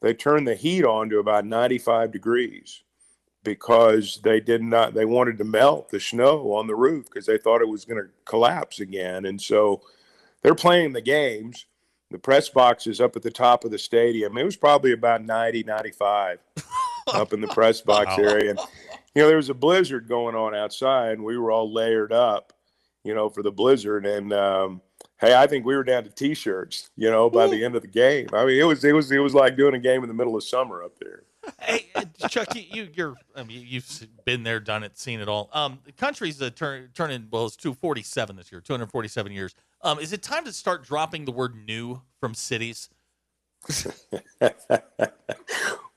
they 0.00 0.14
turned 0.14 0.46
the 0.46 0.54
heat 0.54 0.84
on 0.84 1.10
to 1.10 1.18
about 1.18 1.46
95 1.46 2.12
degrees 2.12 2.84
because 3.42 4.20
they 4.22 4.38
did 4.38 4.62
not 4.62 4.94
they 4.94 5.04
wanted 5.04 5.36
to 5.38 5.44
melt 5.44 5.88
the 5.88 5.98
snow 5.98 6.52
on 6.52 6.68
the 6.68 6.76
roof 6.76 7.06
because 7.06 7.26
they 7.26 7.38
thought 7.38 7.60
it 7.60 7.68
was 7.68 7.84
going 7.84 8.00
to 8.00 8.10
collapse 8.24 8.78
again, 8.78 9.24
and 9.24 9.40
so 9.40 9.82
they're 10.42 10.54
playing 10.54 10.92
the 10.92 11.00
games. 11.00 11.66
The 12.12 12.18
press 12.18 12.48
box 12.48 12.86
is 12.86 13.00
up 13.00 13.16
at 13.16 13.22
the 13.22 13.30
top 13.30 13.64
of 13.64 13.70
the 13.70 13.78
stadium. 13.78 14.36
It 14.38 14.44
was 14.44 14.56
probably 14.56 14.92
about 14.92 15.24
90, 15.24 15.64
95 15.64 16.38
up 17.14 17.32
in 17.32 17.40
the 17.40 17.48
press 17.48 17.80
box 17.80 18.16
Wow. 18.18 18.24
area. 18.24 18.50
And, 18.50 18.58
you 19.14 19.22
know, 19.22 19.28
there 19.28 19.36
was 19.36 19.48
a 19.50 19.54
blizzard 19.54 20.08
going 20.08 20.34
on 20.36 20.54
outside, 20.54 21.12
and 21.12 21.24
we 21.24 21.36
were 21.38 21.50
all 21.50 21.72
layered 21.72 22.12
up, 22.12 22.52
you 23.04 23.14
know, 23.14 23.28
for 23.28 23.42
the 23.42 23.50
blizzard. 23.50 24.06
And 24.06 24.32
um, 24.32 24.80
hey, 25.20 25.34
I 25.34 25.46
think 25.46 25.64
we 25.64 25.74
were 25.74 25.84
down 25.84 26.04
to 26.04 26.10
t-shirts, 26.10 26.90
you 26.96 27.10
know, 27.10 27.28
by 27.30 27.46
the 27.48 27.64
end 27.64 27.76
of 27.76 27.82
the 27.82 27.88
game. 27.88 28.28
I 28.32 28.44
mean, 28.44 28.60
it 28.60 28.64
was 28.64 28.84
it 28.84 28.92
was 28.94 29.10
it 29.10 29.18
was 29.18 29.34
like 29.34 29.56
doing 29.56 29.74
a 29.74 29.78
game 29.78 30.02
in 30.02 30.08
the 30.08 30.14
middle 30.14 30.36
of 30.36 30.44
summer 30.44 30.82
up 30.82 30.98
there. 31.00 31.22
hey, 31.60 31.86
uh, 31.96 32.04
Chuck, 32.28 32.54
you, 32.54 32.62
you 32.70 32.88
you're 32.94 33.14
I 33.34 33.42
mean, 33.42 33.64
you've 33.68 34.06
been 34.24 34.44
there, 34.44 34.60
done 34.60 34.84
it, 34.84 34.96
seen 34.98 35.20
it 35.20 35.28
all. 35.28 35.50
Um, 35.52 35.80
the 35.84 35.92
country's 35.92 36.40
uh, 36.40 36.50
turn 36.50 36.90
turning 36.94 37.26
well, 37.30 37.46
it's 37.46 37.56
two 37.56 37.74
forty 37.74 38.02
seven 38.02 38.36
this 38.36 38.52
year, 38.52 38.60
two 38.60 38.72
hundred 38.72 38.90
forty 38.92 39.08
seven 39.08 39.32
years. 39.32 39.54
Um, 39.82 39.98
is 39.98 40.12
it 40.12 40.22
time 40.22 40.44
to 40.44 40.52
start 40.52 40.84
dropping 40.84 41.24
the 41.24 41.32
word 41.32 41.54
"new" 41.56 42.02
from 42.20 42.34
cities? 42.34 42.88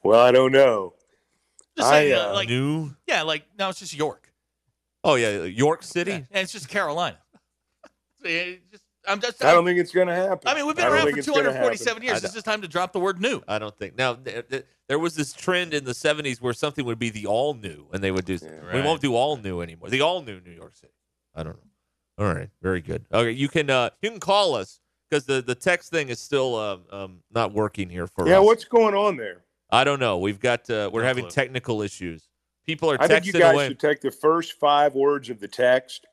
well, 0.04 0.22
I 0.22 0.32
don't 0.32 0.52
know. 0.52 0.94
Just 1.78 1.90
I, 1.90 1.92
saying, 1.92 2.14
uh, 2.14 2.30
uh, 2.30 2.34
like 2.34 2.50
New. 2.50 2.96
yeah, 3.08 3.24
like 3.24 3.44
now 3.58 3.70
it's 3.70 3.80
just 3.80 3.96
York, 3.96 4.32
Oh 5.04 5.16
yeah, 5.16 5.44
York 5.44 5.84
City. 5.84 6.12
and 6.12 6.28
it's 6.32 6.52
just 6.52 6.70
Carolina. 6.70 7.18
So, 8.24 8.30
yeah, 8.30 8.40
it 8.40 8.72
just, 8.72 8.84
I'm 9.08 9.20
just. 9.20 9.44
I 9.46 9.52
don't 9.52 9.66
think 9.66 9.78
it's 9.78 9.92
going 9.92 10.08
to 10.08 10.16
happen. 10.16 10.48
I 10.48 10.56
mean, 10.56 10.66
we've 10.66 10.76
been 10.76 10.88
around 10.88 11.12
for 11.12 11.22
247 11.22 12.02
years. 12.02 12.24
I 12.24 12.26
It's 12.26 12.34
just 12.34 12.46
time 12.46 12.64
to 12.64 12.68
drop 12.68 12.92
the 12.92 13.00
word 13.00 13.22
"new." 13.22 13.44
I 13.48 13.60
don't 13.60 13.78
think. 13.78 13.96
Now 13.96 14.16
th- 14.16 14.48
th- 14.50 14.66
there 14.88 14.98
was 14.98 15.14
this 15.14 15.32
trend 15.32 15.76
in 15.76 15.84
the 15.84 15.92
'70s 15.92 16.42
where 16.42 16.54
something 16.54 16.86
would 16.86 16.98
be 16.98 17.12
the 17.12 17.28
all 17.28 17.54
new, 17.54 17.86
and 17.94 18.04
they 18.04 18.10
would 18.10 18.26
do. 18.26 18.40
We 18.42 18.80
right. 18.80 18.84
won't 18.84 19.02
do 19.02 19.14
all 19.14 19.38
new 19.38 19.62
anymore. 19.62 19.90
The 19.90 20.02
all 20.02 20.24
new 20.24 20.40
New 20.40 20.54
York 20.54 20.76
City. 20.76 20.94
I 21.36 21.44
don't 21.44 21.56
know. 21.58 21.70
All 22.18 22.26
right, 22.34 22.50
very 22.62 22.82
good. 22.82 23.06
Okay, 23.14 23.32
you 23.32 23.48
can 23.50 23.70
uh, 23.70 23.90
you 24.02 24.10
can 24.10 24.20
call 24.20 24.56
us 24.56 24.80
because 25.10 25.26
the 25.26 25.42
the 25.42 25.56
text 25.56 25.92
thing 25.92 26.10
is 26.10 26.20
still 26.20 26.56
um, 26.56 26.82
um, 26.92 27.20
not 27.34 27.52
working 27.54 27.90
here 27.90 28.08
for 28.08 28.26
Yeah, 28.28 28.36
us. 28.36 28.42
Yeah, 28.42 28.46
what's 28.46 28.64
going 28.66 28.96
on 28.96 29.18
there? 29.18 29.44
I 29.70 29.84
don't 29.84 30.00
know. 30.00 30.18
We've 30.20 30.40
got 30.40 30.70
uh, 30.70 30.90
we're 30.94 31.02
No 31.02 31.08
having 31.08 31.28
technical 31.28 31.82
issues. 31.82 32.28
People 32.66 32.90
are 32.90 32.98
texting. 32.98 33.02
I 33.02 33.08
think 33.08 33.26
you 33.28 33.34
guys 33.34 33.54
away. 33.54 33.68
should 33.68 33.80
take 33.80 34.02
the 34.02 34.12
first 34.12 34.54
five 34.54 34.96
words 34.96 35.30
of 35.30 35.40
the 35.40 35.48
text 35.48 36.06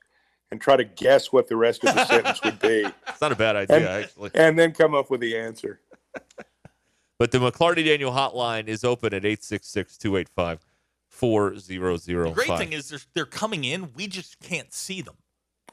and 0.51 0.61
try 0.61 0.77
to 0.77 0.85
guess 0.85 1.33
what 1.33 1.49
the 1.49 1.57
rest 1.57 1.83
of 1.85 1.95
the 1.95 2.05
sentence 2.05 2.43
would 2.45 2.59
be, 2.61 2.85
It's 3.09 3.21
not 3.23 3.33
a 3.33 3.37
bad 3.37 3.57
idea 3.57 3.77
And- 3.77 3.87
actually. 4.05 4.31
and 4.35 4.59
then 4.59 4.73
come 4.73 4.95
up 4.95 5.11
with 5.11 5.21
the 5.21 5.37
answer. 5.37 5.81
But 7.19 7.31
the 7.31 7.39
McLarty 7.39 7.85
Daniel 7.87 8.11
hotline 8.11 8.67
is 8.67 8.83
open 8.83 9.15
at 9.15 9.23
866-285-4005. 9.23 10.59
The 11.21 12.33
great 12.35 12.59
thing 12.59 12.73
is 12.73 12.89
they're 12.89 12.99
they're 13.15 13.27
coming 13.27 13.63
in. 13.65 13.93
We 13.95 14.09
just 14.09 14.41
can't 14.41 14.73
see 14.73 15.03
them. 15.03 15.15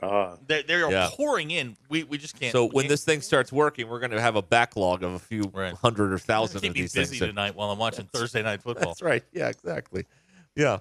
Uh, 0.01 0.37
They 0.47 0.61
they 0.63 0.75
are 0.75 0.89
Yeah. 0.91 1.09
pouring 1.11 1.51
in. 1.51 1.75
We 1.89 2.03
we 2.03 2.17
just 2.17 2.39
can't. 2.39 2.51
So 2.53 2.65
when 2.65 2.83
can't- 2.83 2.89
this 2.89 3.03
thing 3.03 3.21
starts 3.21 3.51
working, 3.51 3.89
we're 3.89 3.99
going 3.99 4.11
to 4.11 4.21
have 4.21 4.35
a 4.37 4.41
backlog 4.41 5.03
of 5.03 5.13
a 5.13 5.19
few 5.19 5.43
Right. 5.53 5.73
hundred 5.73 6.13
or 6.13 6.17
thousand 6.19 6.61
keep 6.61 6.71
of 6.71 6.75
me 6.75 6.81
these 6.83 6.93
busy 6.93 7.19
things. 7.19 7.29
tonight 7.29 7.55
while 7.55 7.69
I'm 7.71 7.77
watching 7.79 8.05
Thursday 8.05 8.41
night 8.41 8.61
football. 8.61 8.89
That's 8.91 9.01
right. 9.01 9.23
Yeah, 9.33 9.49
exactly. 9.49 10.05
Yeah. 10.55 10.79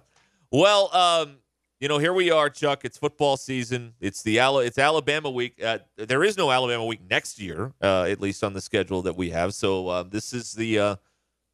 Well, 0.52 0.94
um, 0.94 1.38
you 1.81 1.88
know, 1.88 1.98
here 1.98 2.12
we 2.12 2.31
are, 2.31 2.48
Chuck. 2.50 2.85
It's 2.85 2.96
football 2.98 3.37
season. 3.37 3.94
It's 4.00 4.22
the 4.22 4.38
Ala- 4.38 4.64
it's 4.64 4.78
Alabama 4.78 5.31
week. 5.31 5.62
Uh, 5.62 5.78
there 5.96 6.22
is 6.24 6.37
no 6.37 6.50
Alabama 6.50 6.85
week 6.85 7.00
next 7.09 7.38
year, 7.40 7.72
uh, 7.83 8.02
at 8.04 8.20
least 8.20 8.42
on 8.44 8.52
the 8.52 8.61
schedule 8.61 9.02
that 9.02 9.16
we 9.16 9.31
have. 9.31 9.52
So 9.54 9.88
uh, 9.88 10.02
this 10.04 10.33
is 10.33 10.52
the 10.54 10.78
uh, 10.78 10.96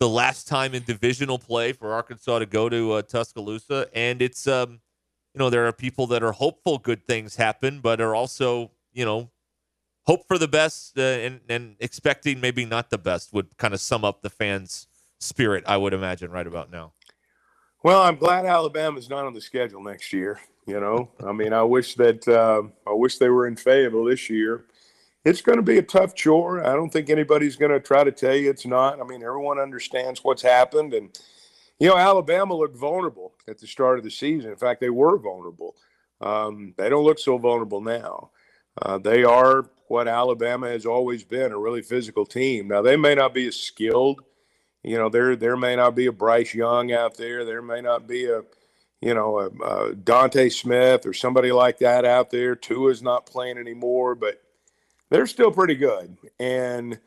the 0.01 0.09
last 0.09 0.49
time 0.49 0.75
in 0.75 0.83
divisional 0.85 1.39
play 1.39 1.73
for 1.73 1.93
Arkansas 1.95 2.39
to 2.41 2.47
go 2.47 2.69
to 2.69 2.93
uh, 2.93 3.03
Tuscaloosa, 3.03 3.89
and 3.95 4.21
it's 4.23 4.47
um, 4.47 4.81
you 5.35 5.39
know 5.41 5.51
there 5.51 5.67
are 5.67 5.73
people 5.73 6.07
that 6.09 6.23
are 6.23 6.33
hopeful 6.33 6.79
good 6.79 7.07
things 7.07 7.37
happen, 7.37 7.81
but 7.81 8.01
are 8.01 8.15
also 8.15 8.71
you 8.93 9.05
know 9.05 9.31
hope 10.05 10.27
for 10.29 10.39
the 10.39 10.49
best 10.49 10.99
uh, 10.99 11.03
and 11.03 11.41
and 11.49 11.77
expecting 11.81 12.41
maybe 12.41 12.65
not 12.65 12.91
the 12.91 12.99
best 12.99 13.33
would 13.33 13.57
kind 13.59 13.75
of 13.75 13.81
sum 13.81 14.05
up 14.05 14.23
the 14.23 14.31
fans' 14.31 14.87
spirit. 15.21 15.65
I 15.67 15.77
would 15.77 15.95
imagine 15.95 16.31
right 16.31 16.47
about 16.47 16.71
now. 16.71 16.93
well, 17.83 18.03
I'm 18.03 18.17
glad 18.17 18.47
Alabama's 18.47 19.11
not 19.11 19.27
on 19.27 19.35
the 19.35 19.41
schedule 19.41 19.83
next 19.83 20.13
year. 20.13 20.41
You 20.67 20.81
know, 20.81 21.11
I 21.27 21.33
mean, 21.33 21.53
I 21.53 21.63
wish 21.63 21.95
that 21.97 22.27
uh, 22.29 22.63
I 22.89 22.95
wish 22.95 23.19
they 23.19 23.29
were 23.31 23.47
in 23.47 23.57
Fayetteville 23.57 24.05
this 24.05 24.31
year. 24.31 24.67
It's 25.25 25.43
going 25.43 25.59
to 25.59 25.63
be 25.63 25.79
a 25.79 25.83
tough 25.83 26.15
chore. 26.15 26.65
I 26.67 26.75
don't 26.75 26.91
think 26.91 27.11
anybody's 27.11 27.57
going 27.57 27.73
to 27.73 27.81
try 27.81 28.05
to 28.05 28.13
tell 28.13 28.35
you 28.35 28.51
it's 28.51 28.67
not. 28.67 29.01
I 29.01 29.05
mean, 29.05 29.23
everyone 29.23 29.59
understands 29.59 30.25
what's 30.25 30.43
happened, 30.43 30.95
and 30.95 31.19
you 31.79 31.89
know, 31.89 31.97
Alabama 31.97 32.55
looked 32.55 32.77
vulnerable 32.77 33.35
at 33.49 33.59
the 33.59 33.67
start 33.67 33.99
of 33.99 34.05
the 34.05 34.11
season. 34.11 34.51
In 34.51 34.57
fact, 34.57 34.81
they 34.81 34.91
were 34.91 35.19
vulnerable. 35.19 35.75
Um, 36.21 36.75
they 36.77 36.89
don't 36.89 37.05
look 37.05 37.19
so 37.19 37.39
vulnerable 37.39 37.81
now. 37.81 38.31
Uh, 38.81 38.99
they 38.99 39.25
are 39.25 39.71
what 39.89 40.09
Alabama 40.09 40.69
has 40.69 40.87
always 40.87 41.25
been 41.25 41.53
a 41.53 41.59
really 41.59 41.83
physical 41.83 42.25
team. 42.25 42.69
Now, 42.69 42.83
they 42.83 42.97
may 42.97 43.15
not 43.15 43.35
be 43.35 43.47
as 43.47 43.57
skilled. 43.57 44.21
You 44.83 44.99
know, 44.99 45.09
there 45.09 45.37
there 45.37 45.57
may 45.57 45.77
not 45.77 45.95
be 45.95 46.07
a 46.07 46.13
Bryce 46.13 46.55
Young 46.55 46.93
out 46.93 47.17
there. 47.17 47.45
There 47.45 47.63
may 47.63 47.81
not 47.81 48.07
be 48.07 48.27
a, 48.27 48.43
you 49.01 49.15
know, 49.15 49.39
a, 49.39 49.47
a 49.47 49.95
DeVonta 49.95 50.53
Smith 50.53 51.07
or 51.07 51.13
somebody 51.13 51.53
like 51.53 51.79
that 51.79 52.05
out 52.05 52.31
there. 52.31 52.55
Tua's 52.55 53.03
not 53.03 53.27
playing 53.27 53.59
anymore, 53.59 54.15
but 54.15 54.43
they're 55.11 55.27
still 55.27 55.51
pretty 55.51 55.75
good. 55.75 56.17
And 56.39 56.99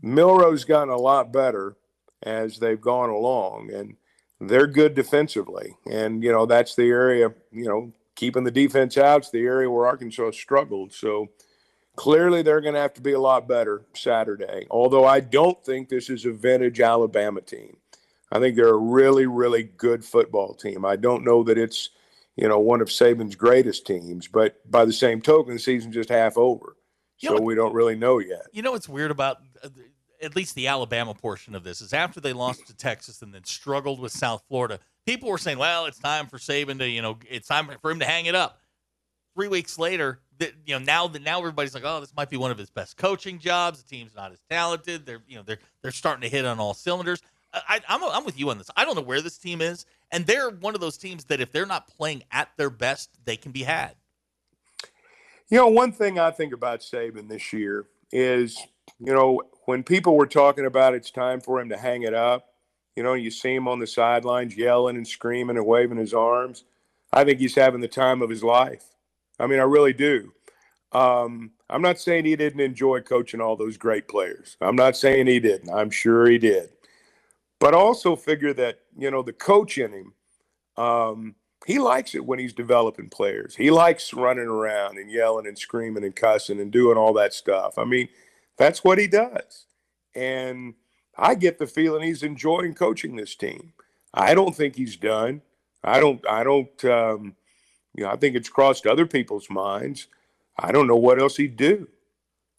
Milroe's 0.00 0.64
gotten 0.64 0.92
a 0.92 0.96
lot 0.96 1.32
better 1.32 1.76
as 2.22 2.58
they've 2.58 2.80
gone 2.80 3.10
along, 3.10 3.72
and 3.72 3.96
they're 4.40 4.66
good 4.66 4.94
defensively. 4.94 5.76
And 5.90 6.22
you 6.22 6.32
know, 6.32 6.46
that's 6.46 6.74
the 6.74 6.88
area. 6.88 7.32
You 7.50 7.64
know, 7.68 7.92
keeping 8.16 8.44
the 8.44 8.50
defense 8.50 8.96
out's 8.98 9.30
the 9.30 9.40
area 9.44 9.70
where 9.70 9.86
Arkansas 9.86 10.32
struggled. 10.32 10.92
So 10.92 11.28
clearly 11.96 12.42
they're 12.42 12.60
going 12.60 12.74
to 12.74 12.80
have 12.80 12.94
to 12.94 13.00
be 13.02 13.12
a 13.12 13.20
lot 13.20 13.48
better 13.48 13.84
Saturday. 13.94 14.66
Although 14.70 15.04
I 15.04 15.20
don't 15.20 15.62
think 15.64 15.88
this 15.88 16.08
is 16.10 16.24
a 16.24 16.32
vintage 16.32 16.80
Alabama 16.80 17.40
team. 17.40 17.76
I 18.30 18.38
think 18.38 18.56
they're 18.56 18.68
a 18.68 18.76
really, 18.76 19.26
really 19.26 19.62
good 19.64 20.04
football 20.04 20.54
team. 20.54 20.84
I 20.86 20.96
don't 20.96 21.22
know 21.24 21.42
that 21.44 21.58
it's, 21.58 21.90
you 22.36 22.48
know, 22.48 22.58
one 22.58 22.80
of 22.80 22.88
Saban's 22.88 23.34
greatest 23.36 23.86
teams, 23.86 24.26
but 24.26 24.58
by 24.70 24.86
the 24.86 24.92
same 24.92 25.20
token, 25.20 25.52
the 25.54 25.60
season's 25.60 25.94
just 25.94 26.08
half 26.08 26.38
over. 26.38 26.76
You 27.18 27.28
So 27.28 27.34
know- 27.36 27.42
we 27.42 27.54
don't 27.54 27.74
really 27.74 27.94
know 27.96 28.18
yet. 28.20 28.46
You 28.52 28.62
know 28.62 28.72
what's 28.72 28.88
weird 28.88 29.10
about 29.10 29.38
uh, 29.62 29.68
at 30.22 30.36
least 30.36 30.54
the 30.54 30.68
Alabama 30.68 31.14
portion 31.14 31.54
of 31.54 31.64
this 31.64 31.80
is 31.80 31.92
after 31.92 32.20
they 32.20 32.32
lost 32.32 32.66
to 32.66 32.76
Texas 32.76 33.22
and 33.22 33.34
then 33.34 33.44
struggled 33.44 34.00
with 34.00 34.12
South 34.12 34.44
Florida, 34.48 34.78
people 35.04 35.28
were 35.28 35.38
saying, 35.38 35.58
"Well, 35.58 35.86
it's 35.86 35.98
time 35.98 36.26
for 36.26 36.38
Saban 36.38 36.78
to, 36.78 36.88
you 36.88 37.02
know, 37.02 37.18
it's 37.28 37.48
time 37.48 37.68
for 37.80 37.90
him 37.90 37.98
to 37.98 38.06
hang 38.06 38.26
it 38.26 38.34
up." 38.34 38.60
Three 39.34 39.48
weeks 39.48 39.78
later, 39.78 40.20
th- 40.38 40.54
you 40.66 40.78
know, 40.78 40.84
now 40.84 41.08
that 41.08 41.22
now 41.22 41.38
everybody's 41.38 41.74
like, 41.74 41.84
"Oh, 41.84 42.00
this 42.00 42.14
might 42.16 42.30
be 42.30 42.36
one 42.36 42.50
of 42.50 42.58
his 42.58 42.70
best 42.70 42.96
coaching 42.96 43.38
jobs." 43.38 43.82
The 43.82 43.88
team's 43.88 44.14
not 44.14 44.32
as 44.32 44.40
talented. 44.48 45.06
They're, 45.06 45.22
you 45.26 45.36
know, 45.36 45.42
they're 45.42 45.58
they're 45.82 45.90
starting 45.90 46.22
to 46.22 46.28
hit 46.28 46.44
on 46.44 46.60
all 46.60 46.74
cylinders. 46.74 47.20
I, 47.52 47.60
I, 47.68 47.80
I'm 47.88 48.04
I'm 48.04 48.24
with 48.24 48.38
you 48.38 48.50
on 48.50 48.58
this. 48.58 48.70
I 48.76 48.84
don't 48.84 48.94
know 48.94 49.02
where 49.02 49.20
this 49.20 49.38
team 49.38 49.60
is, 49.60 49.86
and 50.10 50.26
they're 50.26 50.50
one 50.50 50.74
of 50.74 50.80
those 50.80 50.96
teams 50.98 51.24
that 51.24 51.40
if 51.40 51.50
they're 51.52 51.66
not 51.66 51.88
playing 51.88 52.22
at 52.30 52.50
their 52.56 52.70
best, 52.70 53.10
they 53.24 53.36
can 53.36 53.52
be 53.52 53.62
had. 53.62 53.96
You 55.48 55.58
know, 55.58 55.68
one 55.68 55.92
thing 55.92 56.18
I 56.18 56.30
think 56.30 56.54
about 56.54 56.80
Saban 56.80 57.28
this 57.28 57.52
year 57.52 57.86
is, 58.10 58.58
you 58.98 59.12
know, 59.12 59.42
when 59.64 59.82
people 59.82 60.16
were 60.16 60.26
talking 60.26 60.66
about 60.66 60.94
it's 60.94 61.10
time 61.10 61.40
for 61.40 61.60
him 61.60 61.68
to 61.68 61.76
hang 61.76 62.02
it 62.02 62.14
up, 62.14 62.48
you 62.96 63.02
know, 63.02 63.14
you 63.14 63.30
see 63.30 63.54
him 63.54 63.68
on 63.68 63.78
the 63.78 63.86
sidelines 63.86 64.56
yelling 64.56 64.96
and 64.96 65.06
screaming 65.06 65.56
and 65.56 65.66
waving 65.66 65.98
his 65.98 66.14
arms. 66.14 66.64
I 67.12 67.24
think 67.24 67.38
he's 67.38 67.54
having 67.54 67.80
the 67.80 67.88
time 67.88 68.22
of 68.22 68.30
his 68.30 68.42
life. 68.42 68.84
I 69.38 69.46
mean, 69.46 69.58
I 69.58 69.64
really 69.64 69.92
do. 69.92 70.32
Um, 70.92 71.52
I'm 71.70 71.82
not 71.82 71.98
saying 71.98 72.26
he 72.26 72.36
didn't 72.36 72.60
enjoy 72.60 73.00
coaching 73.00 73.40
all 73.40 73.56
those 73.56 73.76
great 73.76 74.08
players. 74.08 74.56
I'm 74.60 74.76
not 74.76 74.96
saying 74.96 75.26
he 75.26 75.40
didn't. 75.40 75.70
I'm 75.70 75.90
sure 75.90 76.28
he 76.28 76.38
did. 76.38 76.70
But 77.60 77.74
I 77.74 77.78
also 77.78 78.14
figure 78.16 78.52
that, 78.54 78.80
you 78.98 79.10
know, 79.10 79.22
the 79.22 79.32
coach 79.32 79.78
in 79.78 79.92
him, 79.92 80.12
um, 80.76 81.34
he 81.66 81.78
likes 81.78 82.14
it 82.14 82.24
when 82.24 82.38
he's 82.38 82.52
developing 82.52 83.08
players. 83.08 83.54
He 83.54 83.70
likes 83.70 84.12
running 84.12 84.48
around 84.48 84.98
and 84.98 85.10
yelling 85.10 85.46
and 85.46 85.56
screaming 85.56 86.04
and 86.04 86.14
cussing 86.14 86.60
and 86.60 86.72
doing 86.72 86.98
all 86.98 87.12
that 87.14 87.32
stuff. 87.32 87.78
I 87.78 87.84
mean, 87.84 88.08
that's 88.56 88.84
what 88.84 88.98
he 88.98 89.06
does. 89.06 89.66
And 90.14 90.74
I 91.16 91.34
get 91.34 91.58
the 91.58 91.66
feeling 91.66 92.02
he's 92.02 92.22
enjoying 92.22 92.74
coaching 92.74 93.16
this 93.16 93.34
team. 93.34 93.72
I 94.14 94.34
don't 94.34 94.54
think 94.54 94.76
he's 94.76 94.96
done. 94.96 95.42
I 95.82 96.00
don't, 96.00 96.26
I 96.28 96.44
don't, 96.44 96.84
um, 96.84 97.36
you 97.94 98.04
know, 98.04 98.10
I 98.10 98.16
think 98.16 98.36
it's 98.36 98.48
crossed 98.48 98.86
other 98.86 99.06
people's 99.06 99.50
minds. 99.50 100.08
I 100.58 100.72
don't 100.72 100.86
know 100.86 100.96
what 100.96 101.20
else 101.20 101.36
he'd 101.36 101.56
do. 101.56 101.88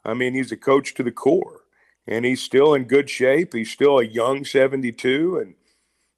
I 0.05 0.13
mean, 0.13 0.33
he's 0.33 0.51
a 0.51 0.57
coach 0.57 0.93
to 0.95 1.03
the 1.03 1.11
core 1.11 1.61
and 2.07 2.25
he's 2.25 2.41
still 2.41 2.73
in 2.73 2.85
good 2.85 3.09
shape. 3.09 3.53
He's 3.53 3.71
still 3.71 3.99
a 3.99 4.05
young 4.05 4.45
72 4.45 5.37
and 5.37 5.55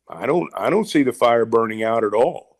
I 0.09 0.25
don't, 0.25 0.51
I 0.55 0.69
don't 0.69 0.89
see 0.89 1.03
the 1.03 1.13
fire 1.13 1.45
burning 1.45 1.83
out 1.83 2.03
at 2.03 2.13
all. 2.13 2.57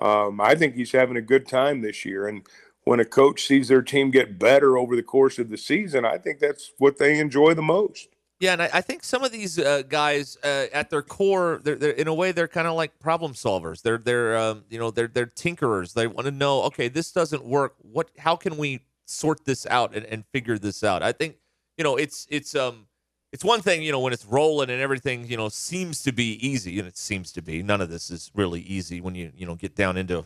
Um, 0.00 0.40
I 0.40 0.54
think 0.54 0.74
he's 0.74 0.92
having 0.92 1.16
a 1.16 1.22
good 1.22 1.46
time 1.48 1.80
this 1.82 2.04
year. 2.04 2.28
And 2.28 2.46
when 2.84 3.00
a 3.00 3.04
coach 3.04 3.46
sees 3.46 3.68
their 3.68 3.82
team 3.82 4.10
get 4.10 4.38
better 4.38 4.76
over 4.76 4.96
the 4.96 5.02
course 5.02 5.38
of 5.38 5.50
the 5.50 5.56
season, 5.56 6.04
I 6.04 6.18
think 6.18 6.38
that's 6.38 6.72
what 6.78 6.98
they 6.98 7.18
enjoy 7.18 7.54
the 7.54 7.62
most. 7.62 8.08
Yeah, 8.40 8.54
and 8.54 8.62
I, 8.62 8.70
I 8.72 8.80
think 8.80 9.04
some 9.04 9.22
of 9.22 9.32
these 9.32 9.58
uh, 9.58 9.82
guys, 9.86 10.38
uh, 10.42 10.66
at 10.72 10.88
their 10.88 11.02
core, 11.02 11.60
they're, 11.62 11.76
they're 11.76 11.90
in 11.90 12.08
a 12.08 12.14
way 12.14 12.32
they're 12.32 12.48
kind 12.48 12.66
of 12.66 12.74
like 12.74 12.98
problem 12.98 13.34
solvers. 13.34 13.82
They're 13.82 13.98
they're 13.98 14.36
um, 14.38 14.64
you 14.70 14.78
know 14.78 14.90
they're 14.90 15.08
they're 15.08 15.26
tinkerers. 15.26 15.92
They 15.92 16.06
want 16.06 16.24
to 16.24 16.30
know, 16.30 16.62
okay, 16.62 16.88
this 16.88 17.12
doesn't 17.12 17.44
work. 17.44 17.74
What? 17.82 18.08
How 18.18 18.36
can 18.36 18.56
we 18.56 18.80
sort 19.04 19.44
this 19.44 19.66
out 19.66 19.94
and, 19.94 20.06
and 20.06 20.24
figure 20.32 20.58
this 20.58 20.82
out? 20.82 21.02
I 21.02 21.12
think 21.12 21.36
you 21.76 21.84
know 21.84 21.96
it's 21.96 22.26
it's 22.30 22.54
um 22.54 22.86
it's 23.30 23.44
one 23.44 23.60
thing 23.60 23.82
you 23.82 23.92
know 23.92 24.00
when 24.00 24.14
it's 24.14 24.24
rolling 24.24 24.70
and 24.70 24.80
everything 24.80 25.26
you 25.26 25.36
know 25.36 25.50
seems 25.50 26.02
to 26.04 26.12
be 26.12 26.34
easy, 26.46 26.78
and 26.78 26.88
it 26.88 26.96
seems 26.96 27.32
to 27.32 27.42
be. 27.42 27.62
None 27.62 27.82
of 27.82 27.90
this 27.90 28.10
is 28.10 28.30
really 28.34 28.62
easy 28.62 29.02
when 29.02 29.14
you 29.14 29.32
you 29.36 29.44
know 29.44 29.54
get 29.54 29.76
down 29.76 29.98
into 29.98 30.24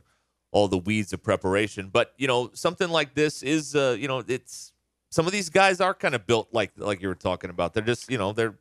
all 0.54 0.68
the 0.68 0.78
weeds 0.78 1.12
of 1.12 1.20
preparation. 1.20 1.90
But 1.92 2.14
you 2.16 2.28
know 2.28 2.50
something 2.54 2.88
like 2.88 3.14
this 3.14 3.42
is 3.42 3.74
uh, 3.74 3.96
you 3.98 4.08
know 4.08 4.22
it's 4.26 4.72
some 5.10 5.26
of 5.26 5.32
these 5.32 5.50
guys 5.50 5.80
are 5.80 5.92
kind 5.92 6.14
of 6.14 6.26
built 6.26 6.48
like 6.52 6.70
like 6.76 7.02
you 7.02 7.08
were 7.08 7.14
talking 7.14 7.50
about. 7.50 7.74
They're 7.74 7.82
just 7.82 8.10
you 8.10 8.16
know 8.16 8.32
they're 8.32 8.54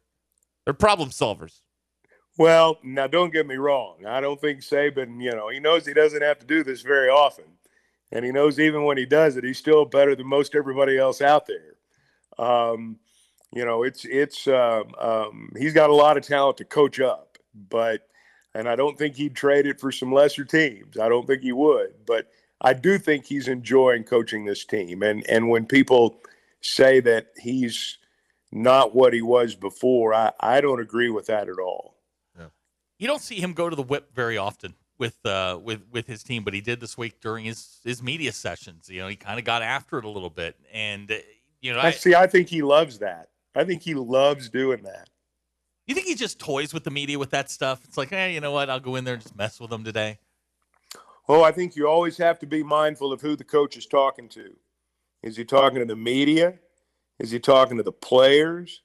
they're 0.65 0.73
problem 0.73 1.11
solvers. 1.11 1.61
Well, 2.35 2.79
now 2.83 3.05
don't 3.05 3.31
get 3.31 3.45
me 3.45 3.55
wrong. 3.55 4.07
I 4.07 4.19
don't 4.19 4.41
think 4.41 4.61
Saban, 4.61 5.21
you 5.21 5.31
know, 5.31 5.49
he 5.49 5.59
knows 5.59 5.85
he 5.85 5.93
doesn't 5.93 6.23
have 6.23 6.39
to 6.39 6.47
do 6.47 6.63
this 6.63 6.81
very 6.81 7.07
often. 7.07 7.45
And 8.11 8.25
he 8.25 8.31
knows 8.31 8.59
even 8.59 8.85
when 8.85 8.97
he 8.97 9.05
does 9.05 9.37
it, 9.37 9.43
he's 9.43 9.59
still 9.59 9.85
better 9.85 10.15
than 10.15 10.25
most 10.25 10.55
everybody 10.55 10.97
else 10.97 11.21
out 11.21 11.45
there. 11.45 12.43
Um, 12.43 12.97
you 13.53 13.65
know, 13.65 13.83
it's 13.83 14.03
it's 14.05 14.47
um, 14.47 14.95
um, 14.99 15.51
he's 15.57 15.73
got 15.73 15.91
a 15.91 15.95
lot 15.95 16.17
of 16.17 16.23
talent 16.23 16.57
to 16.57 16.65
coach 16.65 16.99
up, 16.99 17.37
but 17.69 18.07
and 18.55 18.67
I 18.67 18.75
don't 18.75 18.97
think 18.97 19.15
he'd 19.15 19.35
trade 19.35 19.65
it 19.65 19.79
for 19.79 19.91
some 19.91 20.11
lesser 20.11 20.45
teams. 20.45 20.97
I 20.97 21.09
don't 21.09 21.25
think 21.25 21.41
he 21.41 21.51
would, 21.51 21.93
but 22.05 22.31
I 22.61 22.73
do 22.73 22.97
think 22.97 23.25
he's 23.25 23.47
enjoying 23.47 24.03
coaching 24.03 24.45
this 24.45 24.65
team. 24.65 25.03
And 25.03 25.27
and 25.29 25.49
when 25.49 25.65
people 25.65 26.17
say 26.61 26.99
that 27.01 27.27
he's 27.37 27.97
not 28.51 28.95
what 28.95 29.13
he 29.13 29.21
was 29.21 29.55
before, 29.55 30.13
I, 30.13 30.31
I 30.39 30.61
don't 30.61 30.79
agree 30.79 31.09
with 31.09 31.25
that 31.27 31.49
at 31.49 31.57
all. 31.59 31.93
You 33.03 33.07
don't 33.07 33.21
see 33.21 33.41
him 33.41 33.51
go 33.51 33.69
to 33.69 33.75
the 33.75 33.83
whip 33.83 34.15
very 34.15 34.37
often 34.37 34.75
with 34.97 35.25
uh, 35.25 35.59
with 35.61 35.81
with 35.91 36.07
his 36.07 36.23
team, 36.23 36.45
but 36.45 36.53
he 36.53 36.61
did 36.61 36.79
this 36.79 36.97
week 36.97 37.19
during 37.19 37.43
his 37.43 37.81
his 37.83 38.01
media 38.01 38.31
sessions. 38.31 38.89
You 38.89 39.01
know, 39.01 39.09
he 39.09 39.17
kind 39.17 39.37
of 39.37 39.43
got 39.43 39.61
after 39.61 39.97
it 39.97 40.05
a 40.05 40.09
little 40.09 40.29
bit, 40.29 40.55
and 40.71 41.11
uh, 41.11 41.15
you 41.61 41.73
know, 41.73 41.79
I, 41.79 41.91
see. 41.91 42.15
I 42.15 42.27
think 42.27 42.47
he 42.47 42.61
loves 42.61 42.99
that. 42.99 43.27
I 43.55 43.65
think 43.65 43.81
he 43.81 43.93
loves 43.93 44.47
doing 44.47 44.83
that. 44.83 45.09
You 45.87 45.95
think 45.95 46.07
he 46.07 46.15
just 46.15 46.39
toys 46.39 46.73
with 46.73 46.83
the 46.83 46.91
media 46.91 47.19
with 47.19 47.31
that 47.31 47.49
stuff? 47.49 47.83
It's 47.83 47.97
like, 47.97 48.09
hey, 48.09 48.33
you 48.33 48.39
know 48.39 48.51
what? 48.51 48.69
I'll 48.69 48.79
go 48.79 48.95
in 48.95 49.03
there 49.03 49.15
and 49.15 49.23
just 49.23 49.35
mess 49.35 49.59
with 49.59 49.69
them 49.69 49.83
today. 49.83 50.19
Oh, 51.27 51.43
I 51.43 51.51
think 51.51 51.75
you 51.75 51.87
always 51.87 52.17
have 52.17 52.39
to 52.39 52.45
be 52.45 52.63
mindful 52.63 53.13
of 53.13 53.21
who 53.21 53.35
the 53.35 53.43
coach 53.43 53.77
is 53.77 53.85
talking 53.85 54.27
to. 54.29 54.55
Is 55.21 55.37
he 55.37 55.45
talking 55.45 55.79
to 55.79 55.85
the 55.85 55.95
media? 55.95 56.55
Is 57.19 57.31
he 57.31 57.39
talking 57.39 57.77
to 57.77 57.83
the 57.83 57.91
players? 57.91 58.81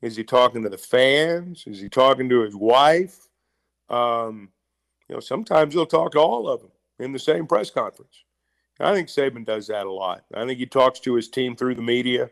Is 0.00 0.16
he 0.16 0.24
talking 0.24 0.62
to 0.62 0.68
the 0.68 0.78
fans? 0.78 1.64
Is 1.66 1.80
he 1.80 1.88
talking 1.88 2.28
to 2.30 2.40
his 2.40 2.56
wife? 2.56 3.28
Um, 3.88 4.50
you 5.08 5.14
know, 5.14 5.20
sometimes 5.20 5.74
he'll 5.74 5.86
talk 5.86 6.12
to 6.12 6.18
all 6.18 6.48
of 6.48 6.60
them 6.60 6.70
in 6.98 7.12
the 7.12 7.18
same 7.18 7.46
press 7.46 7.70
conference. 7.70 8.24
I 8.80 8.94
think 8.94 9.08
Saban 9.08 9.44
does 9.44 9.66
that 9.68 9.86
a 9.86 9.92
lot. 9.92 10.24
I 10.34 10.46
think 10.46 10.58
he 10.58 10.66
talks 10.66 10.98
to 11.00 11.14
his 11.14 11.28
team 11.28 11.54
through 11.54 11.74
the 11.74 11.82
media. 11.82 12.30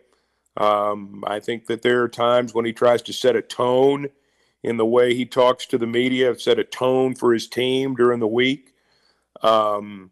Um, 0.56 1.24
I 1.26 1.40
think 1.40 1.66
that 1.66 1.82
there 1.82 2.02
are 2.02 2.08
times 2.08 2.54
when 2.54 2.64
he 2.64 2.72
tries 2.72 3.02
to 3.02 3.12
set 3.12 3.36
a 3.36 3.42
tone 3.42 4.08
in 4.62 4.76
the 4.76 4.86
way 4.86 5.14
he 5.14 5.24
talks 5.24 5.66
to 5.66 5.78
the 5.78 5.86
media, 5.86 6.38
set 6.38 6.58
a 6.58 6.64
tone 6.64 7.14
for 7.14 7.32
his 7.32 7.48
team 7.48 7.94
during 7.94 8.20
the 8.20 8.26
week. 8.26 8.74
Um, 9.42 10.10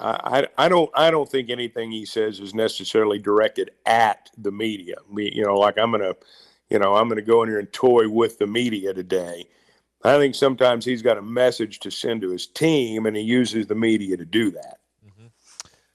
I, 0.00 0.46
I 0.56 0.68
don't 0.68 0.90
I 0.94 1.10
don't 1.10 1.28
think 1.28 1.50
anything 1.50 1.90
he 1.90 2.06
says 2.06 2.40
is 2.40 2.54
necessarily 2.54 3.18
directed 3.18 3.70
at 3.84 4.30
the 4.38 4.52
media. 4.52 4.96
You 5.16 5.44
know, 5.44 5.58
like 5.58 5.78
I'm 5.78 5.90
gonna, 5.90 6.14
you 6.70 6.78
know, 6.78 6.94
I'm 6.94 7.08
gonna 7.08 7.22
go 7.22 7.42
in 7.42 7.48
here 7.48 7.58
and 7.58 7.72
toy 7.72 8.08
with 8.08 8.38
the 8.38 8.46
media 8.46 8.94
today. 8.94 9.46
I 10.04 10.16
think 10.16 10.36
sometimes 10.36 10.84
he's 10.84 11.02
got 11.02 11.18
a 11.18 11.22
message 11.22 11.80
to 11.80 11.90
send 11.90 12.22
to 12.22 12.30
his 12.30 12.46
team, 12.46 13.06
and 13.06 13.16
he 13.16 13.22
uses 13.22 13.66
the 13.66 13.74
media 13.74 14.16
to 14.16 14.24
do 14.24 14.52
that. 14.52 14.78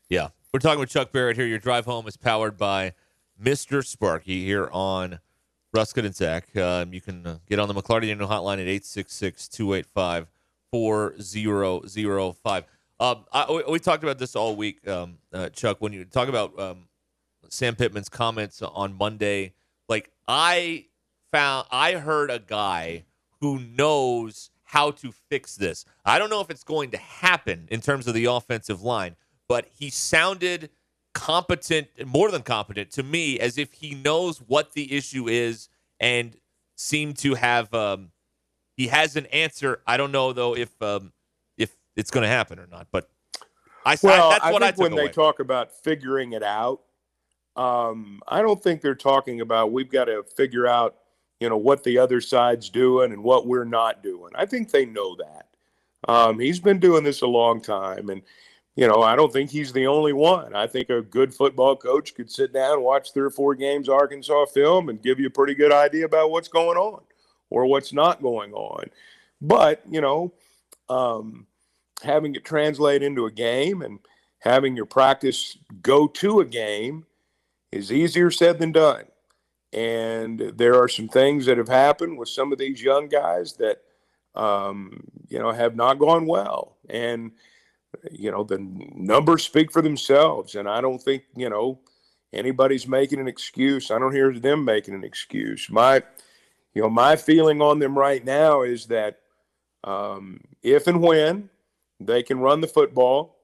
Yeah. 0.10 0.30
We're 0.54 0.60
talking 0.60 0.80
with 0.80 0.90
Chuck 0.90 1.12
Barrett 1.12 1.38
here. 1.38 1.48
Your 1.48 1.58
drive 1.58 1.86
home 1.86 2.08
is 2.08 2.18
powered 2.18 2.58
by 2.58 2.94
Mr. 3.42 3.86
Sparky 3.86 4.44
here 4.44 4.70
on 4.72 5.20
Ruscin 5.76 6.06
and 6.06 6.16
Zach. 6.16 6.56
Um, 6.56 6.94
you 6.94 7.02
can 7.02 7.26
uh, 7.26 7.38
get 7.48 7.60
on 7.60 7.68
the 7.68 7.74
McLarty 7.74 8.08
Daniel 8.08 8.28
hotline 8.28 8.56
at 8.56 8.68
866 8.68 9.48
285 9.50 10.28
4005. 10.72 12.64
Um, 13.00 13.26
we, 13.50 13.64
we 13.70 13.80
talked 13.80 14.04
about 14.04 14.20
this 14.20 14.36
all 14.36 14.56
week, 14.56 14.88
um, 14.88 15.18
uh, 15.34 15.50
Chuck. 15.50 15.78
When 15.80 15.94
you 15.94 16.06
talk 16.06 16.30
about 16.30 16.58
um, 16.60 16.88
Sam 17.50 17.76
Pittman's 17.76 18.10
comments 18.10 18.62
on 18.62 18.94
Monday, 18.94 19.54
like 19.90 20.12
I 20.28 20.86
found, 21.32 21.68
I 21.72 21.94
heard 21.94 22.32
a 22.32 22.40
guy 22.40 23.06
who 23.42 23.60
knows 23.60 24.52
how 24.64 24.92
to 24.92 25.12
fix 25.12 25.56
this. 25.56 25.86
I 26.06 26.18
don't 26.18 26.30
know 26.30 26.42
if 26.42 26.50
it's 26.50 26.64
going 26.64 26.92
to 26.92 26.98
happen 26.98 27.68
in 27.70 27.82
terms 27.82 28.08
of 28.08 28.14
the 28.14 28.26
offensive 28.26 28.82
line, 28.82 29.16
but 29.48 29.68
he 29.78 29.90
sounded 29.90 30.70
competent, 31.14 31.88
more 32.06 32.32
than 32.32 32.42
competent 32.42 32.92
to 32.92 33.04
me, 33.04 33.40
as 33.40 33.58
if 33.58 33.74
he 33.74 33.96
knows 33.96 34.40
what 34.40 34.74
the 34.74 34.96
issue 34.96 35.28
is 35.28 35.70
and 36.00 36.36
seemed 36.76 37.18
to 37.20 37.36
have 37.36 37.74
um, 37.74 38.12
he 38.76 38.88
has 38.88 39.16
an 39.16 39.26
answer. 39.28 39.82
I 39.86 39.98
don't 39.98 40.12
know 40.12 40.34
though 40.34 40.56
if 40.56 40.70
um, 40.82 41.14
if 41.58 41.76
it's 41.96 42.12
going 42.12 42.24
to 42.24 42.30
happen 42.30 42.60
or 42.60 42.68
not, 42.68 42.88
but 42.92 43.10
I, 43.86 43.98
well, 44.02 44.30
I 44.30 44.34
that's 44.34 44.46
I 44.46 44.52
what 44.52 44.62
think 44.62 44.68
I 44.68 44.72
took 44.72 44.80
when 44.80 44.94
away. 44.94 45.08
they 45.08 45.14
talk 45.14 45.40
about 45.40 45.72
figuring 45.72 46.34
it 46.34 46.44
out, 46.44 46.82
um, 47.56 48.22
I 48.28 48.42
don't 48.42 48.62
think 48.62 48.82
they're 48.82 48.96
talking 48.96 49.42
about 49.42 49.72
we've 49.72 49.92
got 49.92 50.06
to 50.06 50.24
figure 50.36 50.68
out, 50.68 50.96
you 51.40 51.50
know, 51.50 51.58
what 51.58 51.84
the 51.84 51.98
other 51.98 52.22
side's 52.22 52.70
doing 52.70 53.12
and 53.12 53.24
what 53.24 53.46
we're 53.46 53.66
not 53.66 54.02
doing. 54.02 54.32
I 54.36 54.46
think 54.46 54.72
they 54.72 54.86
know 54.86 55.16
that. 55.18 55.48
Um, 56.08 56.40
he's 56.40 56.60
been 56.60 56.80
doing 56.80 57.04
this 57.04 57.22
a 57.22 57.28
long 57.28 57.62
time, 57.62 58.10
and 58.10 58.22
you 58.76 58.88
know, 58.88 59.04
I 59.04 59.16
don't 59.16 59.32
think 59.32 59.52
he's 59.52 59.72
the 59.72 59.88
only 59.88 60.14
one. 60.14 60.56
I 60.56 60.66
think 60.66 60.90
a 60.90 61.02
good 61.02 61.34
football 61.34 61.76
coach 61.76 62.16
could 62.16 62.32
sit 62.32 62.54
down, 62.54 62.82
watch 62.82 63.14
three 63.14 63.24
or 63.24 63.30
four 63.30 63.54
games 63.54 63.88
Arkansas 63.88 64.46
film, 64.48 64.90
and 64.90 65.02
give 65.02 65.20
you 65.20 65.28
a 65.28 65.32
pretty 65.32 65.54
good 65.54 65.72
idea 65.72 66.06
about 66.06 66.32
what's 66.32 66.48
going 66.48 66.78
on 66.78 67.02
or 67.50 67.66
what's 67.66 67.94
not 67.94 68.22
going 68.22 68.54
on. 68.54 68.86
But 69.42 69.84
you 69.90 70.02
know, 70.02 70.34
um, 70.90 71.46
having 72.02 72.34
it 72.36 72.46
translate 72.46 73.04
into 73.04 73.26
a 73.26 73.32
game 73.32 73.84
and 73.84 74.00
having 74.40 74.76
your 74.76 74.86
practice 74.86 75.58
go 75.82 76.08
to 76.08 76.40
a 76.40 76.46
game 76.46 77.06
is 77.72 77.92
easier 77.92 78.32
said 78.32 78.60
than 78.60 78.72
done. 78.72 79.06
And 79.72 80.40
there 80.56 80.76
are 80.82 80.88
some 80.88 81.08
things 81.08 81.46
that 81.46 81.58
have 81.58 81.70
happened 81.70 82.18
with 82.18 82.30
some 82.30 82.52
of 82.52 82.60
these 82.60 82.82
young 82.82 83.08
guys 83.08 83.54
that, 83.54 83.82
um, 84.36 85.04
you 85.30 85.40
know, 85.40 85.52
have 85.52 85.76
not 85.76 85.98
gone 85.98 86.28
well. 86.28 86.78
And, 86.90 87.32
you 88.12 88.32
know, 88.32 88.44
the 88.44 88.60
numbers 88.96 89.44
speak 89.44 89.72
for 89.72 89.82
themselves. 89.82 90.56
And 90.56 90.68
I 90.68 90.82
don't 90.82 91.02
think, 91.02 91.24
you 91.36 91.50
know, 91.50 91.80
anybody's 92.32 92.88
making 92.88 93.20
an 93.20 93.28
excuse. 93.28 93.92
I 93.92 94.00
don't 94.00 94.14
hear 94.14 94.34
them 94.34 94.66
making 94.66 94.94
an 94.94 95.04
excuse. 95.04 95.70
My, 95.70 96.04
you 96.74 96.82
know, 96.82 96.90
my 96.90 97.16
feeling 97.16 97.62
on 97.62 97.80
them 97.80 97.98
right 97.98 98.24
now 98.24 98.64
is 98.64 98.88
that 98.88 99.20
um, 99.84 100.42
if 100.62 100.88
and 100.88 101.02
when 101.02 101.50
they 102.00 102.24
can 102.24 102.40
run 102.40 102.62
the 102.62 102.68
football, 102.68 103.38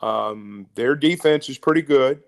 um, 0.00 0.66
their 0.74 0.94
defense 0.94 1.48
is 1.48 1.58
pretty 1.58 1.82
good. 1.82 2.22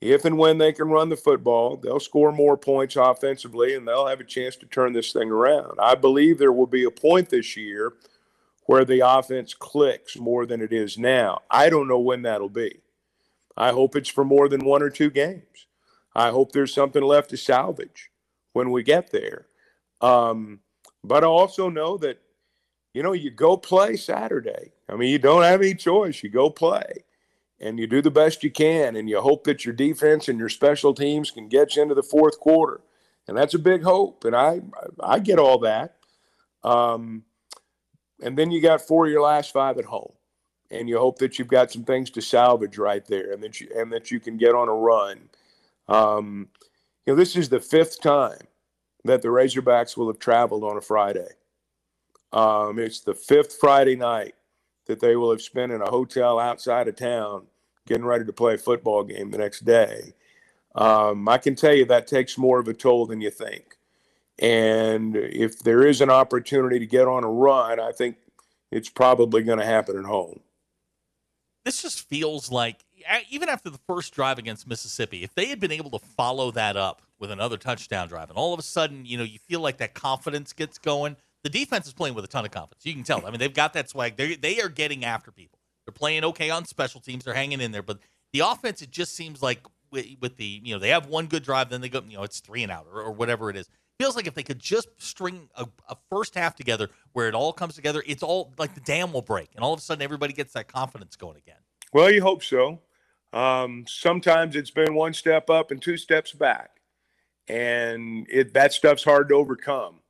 If 0.00 0.24
and 0.24 0.36
when 0.36 0.58
they 0.58 0.72
can 0.72 0.88
run 0.88 1.08
the 1.08 1.16
football, 1.16 1.76
they'll 1.76 2.00
score 2.00 2.32
more 2.32 2.56
points 2.56 2.96
offensively 2.96 3.76
and 3.76 3.86
they'll 3.86 4.08
have 4.08 4.18
a 4.18 4.24
chance 4.24 4.56
to 4.56 4.66
turn 4.66 4.92
this 4.92 5.12
thing 5.12 5.30
around. 5.30 5.78
I 5.78 5.94
believe 5.94 6.38
there 6.38 6.52
will 6.52 6.66
be 6.66 6.84
a 6.84 6.90
point 6.90 7.28
this 7.28 7.56
year 7.56 7.92
where 8.66 8.84
the 8.84 9.00
offense 9.00 9.54
clicks 9.54 10.16
more 10.16 10.46
than 10.46 10.60
it 10.60 10.72
is 10.72 10.98
now. 10.98 11.42
I 11.50 11.68
don't 11.68 11.88
know 11.88 11.98
when 11.98 12.22
that'll 12.22 12.48
be. 12.48 12.80
I 13.56 13.70
hope 13.70 13.96
it's 13.96 14.08
for 14.08 14.24
more 14.24 14.48
than 14.48 14.64
one 14.64 14.82
or 14.82 14.90
two 14.90 15.10
games. 15.10 15.66
I 16.14 16.30
hope 16.30 16.52
there's 16.52 16.74
something 16.74 17.02
left 17.02 17.30
to 17.30 17.36
salvage 17.36 18.10
when 18.52 18.70
we 18.70 18.82
get 18.82 19.10
there. 19.10 19.46
Um, 20.00 20.60
but 21.04 21.24
I 21.24 21.26
also 21.26 21.68
know 21.68 21.96
that, 21.98 22.18
you 22.94 23.02
know, 23.02 23.12
you 23.12 23.30
go 23.30 23.56
play 23.56 23.96
Saturday. 23.96 24.72
I 24.88 24.96
mean, 24.96 25.10
you 25.10 25.18
don't 25.18 25.42
have 25.42 25.60
any 25.60 25.74
choice. 25.74 26.22
You 26.22 26.28
go 26.28 26.50
play 26.50 27.04
and 27.60 27.78
you 27.78 27.86
do 27.86 28.02
the 28.02 28.10
best 28.10 28.44
you 28.44 28.50
can 28.50 28.96
and 28.96 29.08
you 29.08 29.20
hope 29.20 29.44
that 29.44 29.64
your 29.64 29.74
defense 29.74 30.28
and 30.28 30.38
your 30.38 30.48
special 30.48 30.92
teams 30.92 31.30
can 31.30 31.48
get 31.48 31.76
you 31.76 31.82
into 31.82 31.94
the 31.94 32.02
fourth 32.02 32.38
quarter. 32.40 32.80
And 33.28 33.36
that's 33.36 33.54
a 33.54 33.58
big 33.58 33.82
hope. 33.82 34.24
And 34.24 34.34
I, 34.34 34.60
I 35.00 35.18
get 35.20 35.38
all 35.38 35.58
that. 35.60 35.96
Um, 36.64 37.24
and 38.22 38.36
then 38.36 38.50
you 38.50 38.60
got 38.60 38.80
four 38.80 39.06
of 39.06 39.12
your 39.12 39.22
last 39.22 39.52
five 39.52 39.78
at 39.78 39.84
home 39.84 40.12
and 40.70 40.88
you 40.88 40.98
hope 40.98 41.18
that 41.18 41.38
you've 41.38 41.48
got 41.48 41.70
some 41.70 41.84
things 41.84 42.10
to 42.10 42.22
salvage 42.22 42.78
right 42.78 43.04
there 43.06 43.32
and 43.32 43.42
that 43.42 43.60
you, 43.60 43.68
and 43.76 43.92
that 43.92 44.10
you 44.10 44.18
can 44.18 44.36
get 44.38 44.54
on 44.54 44.68
a 44.68 44.74
run. 44.74 45.28
Um, 45.88 46.48
you 47.06 47.12
know, 47.12 47.16
this 47.16 47.36
is 47.36 47.48
the 47.48 47.60
fifth 47.60 48.00
time 48.00 48.46
that 49.04 49.20
the 49.20 49.28
Razorbacks 49.28 49.96
will 49.96 50.06
have 50.06 50.18
traveled 50.18 50.64
on 50.64 50.76
a 50.76 50.80
Friday. 50.80 51.28
Um, 52.32 52.78
it's 52.78 53.00
the 53.00 53.14
fifth 53.14 53.58
Friday 53.60 53.96
night 53.96 54.34
that 54.86 55.00
they 55.00 55.16
will 55.16 55.30
have 55.30 55.42
spent 55.42 55.72
in 55.72 55.82
a 55.82 55.90
hotel 55.90 56.38
outside 56.38 56.88
of 56.88 56.96
town 56.96 57.46
getting 57.86 58.04
ready 58.04 58.24
to 58.24 58.32
play 58.32 58.54
a 58.54 58.58
football 58.58 59.04
game 59.04 59.30
the 59.30 59.38
next 59.38 59.64
day. 59.64 60.14
Um, 60.74 61.28
I 61.28 61.38
can 61.38 61.54
tell 61.54 61.74
you 61.74 61.84
that 61.86 62.06
takes 62.06 62.38
more 62.38 62.58
of 62.58 62.68
a 62.68 62.72
toll 62.72 63.06
than 63.06 63.20
you 63.20 63.30
think. 63.30 63.76
And 64.38 65.16
if 65.16 65.60
there 65.60 65.86
is 65.86 66.00
an 66.00 66.10
opportunity 66.10 66.78
to 66.78 66.86
get 66.86 67.06
on 67.06 67.24
a 67.24 67.30
run, 67.30 67.78
I 67.78 67.92
think 67.92 68.16
it's 68.70 68.88
probably 68.88 69.42
going 69.42 69.58
to 69.58 69.64
happen 69.64 69.98
at 69.98 70.04
home. 70.04 70.40
This 71.64 71.82
just 71.82 72.08
feels 72.08 72.50
like, 72.50 72.84
even 73.30 73.48
after 73.48 73.70
the 73.70 73.78
first 73.86 74.14
drive 74.14 74.38
against 74.38 74.66
Mississippi, 74.66 75.22
if 75.22 75.34
they 75.34 75.46
had 75.46 75.60
been 75.60 75.70
able 75.70 75.90
to 75.90 75.98
follow 75.98 76.50
that 76.52 76.76
up 76.76 77.02
with 77.20 77.30
another 77.30 77.56
touchdown 77.56 78.08
drive, 78.08 78.30
and 78.30 78.38
all 78.38 78.52
of 78.52 78.58
a 78.58 78.64
sudden, 78.64 79.04
you 79.04 79.16
know, 79.16 79.22
you 79.22 79.38
feel 79.38 79.60
like 79.60 79.76
that 79.78 79.94
confidence 79.94 80.52
gets 80.52 80.78
going. 80.78 81.16
The 81.44 81.50
defense 81.50 81.86
is 81.86 81.92
playing 81.92 82.14
with 82.14 82.24
a 82.24 82.28
ton 82.28 82.44
of 82.44 82.50
confidence. 82.50 82.84
You 82.84 82.94
can 82.94 83.04
tell. 83.04 83.24
I 83.26 83.30
mean, 83.30 83.38
they've 83.38 83.52
got 83.52 83.74
that 83.74 83.90
swag. 83.90 84.16
They 84.16 84.36
they 84.36 84.60
are 84.60 84.68
getting 84.68 85.04
after 85.04 85.30
people. 85.30 85.58
They're 85.84 85.92
playing 85.92 86.24
okay 86.24 86.50
on 86.50 86.64
special 86.64 87.00
teams. 87.00 87.24
They're 87.24 87.34
hanging 87.34 87.60
in 87.60 87.72
there. 87.72 87.82
But 87.82 87.98
the 88.32 88.40
offense, 88.40 88.82
it 88.82 88.90
just 88.90 89.14
seems 89.14 89.42
like 89.42 89.60
with, 89.90 90.06
with 90.20 90.36
the 90.36 90.60
you 90.64 90.74
know 90.74 90.78
they 90.80 90.88
have 90.88 91.06
one 91.06 91.26
good 91.26 91.42
drive, 91.42 91.68
then 91.68 91.80
they 91.80 91.88
go 91.88 92.02
you 92.08 92.16
know 92.16 92.22
it's 92.22 92.40
three 92.40 92.62
and 92.62 92.72
out 92.72 92.86
or, 92.92 93.02
or 93.02 93.12
whatever 93.12 93.50
it 93.50 93.56
is. 93.56 93.68
Feels 93.98 94.16
like 94.16 94.26
if 94.26 94.34
they 94.34 94.42
could 94.42 94.58
just 94.58 94.88
string 94.98 95.48
a, 95.54 95.66
a 95.88 95.96
first 96.10 96.34
half 96.34 96.56
together 96.56 96.90
where 97.12 97.28
it 97.28 97.34
all 97.34 97.52
comes 97.52 97.74
together, 97.74 98.02
it's 98.06 98.22
all 98.22 98.52
like 98.58 98.74
the 98.74 98.80
dam 98.80 99.12
will 99.12 99.22
break, 99.22 99.50
and 99.54 99.64
all 99.64 99.72
of 99.72 99.78
a 99.78 99.82
sudden 99.82 100.02
everybody 100.02 100.32
gets 100.32 100.52
that 100.54 100.66
confidence 100.68 101.16
going 101.16 101.36
again. 101.36 101.58
Well, 101.92 102.10
you 102.10 102.22
hope 102.22 102.42
so. 102.42 102.80
Um, 103.32 103.84
sometimes 103.86 104.56
it's 104.56 104.70
been 104.70 104.94
one 104.94 105.14
step 105.14 105.48
up 105.50 105.70
and 105.70 105.80
two 105.80 105.96
steps 105.96 106.32
back, 106.32 106.70
and 107.48 108.26
it 108.30 108.54
that 108.54 108.72
stuff's 108.72 109.04
hard 109.04 109.28
to 109.28 109.34
overcome. 109.34 110.00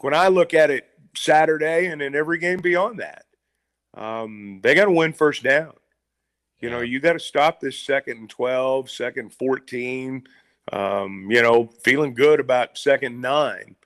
When 0.00 0.14
I 0.14 0.28
look 0.28 0.52
at 0.52 0.70
it 0.70 0.88
Saturday 1.16 1.86
and 1.86 2.02
in 2.02 2.14
every 2.14 2.38
game 2.38 2.60
beyond 2.60 3.00
that, 3.00 3.24
um, 3.96 4.60
they 4.62 4.74
got 4.74 4.86
to 4.86 4.90
win 4.90 5.12
first 5.12 5.42
down. 5.42 5.72
You 6.60 6.70
know, 6.70 6.80
you 6.80 6.98
got 6.98 7.12
to 7.12 7.20
stop 7.20 7.60
this 7.60 7.78
second 7.78 8.16
and 8.18 8.30
12, 8.30 8.90
second 8.90 9.34
14. 9.34 10.24
Um, 10.72 11.28
you 11.30 11.42
know, 11.42 11.70
feeling 11.84 12.14
good 12.14 12.40
about 12.40 12.78
second 12.78 13.20
nine. 13.20 13.76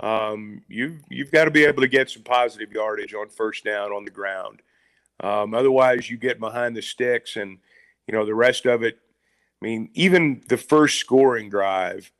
Um, 0.00 0.62
you 0.68 0.98
you've 1.08 1.30
got 1.30 1.44
to 1.44 1.50
be 1.50 1.64
able 1.64 1.82
to 1.82 1.88
get 1.88 2.10
some 2.10 2.22
positive 2.22 2.72
yardage 2.72 3.14
on 3.14 3.28
first 3.28 3.64
down 3.64 3.92
on 3.92 4.04
the 4.04 4.10
ground. 4.10 4.60
Um, 5.20 5.54
otherwise, 5.54 6.10
you 6.10 6.16
get 6.16 6.40
behind 6.40 6.76
the 6.76 6.82
sticks, 6.82 7.36
and 7.36 7.58
you 8.08 8.14
know 8.14 8.26
the 8.26 8.34
rest 8.34 8.66
of 8.66 8.82
it. 8.82 8.98
I 9.62 9.64
mean, 9.64 9.90
even 9.94 10.42
the 10.48 10.56
first 10.56 10.98
scoring 10.98 11.48
drive 11.48 12.10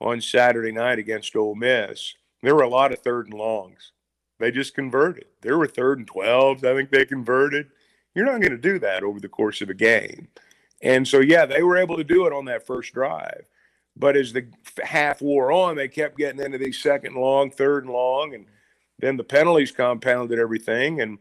on 0.00 0.20
Saturday 0.20 0.72
night 0.72 0.98
against 0.98 1.34
Ole 1.34 1.54
Miss, 1.54 2.14
there 2.42 2.54
were 2.54 2.62
a 2.62 2.68
lot 2.68 2.92
of 2.92 3.00
third 3.00 3.26
and 3.26 3.34
longs. 3.34 3.92
They 4.38 4.50
just 4.50 4.74
converted. 4.74 5.26
There 5.42 5.58
were 5.58 5.66
third 5.66 5.98
and 5.98 6.10
12s. 6.10 6.64
I 6.64 6.74
think 6.74 6.90
they 6.90 7.04
converted. 7.04 7.68
You're 8.14 8.26
not 8.26 8.40
going 8.40 8.50
to 8.50 8.58
do 8.58 8.78
that 8.80 9.02
over 9.02 9.20
the 9.20 9.28
course 9.28 9.60
of 9.60 9.70
a 9.70 9.74
game. 9.74 10.28
And 10.82 11.06
so, 11.06 11.20
yeah, 11.20 11.46
they 11.46 11.62
were 11.62 11.76
able 11.76 11.96
to 11.96 12.04
do 12.04 12.26
it 12.26 12.32
on 12.32 12.44
that 12.46 12.66
first 12.66 12.92
drive. 12.92 13.48
But 13.96 14.16
as 14.16 14.32
the 14.32 14.46
half 14.82 15.22
wore 15.22 15.52
on, 15.52 15.76
they 15.76 15.88
kept 15.88 16.18
getting 16.18 16.40
into 16.40 16.58
these 16.58 16.82
second 16.82 17.14
and 17.14 17.22
long, 17.22 17.50
third 17.50 17.84
and 17.84 17.92
long, 17.92 18.34
and 18.34 18.46
then 18.98 19.16
the 19.16 19.24
penalties 19.24 19.70
compounded 19.70 20.38
everything. 20.38 21.00
And, 21.00 21.18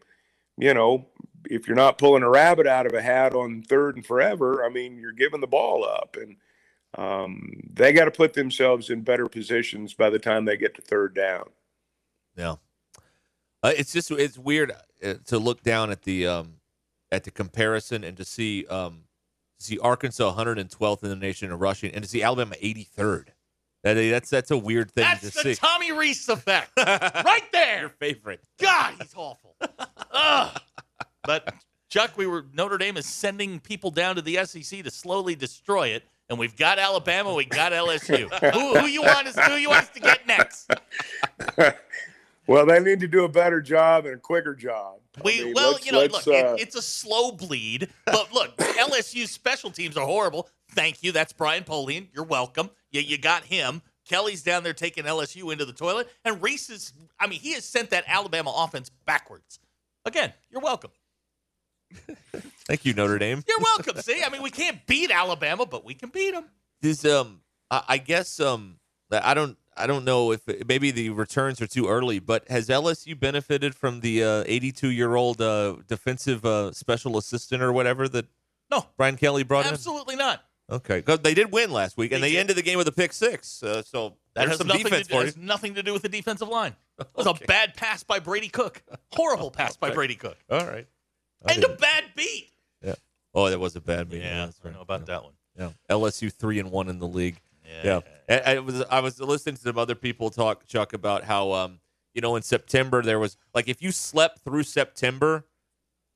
you 0.57 0.73
know, 0.73 1.07
if 1.49 1.67
you're 1.67 1.75
not 1.75 1.97
pulling 1.97 2.23
a 2.23 2.29
rabbit 2.29 2.65
out 2.65 2.85
of 2.85 2.93
a 2.93 3.01
hat 3.01 3.33
on 3.33 3.63
third 3.63 3.95
and 3.95 4.05
forever, 4.05 4.65
I 4.65 4.69
mean, 4.69 4.97
you're 4.97 5.11
giving 5.11 5.41
the 5.41 5.47
ball 5.47 5.85
up. 5.85 6.17
And 6.19 6.37
um, 6.97 7.51
they 7.73 7.93
got 7.93 8.05
to 8.05 8.11
put 8.11 8.33
themselves 8.33 8.89
in 8.89 9.01
better 9.01 9.27
positions 9.27 9.93
by 9.93 10.09
the 10.09 10.19
time 10.19 10.45
they 10.45 10.57
get 10.57 10.75
to 10.75 10.81
third 10.81 11.13
down. 11.13 11.49
Yeah. 12.35 12.55
Uh, 13.61 13.71
it's 13.77 13.93
just 13.93 14.11
it's 14.11 14.37
weird 14.37 14.73
uh, 15.03 15.13
to 15.25 15.37
look 15.37 15.63
down 15.63 15.89
at 15.89 16.03
the 16.03 16.27
um, 16.27 16.55
at 17.11 17.23
the 17.23 17.31
comparison 17.31 18.03
and 18.03 18.17
to 18.17 18.25
see 18.25 18.65
um, 18.67 19.03
see 19.63 19.79
Arkansas 19.79 20.35
112th 20.35 21.03
in 21.03 21.09
the 21.09 21.15
nation 21.15 21.51
in 21.51 21.57
rushing 21.57 21.91
and 21.93 22.03
to 22.03 22.09
see 22.09 22.23
Alabama 22.23 22.55
83rd. 22.61 23.27
That, 23.83 23.95
that's 23.95 24.29
that's 24.29 24.49
a 24.51 24.57
weird 24.57 24.91
thing 24.91 25.03
That's 25.03 25.35
to 25.41 25.43
the. 25.49 25.55
Tommy 25.55 25.91
Rees 25.91 26.29
effect, 26.29 26.71
right 26.77 27.43
there. 27.51 27.81
Your 27.81 27.89
favorite. 27.89 28.39
God, 28.61 28.93
he's 28.97 29.13
awful. 29.13 29.57
Ugh. 30.11 30.61
But 31.25 31.53
Chuck, 31.89 32.17
we 32.17 32.25
were 32.25 32.45
Notre 32.53 32.77
Dame 32.77 32.95
is 32.95 33.05
sending 33.05 33.59
people 33.59 33.91
down 33.91 34.15
to 34.15 34.21
the 34.21 34.43
SEC 34.45 34.83
to 34.83 34.89
slowly 34.89 35.35
destroy 35.35 35.89
it, 35.89 36.03
and 36.29 36.39
we've 36.39 36.55
got 36.55 36.79
Alabama, 36.79 37.33
we 37.33 37.45
got 37.45 37.73
LSU. 37.73 38.31
who, 38.53 38.79
who 38.79 38.85
you 38.87 39.01
want 39.01 39.27
us? 39.27 39.37
Who 39.47 39.55
you 39.55 39.69
want 39.69 39.83
us 39.83 39.89
to 39.89 39.99
get 39.99 40.25
next? 40.25 40.71
Well, 42.47 42.65
they 42.65 42.79
need 42.79 42.99
to 42.99 43.07
do 43.07 43.23
a 43.23 43.29
better 43.29 43.61
job 43.61 44.05
and 44.05 44.15
a 44.15 44.19
quicker 44.19 44.53
job. 44.53 44.99
I 45.17 45.21
We 45.23 45.43
mean, 45.45 45.53
well, 45.55 45.79
you 45.81 45.91
know, 45.93 45.99
let's, 45.99 46.27
look, 46.27 46.35
it- 46.35 46.45
uh, 46.45 46.55
it's 46.59 46.75
a 46.75 46.81
slow 46.81 47.31
bleed, 47.31 47.87
but 48.05 48.33
look, 48.33 48.55
LSU 48.57 49.27
special 49.27 49.71
teams 49.71 49.95
are 49.95 50.05
horrible. 50.05 50.49
Thank 50.71 51.03
you. 51.03 51.11
That's 51.11 51.31
Brian 51.31 51.63
Polian. 51.63 52.07
You're 52.13 52.25
welcome. 52.25 52.69
You, 52.91 53.01
you 53.01 53.17
got 53.17 53.43
him. 53.43 53.81
Kelly's 54.05 54.43
down 54.43 54.63
there 54.63 54.73
taking 54.73 55.05
LSU 55.05 55.51
into 55.53 55.63
the 55.63 55.71
toilet, 55.71 56.09
and 56.25 56.41
Rees 56.41 56.69
is. 56.69 56.91
I 57.19 57.27
mean, 57.27 57.39
he 57.39 57.53
has 57.53 57.63
sent 57.63 57.91
that 57.91 58.03
Alabama 58.07 58.53
offense 58.55 58.89
backwards. 59.05 59.59
Again, 60.05 60.33
you're 60.49 60.61
welcome. 60.61 60.91
Thank 62.67 62.85
you, 62.85 62.93
Notre 62.93 63.17
Dame. 63.19 63.43
You're 63.47 63.59
welcome. 63.59 63.97
See, 64.01 64.21
I 64.23 64.29
mean, 64.29 64.41
we 64.41 64.49
can't 64.49 64.85
beat 64.87 65.11
Alabama, 65.11 65.65
but 65.65 65.85
we 65.85 65.93
can 65.93 66.09
beat 66.09 66.31
them. 66.31 66.45
This 66.81 67.05
um, 67.05 67.41
I, 67.71 67.83
I 67.89 67.97
guess 67.97 68.39
um, 68.41 68.77
I 69.11 69.33
don't 69.33 69.57
I 69.75 69.87
don't 69.87 70.05
know 70.05 70.31
if 70.31 70.41
maybe 70.67 70.91
the 70.91 71.09
returns 71.09 71.61
are 71.61 71.67
too 71.67 71.87
early, 71.87 72.19
but 72.19 72.47
has 72.49 72.69
LSU 72.69 73.19
benefited 73.19 73.75
from 73.75 74.01
the 74.01 74.21
82 74.21 74.87
uh, 74.87 74.89
year 74.89 75.15
old 75.15 75.41
uh, 75.41 75.77
defensive 75.87 76.45
uh, 76.45 76.71
special 76.71 77.17
assistant 77.17 77.61
or 77.61 77.71
whatever 77.73 78.07
that 78.09 78.25
no 78.69 78.85
Brian 78.97 79.17
Kelly 79.17 79.43
brought 79.43 79.65
Absolutely 79.65 80.13
in? 80.13 80.19
Absolutely 80.19 80.25
not. 80.25 80.43
Okay, 80.71 80.97
because 80.99 81.19
they 81.19 81.33
did 81.33 81.51
win 81.51 81.71
last 81.71 81.97
week, 81.97 82.13
and 82.13 82.23
they, 82.23 82.31
they 82.31 82.37
ended 82.37 82.55
the 82.55 82.61
game 82.61 82.77
with 82.77 82.87
a 82.87 82.91
pick 82.91 83.11
six. 83.11 83.61
Uh, 83.61 83.83
so 83.83 84.15
that 84.33 84.47
has 84.47 84.57
some 84.57 84.67
nothing 84.67 84.83
defense 84.83 85.07
to 85.07 85.13
do, 85.13 85.19
has 85.19 85.37
nothing 85.37 85.75
to 85.75 85.83
do 85.83 85.91
with 85.91 86.01
the 86.01 86.09
defensive 86.09 86.47
line. 86.47 86.75
It 86.99 87.07
was 87.15 87.25
okay. 87.25 87.43
a 87.43 87.47
bad 87.47 87.75
pass 87.75 88.03
by 88.03 88.19
Brady 88.19 88.49
Cook. 88.49 88.83
Horrible 89.13 89.49
pass 89.49 89.75
by 89.75 89.89
Brady 89.89 90.13
Cook. 90.13 90.37
All 90.47 90.63
right. 90.63 90.85
I 91.43 91.53
and 91.53 91.63
a 91.63 91.69
bad 91.69 92.03
beat. 92.15 92.51
Yeah. 92.83 92.93
Oh, 93.33 93.49
that 93.49 93.59
was 93.59 93.75
a 93.75 93.81
bad 93.81 94.11
beat. 94.11 94.21
Yeah, 94.21 94.45
yeah 94.45 94.69
I 94.69 94.69
know 94.69 94.81
about 94.81 95.01
yeah. 95.01 95.05
that 95.05 95.23
one. 95.23 95.33
Yeah. 95.57 95.69
LSU 95.89 96.31
three 96.31 96.59
and 96.59 96.69
one 96.71 96.89
in 96.89 96.99
the 96.99 97.07
league. 97.07 97.41
Yeah. 97.65 98.01
yeah. 98.29 98.41
I, 98.45 98.55
I, 98.55 98.59
was 98.59 98.81
I 98.89 98.99
was 98.99 99.19
listening 99.19 99.55
to 99.55 99.61
some 99.61 99.77
other 99.77 99.95
people 99.95 100.29
talk, 100.29 100.65
Chuck, 100.65 100.93
about 100.93 101.23
how 101.23 101.51
um 101.51 101.79
you 102.13 102.21
know 102.21 102.35
in 102.35 102.43
September 102.43 103.01
there 103.01 103.19
was 103.19 103.37
like 103.53 103.67
if 103.67 103.81
you 103.81 103.91
slept 103.91 104.39
through 104.43 104.63
September 104.63 105.45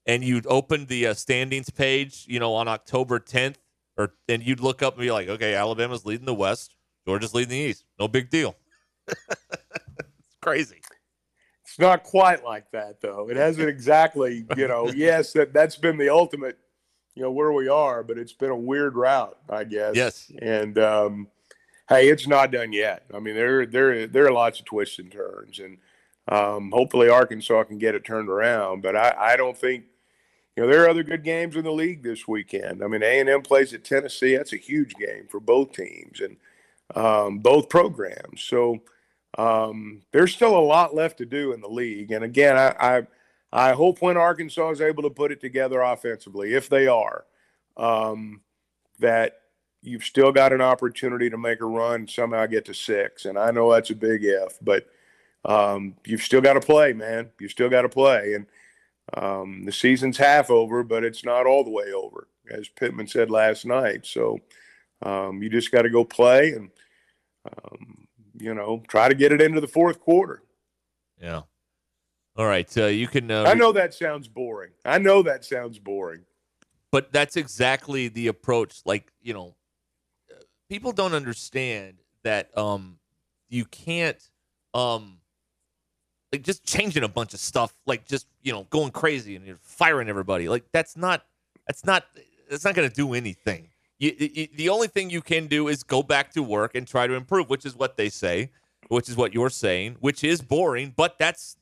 and 0.08 0.24
you'd 0.24 0.48
opened 0.48 0.88
the 0.88 1.08
uh, 1.08 1.14
standings 1.14 1.70
page, 1.70 2.26
you 2.28 2.39
know, 2.39 2.54
on 2.54 2.68
October 2.68 3.20
10th, 3.20 3.58
or 3.98 4.14
and 4.28 4.41
you'd 4.41 4.62
look 4.62 4.82
up 4.82 4.93
and 4.93 5.02
be 5.02 5.12
like, 5.12 5.28
okay, 5.28 5.54
Alabama's 5.54 6.06
leading 6.06 6.26
the 6.26 6.34
West, 6.34 6.76
Georgia's 7.06 7.34
leading 7.34 7.50
the 7.50 7.58
East. 7.58 7.86
No 8.00 8.08
big 8.08 8.30
deal. 8.30 8.56
it's 9.08 10.38
crazy. 10.41 10.82
It's 11.64 11.78
not 11.78 12.04
quite 12.04 12.43
like 12.43 12.72
that 12.72 13.02
though. 13.02 13.30
It 13.30 13.38
hasn't 13.38 13.68
exactly, 13.68 14.45
you 14.56 14.68
know. 14.68 14.89
yes, 14.95 15.34
that 15.34 15.54
that's 15.54 15.76
been 15.76 15.98
the 15.98 16.10
ultimate, 16.10 16.58
you 17.14 17.22
know, 17.22 17.32
where 17.32 17.52
we 17.52 17.68
are, 17.68 18.04
but 18.04 18.18
it's 18.18 18.34
been 18.34 18.50
a 18.50 18.58
weird 18.58 18.95
route, 18.95 19.38
I 19.50 19.66
guess. 19.66 19.95
Yes. 19.95 20.32
And 20.41 20.78
um, 20.80 21.28
hey, 21.89 22.09
it's 22.09 22.27
not 22.27 22.51
done 22.51 22.73
yet. 22.73 23.05
I 23.13 23.19
mean, 23.19 23.35
there 23.35 23.65
there 23.65 24.07
there 24.07 24.25
are 24.25 24.31
lots 24.31 24.59
of 24.59 24.65
twists 24.65 24.99
and 24.99 25.11
turns, 25.11 25.59
and 25.59 25.77
um, 26.27 26.71
hopefully 26.71 27.09
Arkansas 27.09 27.63
can 27.63 27.77
get 27.77 27.95
it 27.95 28.05
turned 28.05 28.29
around. 28.29 28.81
But 28.81 28.95
I, 28.95 29.15
I 29.17 29.35
don't 29.38 29.57
think 29.57 29.85
you 30.55 30.63
know 30.63 30.69
there 30.69 30.83
are 30.83 30.89
other 30.89 31.03
good 31.03 31.23
games 31.23 31.55
in 31.55 31.63
the 31.63 31.71
league 31.71 32.03
this 32.03 32.27
weekend. 32.27 32.83
I 32.83 32.88
mean, 32.88 33.03
A 33.03 33.19
and 33.19 33.29
M 33.29 33.41
plays 33.41 33.73
at 33.73 33.83
Tennessee. 33.83 34.35
That's 34.35 34.53
a 34.53 34.57
huge 34.57 34.95
game 34.95 35.27
for 35.29 35.39
both 35.39 35.73
teams 35.73 36.19
and 36.19 36.38
um, 36.95 37.39
both 37.39 37.69
programs. 37.69 38.43
So 38.43 38.81
um, 39.38 40.01
there's 40.11 40.33
still 40.33 40.57
a 40.57 40.59
lot 40.59 40.95
left 40.95 41.17
to 41.19 41.25
do 41.25 41.53
in 41.53 41.61
the 41.61 41.67
league. 41.67 42.11
And 42.11 42.23
again, 42.23 42.57
I, 42.57 42.75
I 42.79 43.07
I 43.51 43.71
hope 43.71 44.01
when 44.01 44.17
Arkansas 44.17 44.71
is 44.71 44.81
able 44.81 45.03
to 45.03 45.09
put 45.09 45.31
it 45.31 45.39
together 45.39 45.81
offensively, 45.81 46.53
if 46.53 46.67
they 46.67 46.88
are, 46.88 47.25
um, 47.77 48.41
that 48.99 49.41
you've 49.88 50.03
still 50.03 50.31
got 50.31 50.53
an 50.53 50.61
opportunity 50.61 51.29
to 51.29 51.38
make 51.38 51.61
a 51.61 51.65
run, 51.65 52.07
somehow 52.07 52.45
get 52.45 52.65
to 52.65 52.73
six. 52.73 53.25
And 53.25 53.39
I 53.39 53.51
know 53.51 53.71
that's 53.71 53.89
a 53.89 53.95
big 53.95 54.23
if, 54.23 54.57
but 54.61 54.88
um, 55.45 55.95
you've 56.05 56.21
still 56.21 56.41
got 56.41 56.53
to 56.53 56.59
play, 56.59 56.93
man. 56.93 57.29
You 57.39 57.47
still 57.47 57.69
got 57.69 57.83
to 57.83 57.89
play. 57.89 58.33
And 58.33 58.45
um, 59.13 59.63
the 59.65 59.71
season's 59.71 60.17
half 60.17 60.49
over, 60.51 60.83
but 60.83 61.03
it's 61.03 61.23
not 61.23 61.45
all 61.45 61.63
the 61.63 61.71
way 61.71 61.93
over, 61.93 62.27
as 62.51 62.67
Pittman 62.67 63.07
said 63.07 63.31
last 63.31 63.65
night. 63.65 64.05
So 64.05 64.39
um, 65.01 65.41
you 65.41 65.49
just 65.49 65.71
got 65.71 65.83
to 65.83 65.89
go 65.89 66.03
play 66.03 66.51
and, 66.51 66.69
um, 67.45 68.07
you 68.39 68.53
know, 68.53 68.83
try 68.88 69.07
to 69.07 69.15
get 69.15 69.31
it 69.31 69.41
into 69.41 69.61
the 69.61 69.67
fourth 69.67 69.99
quarter. 69.99 70.43
Yeah. 71.21 71.41
All 72.35 72.45
right. 72.45 72.77
Uh, 72.77 72.85
you 72.85 73.07
can. 73.07 73.31
Uh, 73.31 73.45
I 73.47 73.55
know 73.55 73.71
that 73.71 73.93
sounds 73.93 74.27
boring. 74.27 74.71
I 74.85 74.99
know 74.99 75.23
that 75.23 75.43
sounds 75.43 75.79
boring. 75.79 76.21
But 76.91 77.11
that's 77.11 77.35
exactly 77.35 78.07
the 78.07 78.27
approach. 78.27 78.81
Like, 78.85 79.11
you 79.21 79.33
know, 79.33 79.57
people 80.70 80.91
don't 80.91 81.13
understand 81.13 81.95
that 82.24 82.55
um 82.57 82.97
you 83.49 83.65
can't 83.65 84.30
um 84.74 85.18
like 86.32 86.43
just 86.43 86.65
changing 86.65 87.03
a 87.03 87.07
bunch 87.07 87.34
of 87.34 87.39
stuff 87.39 87.74
like 87.86 88.05
just 88.05 88.28
you 88.43 88.51
know 88.51 88.65
going 88.70 88.91
crazy 88.91 89.36
and 89.36 89.45
you're 89.45 89.57
firing 89.61 90.09
everybody 90.09 90.49
like 90.49 90.63
that's 90.72 90.97
not 90.97 91.24
that's 91.68 91.86
not 91.86 92.05
that's 92.49 92.63
not 92.63 92.76
going 92.76 92.89
to 92.89 92.95
do 92.95 93.13
anything. 93.13 93.70
You, 93.99 94.15
you, 94.18 94.47
the 94.55 94.70
only 94.70 94.88
thing 94.88 95.09
you 95.09 95.22
can 95.22 95.47
do 95.47 95.68
is 95.68 95.84
go 95.84 96.03
back 96.03 96.32
to 96.34 96.43
work 96.43 96.76
and 96.76 96.88
try 96.88 97.07
to 97.07 97.13
improve 97.13 97.49
which 97.49 97.65
is 97.65 97.76
what 97.76 97.97
they 97.97 98.09
say 98.09 98.51
which 98.89 99.09
is 99.09 99.18
what 99.18 99.34
you're 99.34 99.49
saying 99.49 99.97
which 100.01 100.24
is 100.24 100.39
boring 100.41 100.93
but 100.95 101.18
that's 101.18 101.57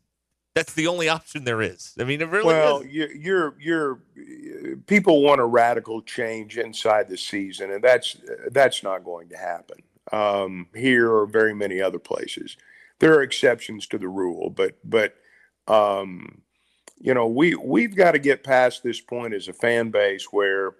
that's 0.56 0.74
the 0.74 0.88
only 0.88 1.10
option 1.10 1.43
there 1.43 1.62
is. 1.62 1.93
I 1.99 2.06
mean, 2.06 2.22
it 2.22 2.30
really 2.30 2.45
well, 2.45 2.80
is. 2.80 2.88
you're, 2.88 3.14
you're, 3.14 3.56
you're 3.60 3.99
people 4.88 5.22
want 5.22 5.41
a 5.41 5.45
radical 5.45 6.01
change 6.01 6.58
inside 6.58 7.10
the 7.10 7.18
season, 7.18 7.72
and 7.72 7.84
that's 7.84 8.16
that's 8.51 8.82
not 8.82 9.03
going 9.03 9.28
to 9.30 9.38
happen 9.38 9.78
um, 10.14 10.68
here 10.74 11.12
or 11.12 11.26
very 11.26 11.53
many 11.53 11.82
other 11.82 11.99
places. 11.99 12.56
There 12.99 13.14
are 13.16 13.22
exceptions 13.22 13.86
to 13.88 13.97
the 13.97 14.08
rule, 14.08 14.49
but 14.49 14.78
but 14.86 15.16
um, 15.68 16.41
you 16.99 17.14
know 17.14 17.28
we 17.28 17.56
we've 17.56 17.95
got 17.95 18.14
to 18.14 18.20
get 18.20 18.45
past 18.45 18.82
this 18.82 19.01
point 19.01 19.34
as 19.34 19.49
a 19.49 19.53
fan 19.53 19.91
base 19.91 20.28
where 20.32 20.76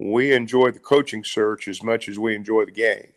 we 0.00 0.32
enjoy 0.32 0.72
the 0.72 0.80
coaching 0.80 1.22
search 1.22 1.68
as 1.68 1.80
much 1.80 2.08
as 2.08 2.18
we 2.18 2.34
enjoy 2.34 2.64
the 2.64 2.72
game. 2.72 3.12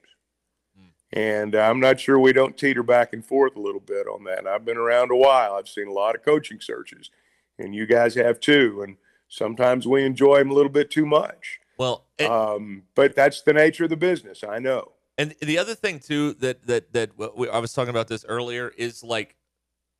And 1.14 1.56
I'm 1.56 1.80
not 1.80 2.00
sure 2.00 2.20
we 2.20 2.34
don't 2.34 2.58
teeter 2.58 2.84
back 2.84 3.14
and 3.14 3.26
forth 3.26 3.56
a 3.56 3.62
little 3.62 3.80
bit 3.80 4.08
on 4.08 4.24
that. 4.26 4.40
And 4.40 4.48
I've 4.48 4.66
been 4.66 4.78
around 4.78 5.12
a 5.12 5.16
while. 5.16 5.54
I've 5.54 5.68
seen 5.68 5.88
a 5.88 5.92
lot 5.92 6.16
of 6.16 6.24
coaching 6.24 6.60
searches, 6.62 7.10
and 7.58 7.74
you 7.74 7.88
guys 7.88 8.14
have 8.16 8.40
too. 8.40 8.82
And 8.84 8.98
sometimes 9.28 9.88
we 9.88 10.06
enjoy 10.06 10.38
them 10.38 10.52
a 10.52 10.54
little 10.54 10.72
bit 10.72 10.92
too 10.92 11.06
much. 11.06 11.60
Well, 11.78 12.06
and, 12.20 12.32
um, 12.32 12.84
but 12.94 13.16
that's 13.16 13.42
the 13.42 13.54
nature 13.54 13.86
of 13.86 13.90
the 13.90 13.98
business. 13.98 14.44
I 14.44 14.60
know. 14.60 14.92
And 15.18 15.36
the 15.42 15.58
other 15.58 15.76
thing 15.76 16.00
too 16.00 16.34
that 16.36 16.66
that 16.68 16.94
that 16.94 17.12
we, 17.36 17.50
I 17.50 17.60
was 17.60 17.74
talking 17.74 17.90
about 17.90 18.08
this 18.08 18.24
earlier 18.28 18.72
is 18.78 19.04
like, 19.04 19.36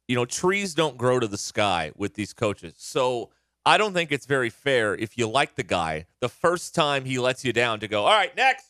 you 0.08 0.16
know, 0.16 0.26
trees 0.26 0.74
don't 0.76 0.98
grow 0.98 1.20
to 1.20 1.28
the 1.28 1.38
sky 1.38 1.92
with 1.96 2.14
these 2.14 2.34
coaches. 2.34 2.76
So 2.78 3.30
I 3.66 3.78
don't 3.78 3.94
think 3.94 4.12
it's 4.12 4.26
very 4.26 4.50
fair 4.50 4.96
if 4.96 5.18
you 5.18 5.28
like 5.28 5.56
the 5.56 5.64
guy 5.64 6.06
the 6.22 6.30
first 6.30 6.76
time 6.76 7.04
he 7.04 7.20
lets 7.20 7.44
you 7.44 7.52
down 7.52 7.80
to 7.80 7.88
go, 7.88 8.04
all 8.06 8.14
right, 8.14 8.36
next. 8.36 8.68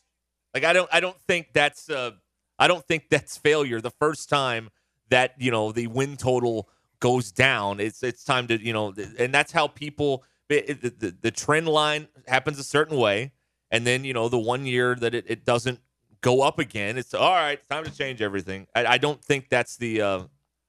Like 0.53 0.63
I 0.63 0.73
don't 0.73 0.89
I 0.91 0.99
don't 0.99 1.19
think 1.27 1.49
that's 1.53 1.89
uh 1.89 2.11
I 2.59 2.67
don't 2.67 2.85
think 2.85 3.09
that's 3.09 3.37
failure 3.37 3.81
the 3.81 3.91
first 3.91 4.29
time 4.29 4.69
that 5.09 5.33
you 5.39 5.49
know 5.49 5.71
the 5.71 5.87
win 5.87 6.17
total 6.17 6.69
goes 6.99 7.31
down. 7.31 7.79
It's 7.79 8.03
it's 8.03 8.23
time 8.23 8.47
to 8.47 8.63
you 8.63 8.73
know, 8.73 8.93
and 9.17 9.33
that's 9.33 9.51
how 9.51 9.67
people 9.67 10.23
the, 10.49 10.61
the, 10.73 11.15
the 11.21 11.31
trend 11.31 11.67
line 11.67 12.07
happens 12.27 12.59
a 12.59 12.63
certain 12.63 12.97
way, 12.97 13.31
and 13.71 13.87
then 13.87 14.03
you 14.03 14.13
know 14.13 14.29
the 14.29 14.39
one 14.39 14.65
year 14.65 14.95
that 14.95 15.15
it, 15.15 15.25
it 15.27 15.45
doesn't 15.45 15.79
go 16.21 16.41
up 16.41 16.59
again, 16.59 16.97
it's 16.97 17.13
all 17.13 17.33
right. 17.33 17.59
It's 17.59 17.67
time 17.67 17.83
to 17.85 17.91
change 17.91 18.21
everything. 18.21 18.67
I, 18.75 18.85
I 18.85 18.97
don't 18.97 19.23
think 19.23 19.49
that's 19.49 19.77
the. 19.77 20.01
Uh, 20.01 20.23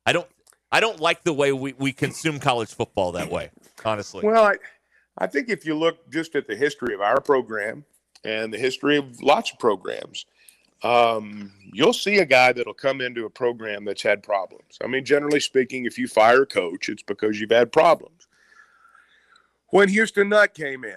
I 0.06 0.12
don't. 0.12 0.28
I 0.72 0.78
don't 0.78 1.00
like 1.00 1.24
the 1.24 1.32
way 1.32 1.52
we, 1.52 1.72
we 1.72 1.92
consume 1.92 2.38
college 2.38 2.72
football 2.72 3.12
that 3.12 3.28
way. 3.28 3.50
Honestly. 3.84 4.24
Well, 4.24 4.44
I, 4.44 4.54
I 5.18 5.26
think 5.26 5.48
if 5.48 5.66
you 5.66 5.74
look 5.74 6.08
just 6.10 6.36
at 6.36 6.46
the 6.46 6.54
history 6.54 6.94
of 6.94 7.00
our 7.00 7.20
program 7.20 7.84
and 8.24 8.52
the 8.52 8.58
history 8.58 8.96
of 8.96 9.20
lots 9.20 9.50
of 9.50 9.58
programs, 9.58 10.26
um, 10.82 11.52
you'll 11.72 11.92
see 11.92 12.18
a 12.18 12.24
guy 12.24 12.52
that'll 12.52 12.74
come 12.74 13.00
into 13.00 13.26
a 13.26 13.30
program 13.30 13.84
that's 13.84 14.02
had 14.02 14.22
problems. 14.22 14.78
I 14.82 14.86
mean, 14.86 15.04
generally 15.04 15.40
speaking, 15.40 15.84
if 15.84 15.98
you 15.98 16.08
fire 16.08 16.42
a 16.42 16.46
coach, 16.46 16.88
it's 16.88 17.02
because 17.02 17.38
you've 17.38 17.50
had 17.50 17.72
problems. 17.72 18.26
When 19.68 19.88
Houston 19.88 20.30
Nutt 20.30 20.54
came 20.54 20.84
in, 20.84 20.96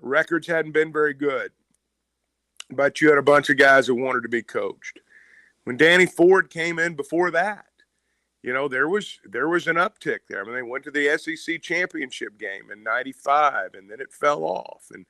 records 0.00 0.46
hadn't 0.46 0.72
been 0.72 0.92
very 0.92 1.14
good, 1.14 1.52
but 2.70 3.00
you 3.00 3.08
had 3.08 3.18
a 3.18 3.22
bunch 3.22 3.50
of 3.50 3.58
guys 3.58 3.86
that 3.86 3.94
wanted 3.94 4.22
to 4.22 4.28
be 4.28 4.42
coached. 4.42 4.98
When 5.64 5.76
Danny 5.76 6.06
Ford 6.06 6.50
came 6.50 6.78
in 6.78 6.94
before 6.94 7.30
that, 7.30 7.66
you 8.42 8.52
know 8.52 8.66
there 8.66 8.88
was 8.88 9.20
there 9.24 9.48
was 9.48 9.68
an 9.68 9.76
uptick 9.76 10.20
there. 10.28 10.40
I 10.40 10.44
mean, 10.44 10.54
they 10.54 10.62
went 10.62 10.82
to 10.84 10.90
the 10.90 11.16
SEC 11.16 11.62
championship 11.62 12.38
game 12.38 12.72
in 12.72 12.82
'95, 12.82 13.74
and 13.74 13.88
then 13.88 14.00
it 14.00 14.12
fell 14.12 14.42
off. 14.42 14.86
And 14.90 15.06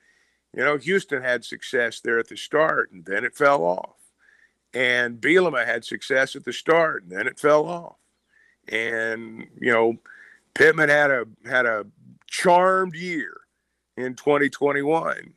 you 0.55 0.63
know, 0.63 0.77
Houston 0.77 1.23
had 1.23 1.43
success 1.43 1.99
there 1.99 2.19
at 2.19 2.27
the 2.27 2.37
start, 2.37 2.91
and 2.91 3.03
then 3.05 3.25
it 3.25 3.35
fell 3.35 3.63
off. 3.63 3.95
And 4.73 5.19
Bielema 5.19 5.65
had 5.65 5.85
success 5.85 6.35
at 6.35 6.45
the 6.45 6.53
start, 6.53 7.03
and 7.03 7.11
then 7.11 7.27
it 7.27 7.39
fell 7.39 7.67
off. 7.67 7.95
And 8.67 9.47
you 9.59 9.71
know, 9.71 9.97
Pittman 10.53 10.89
had 10.89 11.11
a 11.11 11.25
had 11.45 11.65
a 11.65 11.85
charmed 12.27 12.95
year 12.95 13.41
in 13.97 14.15
2021. 14.15 15.33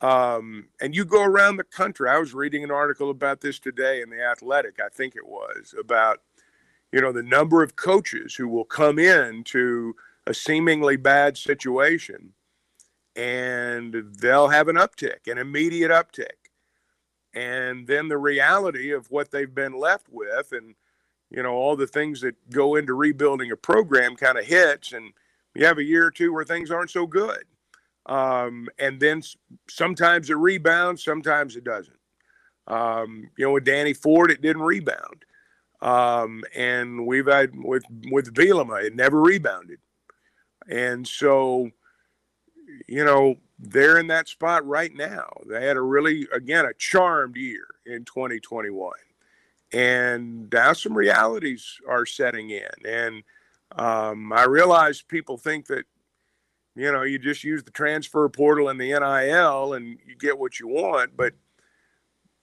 Um, 0.00 0.68
and 0.80 0.96
you 0.96 1.04
go 1.04 1.22
around 1.22 1.56
the 1.56 1.64
country. 1.64 2.08
I 2.08 2.18
was 2.18 2.34
reading 2.34 2.64
an 2.64 2.72
article 2.72 3.10
about 3.10 3.40
this 3.40 3.60
today 3.60 4.02
in 4.02 4.10
the 4.10 4.20
Athletic, 4.20 4.80
I 4.84 4.88
think 4.88 5.14
it 5.14 5.26
was, 5.26 5.74
about 5.78 6.22
you 6.92 7.00
know 7.00 7.12
the 7.12 7.22
number 7.22 7.62
of 7.62 7.76
coaches 7.76 8.34
who 8.34 8.48
will 8.48 8.64
come 8.64 8.98
in 8.98 9.44
to 9.44 9.94
a 10.26 10.34
seemingly 10.34 10.96
bad 10.96 11.36
situation 11.36 12.32
and 13.16 13.94
they'll 14.20 14.48
have 14.48 14.68
an 14.68 14.76
uptick, 14.76 15.26
an 15.30 15.38
immediate 15.38 15.90
uptick. 15.90 16.36
and 17.34 17.86
then 17.86 18.08
the 18.08 18.18
reality 18.18 18.92
of 18.92 19.10
what 19.10 19.30
they've 19.30 19.54
been 19.54 19.72
left 19.74 20.06
with, 20.10 20.52
and 20.52 20.74
you 21.30 21.42
know 21.42 21.52
all 21.54 21.76
the 21.76 21.86
things 21.86 22.20
that 22.22 22.36
go 22.50 22.76
into 22.76 22.94
rebuilding 22.94 23.50
a 23.52 23.56
program 23.56 24.16
kind 24.16 24.38
of 24.38 24.44
hits, 24.46 24.92
and 24.92 25.12
you 25.54 25.64
have 25.66 25.78
a 25.78 25.84
year 25.84 26.06
or 26.06 26.10
two 26.10 26.32
where 26.32 26.44
things 26.44 26.70
aren't 26.70 26.90
so 26.90 27.06
good, 27.06 27.44
um, 28.06 28.68
and 28.78 29.00
then 29.00 29.22
sometimes 29.70 30.30
it 30.30 30.36
rebounds, 30.36 31.04
sometimes 31.04 31.56
it 31.56 31.64
doesn't. 31.64 31.96
Um, 32.68 33.30
you 33.38 33.46
know, 33.46 33.52
with 33.52 33.64
Danny 33.64 33.94
Ford, 33.94 34.30
it 34.30 34.42
didn't 34.42 34.62
rebound. 34.62 35.24
Um, 35.82 36.44
and 36.56 37.06
we've 37.06 37.26
had 37.28 37.52
with 37.56 37.84
with 38.10 38.34
Bielema, 38.34 38.84
it 38.84 38.96
never 38.96 39.20
rebounded. 39.22 39.80
And 40.68 41.06
so, 41.06 41.70
you 42.88 43.04
know, 43.04 43.36
they're 43.58 43.98
in 43.98 44.08
that 44.08 44.28
spot 44.28 44.66
right 44.66 44.92
now. 44.94 45.28
They 45.46 45.66
had 45.66 45.76
a 45.76 45.82
really, 45.82 46.26
again, 46.32 46.64
a 46.64 46.74
charmed 46.74 47.36
year 47.36 47.66
in 47.86 48.04
2021. 48.04 48.92
And 49.72 50.50
now 50.52 50.72
some 50.72 50.94
realities 50.94 51.78
are 51.88 52.04
setting 52.04 52.50
in. 52.50 52.68
And 52.84 53.22
um, 53.76 54.32
I 54.32 54.44
realize 54.44 55.00
people 55.00 55.38
think 55.38 55.66
that, 55.68 55.84
you 56.74 56.90
know, 56.90 57.02
you 57.02 57.18
just 57.18 57.44
use 57.44 57.62
the 57.62 57.70
transfer 57.70 58.28
portal 58.28 58.68
and 58.68 58.80
the 58.80 58.92
NIL 58.92 59.74
and 59.74 59.98
you 60.06 60.16
get 60.18 60.38
what 60.38 60.58
you 60.58 60.68
want. 60.68 61.16
But 61.16 61.34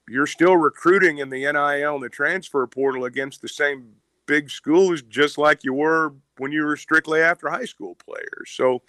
you're 0.07 0.27
still 0.27 0.57
recruiting 0.57 1.19
in 1.19 1.29
the 1.29 1.51
NIL 1.51 1.95
and 1.95 2.03
the 2.03 2.09
transfer 2.09 2.65
portal 2.65 3.05
against 3.05 3.41
the 3.41 3.49
same 3.49 3.89
big 4.25 4.49
schools, 4.49 5.01
just 5.03 5.37
like 5.37 5.63
you 5.63 5.73
were 5.73 6.13
when 6.37 6.51
you 6.51 6.63
were 6.63 6.77
strictly 6.77 7.19
after 7.19 7.49
high 7.49 7.65
school 7.65 7.95
players. 7.95 8.49
So 8.49 8.81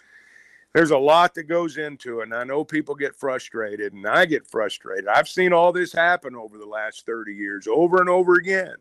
there's 0.73 0.91
a 0.91 0.99
lot 0.99 1.35
that 1.35 1.45
goes 1.45 1.79
into 1.79 2.21
it. 2.21 2.25
And 2.25 2.35
I 2.35 2.45
know 2.45 2.65
people 2.65 2.95
get 2.95 3.17
frustrated, 3.17 3.93
and 3.93 4.07
I 4.07 4.25
get 4.25 4.47
frustrated. 4.47 5.09
I've 5.09 5.29
seen 5.29 5.53
all 5.53 5.73
this 5.73 5.93
happen 5.93 6.35
over 6.37 6.59
the 6.59 6.67
last 6.67 7.07
30 7.07 7.35
years, 7.35 7.67
over 7.67 8.01
and 8.01 8.09
over 8.09 8.35
again. 8.35 8.77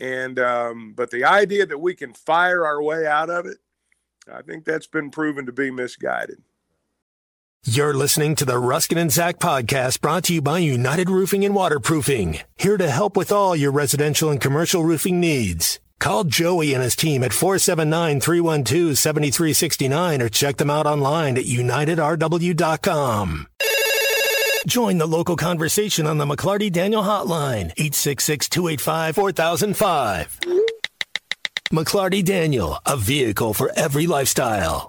And, 0.00 0.38
um, 0.40 0.92
but 0.96 1.10
the 1.10 1.24
idea 1.24 1.66
that 1.66 1.78
we 1.78 1.94
can 1.94 2.12
fire 2.14 2.66
our 2.66 2.82
way 2.82 3.06
out 3.06 3.30
of 3.30 3.46
it, 3.46 3.58
I 4.32 4.42
think 4.42 4.64
that's 4.64 4.88
been 4.88 5.10
proven 5.10 5.46
to 5.46 5.52
be 5.52 5.70
misguided. 5.70 6.42
You're 7.66 7.94
listening 7.94 8.34
to 8.36 8.44
the 8.44 8.54
Ruscin 8.54 8.98
and 8.98 9.10
Zach 9.10 9.38
podcast 9.38 10.00
brought 10.00 10.24
to 10.24 10.34
you 10.34 10.42
by 10.42 10.58
United 10.58 11.08
Roofing 11.08 11.44
and 11.46 11.54
Waterproofing. 11.54 12.40
Here 12.56 12.76
to 12.76 12.90
help 12.90 13.16
with 13.16 13.32
all 13.32 13.56
your 13.56 13.70
residential 13.70 14.30
and 14.30 14.40
commercial 14.40 14.84
roofing 14.84 15.18
needs. 15.18 15.80
Call 16.00 16.24
Joey 16.24 16.74
and 16.74 16.82
his 16.82 16.96
team 16.96 17.22
at 17.22 17.30
479-312-7369 17.30 20.20
or 20.20 20.28
check 20.28 20.56
them 20.56 20.70
out 20.70 20.86
online 20.86 21.38
at 21.38 21.44
unitedrw.com. 21.44 23.46
Join 24.66 24.98
the 24.98 25.06
local 25.06 25.36
conversation 25.36 26.06
on 26.06 26.18
the 26.18 26.24
McLarty 26.24 26.72
Daniel 26.72 27.02
hotline, 27.02 27.74
866-285-4005. 27.76 30.26
McLarty 31.72 32.24
Daniel, 32.24 32.78
a 32.86 32.96
vehicle 32.96 33.52
for 33.52 33.70
every 33.76 34.06
lifestyle. 34.06 34.88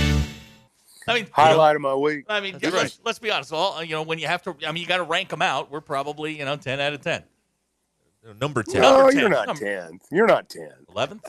I 1.07 1.15
mean, 1.15 1.27
highlight 1.31 1.75
of 1.75 1.81
my 1.81 1.95
week. 1.95 2.25
I 2.29 2.39
mean, 2.41 2.57
let's, 2.61 2.99
let's 3.03 3.19
be 3.19 3.31
honest. 3.31 3.51
All 3.51 3.83
you 3.83 3.91
know, 3.95 4.03
when 4.03 4.19
you 4.19 4.27
have 4.27 4.41
to, 4.43 4.55
I 4.65 4.71
mean, 4.71 4.81
you 4.81 4.87
got 4.87 4.97
to 4.97 5.03
rank 5.03 5.29
them 5.29 5.41
out. 5.41 5.71
We're 5.71 5.81
probably 5.81 6.37
you 6.37 6.45
know 6.45 6.55
ten 6.57 6.79
out 6.79 6.93
of 6.93 7.01
ten. 7.01 7.23
Number 8.39 8.61
ten. 8.63 8.81
No, 8.81 8.97
Number 8.99 9.19
you're 9.19 9.29
not 9.29 9.47
Number- 9.47 9.61
tenth. 9.63 10.05
You're 10.11 10.27
not 10.27 10.47
ten. 10.49 10.71
Eleventh, 10.89 11.25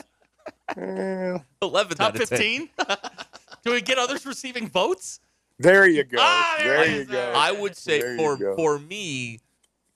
Eleventh 1.61 1.97
top 1.97 2.15
out 2.15 2.21
of 2.21 2.29
10. 2.29 2.37
fifteen. 2.37 2.69
Do 3.63 3.71
we 3.71 3.81
get 3.81 3.97
others 3.97 4.25
receiving 4.25 4.67
votes? 4.69 5.19
There 5.59 5.87
you 5.87 6.03
go. 6.03 6.17
Ah, 6.19 6.55
there 6.59 6.77
there 6.85 6.95
you 6.99 7.05
go. 7.05 7.33
I 7.35 7.51
would 7.51 7.75
say 7.77 8.01
There 8.01 8.17
for 8.17 8.55
for 8.55 8.79
me, 8.79 9.39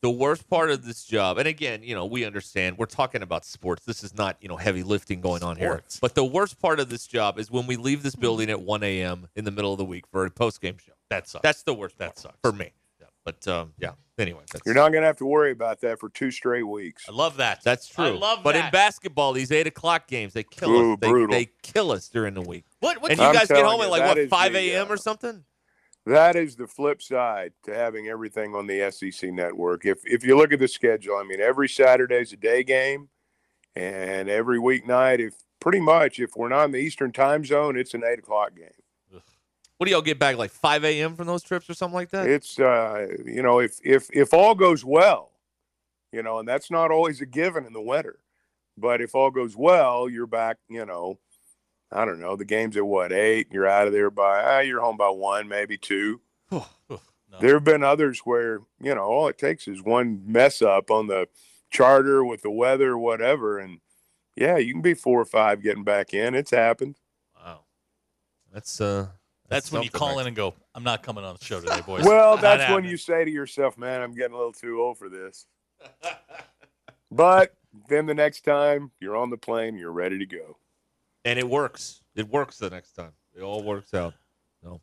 the 0.02 0.12
worst 0.12 0.48
part 0.50 0.70
of 0.70 0.86
this 0.86 1.04
job, 1.06 1.38
and 1.38 1.48
again, 1.48 1.82
you 1.84 1.96
know, 1.96 2.06
we 2.06 2.24
understand 2.26 2.78
we're 2.78 2.86
talking 2.86 3.22
about 3.24 3.46
sports. 3.46 3.86
This 3.86 4.04
is 4.04 4.16
not 4.16 4.38
you 4.42 4.48
know 4.48 4.58
heavy 4.58 4.84
lifting 4.84 5.22
going 5.22 5.44
on 5.44 5.56
here. 5.56 5.70
Sports. 5.70 6.00
But 6.00 6.16
the 6.16 6.26
worst 6.26 6.60
part 6.60 6.80
of 6.80 6.90
this 6.90 7.08
job 7.08 7.40
is 7.40 7.50
when 7.50 7.68
we 7.68 7.76
leave 7.76 8.04
this 8.04 8.16
building 8.16 8.50
at 8.50 8.62
1 8.62 8.84
a.m. 8.84 9.28
in 9.36 9.46
the 9.46 9.52
middle 9.52 9.72
of 9.72 9.78
the 9.78 9.86
week 9.86 10.06
for 10.12 10.26
a 10.26 10.32
post 10.32 10.62
game 10.62 10.78
show. 10.78 10.94
That 11.10 11.28
sucks. 11.28 11.44
That's 11.44 11.64
the 11.64 11.74
worst. 11.74 11.98
That 11.98 12.08
part 12.08 12.20
sucks. 12.20 12.38
for 12.44 12.52
me. 12.52 12.72
Yeah. 13.00 13.08
But 13.26 13.48
um, 13.48 13.74
yeah. 13.80 13.92
Anyway, 14.20 14.42
that's, 14.52 14.66
You're 14.66 14.74
not 14.74 14.92
going 14.92 15.04
to 15.04 15.08
have 15.08 15.18
to 15.18 15.26
worry 15.26 15.52
about 15.52 15.80
that 15.82 16.00
for 16.00 16.10
two 16.10 16.32
straight 16.32 16.64
weeks. 16.64 17.06
I 17.08 17.12
love 17.12 17.38
that. 17.38 17.64
That's 17.64 17.88
true. 17.88 18.06
I 18.06 18.10
love 18.10 18.40
but 18.44 18.56
in 18.56 18.68
basketball, 18.72 19.32
these 19.32 19.52
eight 19.52 19.68
o'clock 19.68 20.08
games, 20.08 20.34
they 20.34 20.42
kill 20.42 20.72
Ooh, 20.72 20.94
us. 20.94 21.00
They, 21.02 21.10
brutal. 21.10 21.36
they 21.36 21.50
kill 21.62 21.92
us 21.92 22.10
during 22.10 22.34
the 22.34 22.42
week. 22.42 22.66
What? 22.80 23.00
What? 23.00 23.12
And 23.12 23.20
do 23.20 23.24
you 23.24 23.30
I'm 23.30 23.36
guys 23.36 23.48
get 23.48 23.64
home 23.64 23.78
you, 23.78 23.84
at 23.84 23.92
like 23.92 24.16
what 24.16 24.30
5 24.30 24.56
a.m. 24.56 24.88
uh, 24.88 24.94
or 24.94 24.98
something? 24.98 25.44
That 26.08 26.38
is 26.38 26.56
the 26.56 26.68
flip 26.68 27.02
side 27.02 27.52
to 27.64 27.76
having 27.76 28.08
everything 28.08 28.56
on 28.56 28.66
the 28.66 28.90
SEC 28.92 29.30
network. 29.34 29.86
If 29.86 30.00
if 30.06 30.24
you 30.24 30.38
look 30.38 30.54
at 30.54 30.60
the 30.60 30.68
schedule, 30.70 31.18
I 31.18 31.24
mean, 31.24 31.42
every 31.42 31.68
Saturday's 31.68 32.32
a 32.32 32.38
day 32.38 32.64
game, 32.64 33.10
and 33.76 34.30
every 34.30 34.58
weeknight, 34.58 35.20
if 35.20 35.34
pretty 35.60 35.82
much 35.82 36.22
if 36.22 36.38
we're 36.38 36.48
not 36.48 36.64
in 36.64 36.72
the 36.72 36.78
Eastern 36.78 37.12
time 37.12 37.44
zone, 37.44 37.78
it's 37.78 37.94
an 37.94 38.04
eight 38.06 38.20
o'clock 38.20 38.56
game. 38.56 39.22
What 39.78 39.86
do 39.86 39.92
y'all 39.92 40.02
get 40.02 40.18
back 40.18 40.38
like 40.38 40.50
5 40.50 40.86
a.m. 40.86 41.16
from 41.16 41.28
those 41.28 41.44
trips 41.44 41.70
or 41.70 41.74
something 41.74 41.94
like 41.94 42.10
that? 42.12 42.26
It's 42.26 42.58
uh, 42.58 43.08
you 43.26 43.44
know, 43.44 43.60
if 43.60 43.78
if 43.84 44.08
if 44.14 44.34
all 44.34 44.56
goes 44.56 44.86
well, 44.86 45.34
you 46.14 46.24
know, 46.24 46.40
and 46.40 46.48
that's 46.48 46.72
not 46.72 46.90
always 46.90 47.20
a 47.20 47.26
given 47.26 47.66
in 47.66 47.74
the 47.74 47.82
winter, 47.82 48.20
but 48.78 49.02
if 49.02 49.14
all 49.14 49.30
goes 49.30 49.58
well, 49.58 50.08
you're 50.08 50.26
back. 50.26 50.56
You 50.70 50.86
know, 50.86 51.20
I 51.92 52.06
don't 52.06 52.20
know. 52.20 52.36
The 52.36 52.46
game's 52.46 52.78
at 52.78 52.86
what 52.86 53.12
eight? 53.12 53.48
You're 53.52 53.68
out 53.68 53.88
of 53.88 53.94
there 53.94 54.10
by 54.10 54.44
ah, 54.44 54.60
you're 54.60 54.82
home 54.82 54.98
by 54.98 55.10
one, 55.10 55.48
maybe 55.48 55.78
two. 55.78 56.22
No. 57.30 57.40
There 57.42 57.56
have 57.56 57.66
been 57.66 57.84
others 57.84 58.20
where 58.20 58.62
you 58.80 58.96
know 58.96 59.04
all 59.04 59.28
it 59.28 59.38
takes 59.38 59.68
is 59.68 59.84
one 59.84 60.22
mess 60.26 60.62
up 60.62 60.90
on 60.90 61.08
the 61.08 61.28
charter 61.70 62.24
with 62.24 62.42
the 62.42 62.50
weather, 62.50 62.98
whatever, 62.98 63.60
and 63.60 63.82
yeah, 64.38 64.58
you 64.58 64.72
can 64.72 64.82
be 64.82 64.94
four 64.94 65.20
or 65.20 65.26
five 65.26 65.62
getting 65.62 65.84
back 65.84 66.14
in. 66.14 66.36
It's 66.36 66.52
happened. 66.52 66.96
Wow. 67.36 67.62
That's 68.54 68.80
uh, 68.80 69.08
That's 69.50 69.72
when 69.72 69.84
you 69.84 69.90
call 69.90 70.16
right 70.16 70.22
in 70.22 70.28
and 70.28 70.36
go, 70.36 70.54
"I'm 70.74 70.84
not 70.84 71.04
coming 71.04 71.26
on 71.26 71.36
the 71.38 71.44
show 71.44 71.60
today, 71.60 71.82
boys." 71.82 72.06
Well, 72.06 72.38
that's 72.38 72.62
when 72.62 72.70
happening. 72.70 72.92
you 72.92 72.98
say 72.98 73.26
to 73.26 73.32
yourself, 73.32 73.78
"Man, 73.78 74.02
I'm 74.02 74.14
getting 74.14 74.34
a 74.34 74.38
little 74.38 74.54
too 74.54 74.80
old 74.80 74.98
for 74.98 75.10
this." 75.10 75.46
but 77.12 77.56
then 77.90 78.06
the 78.06 78.14
next 78.14 78.46
time 78.46 78.92
you're 79.00 79.18
on 79.18 79.30
the 79.30 79.38
plane, 79.38 79.78
you're 79.78 79.92
ready 79.92 80.18
to 80.20 80.26
go. 80.26 80.58
And 81.28 81.38
it 81.38 81.50
works. 81.50 82.02
It 82.16 82.30
works 82.30 82.58
the 82.58 82.70
next 82.70 82.94
time. 82.94 83.12
It 83.36 83.42
all 83.42 83.62
works 83.62 83.94
out. 83.94 84.14
No. 84.64 84.80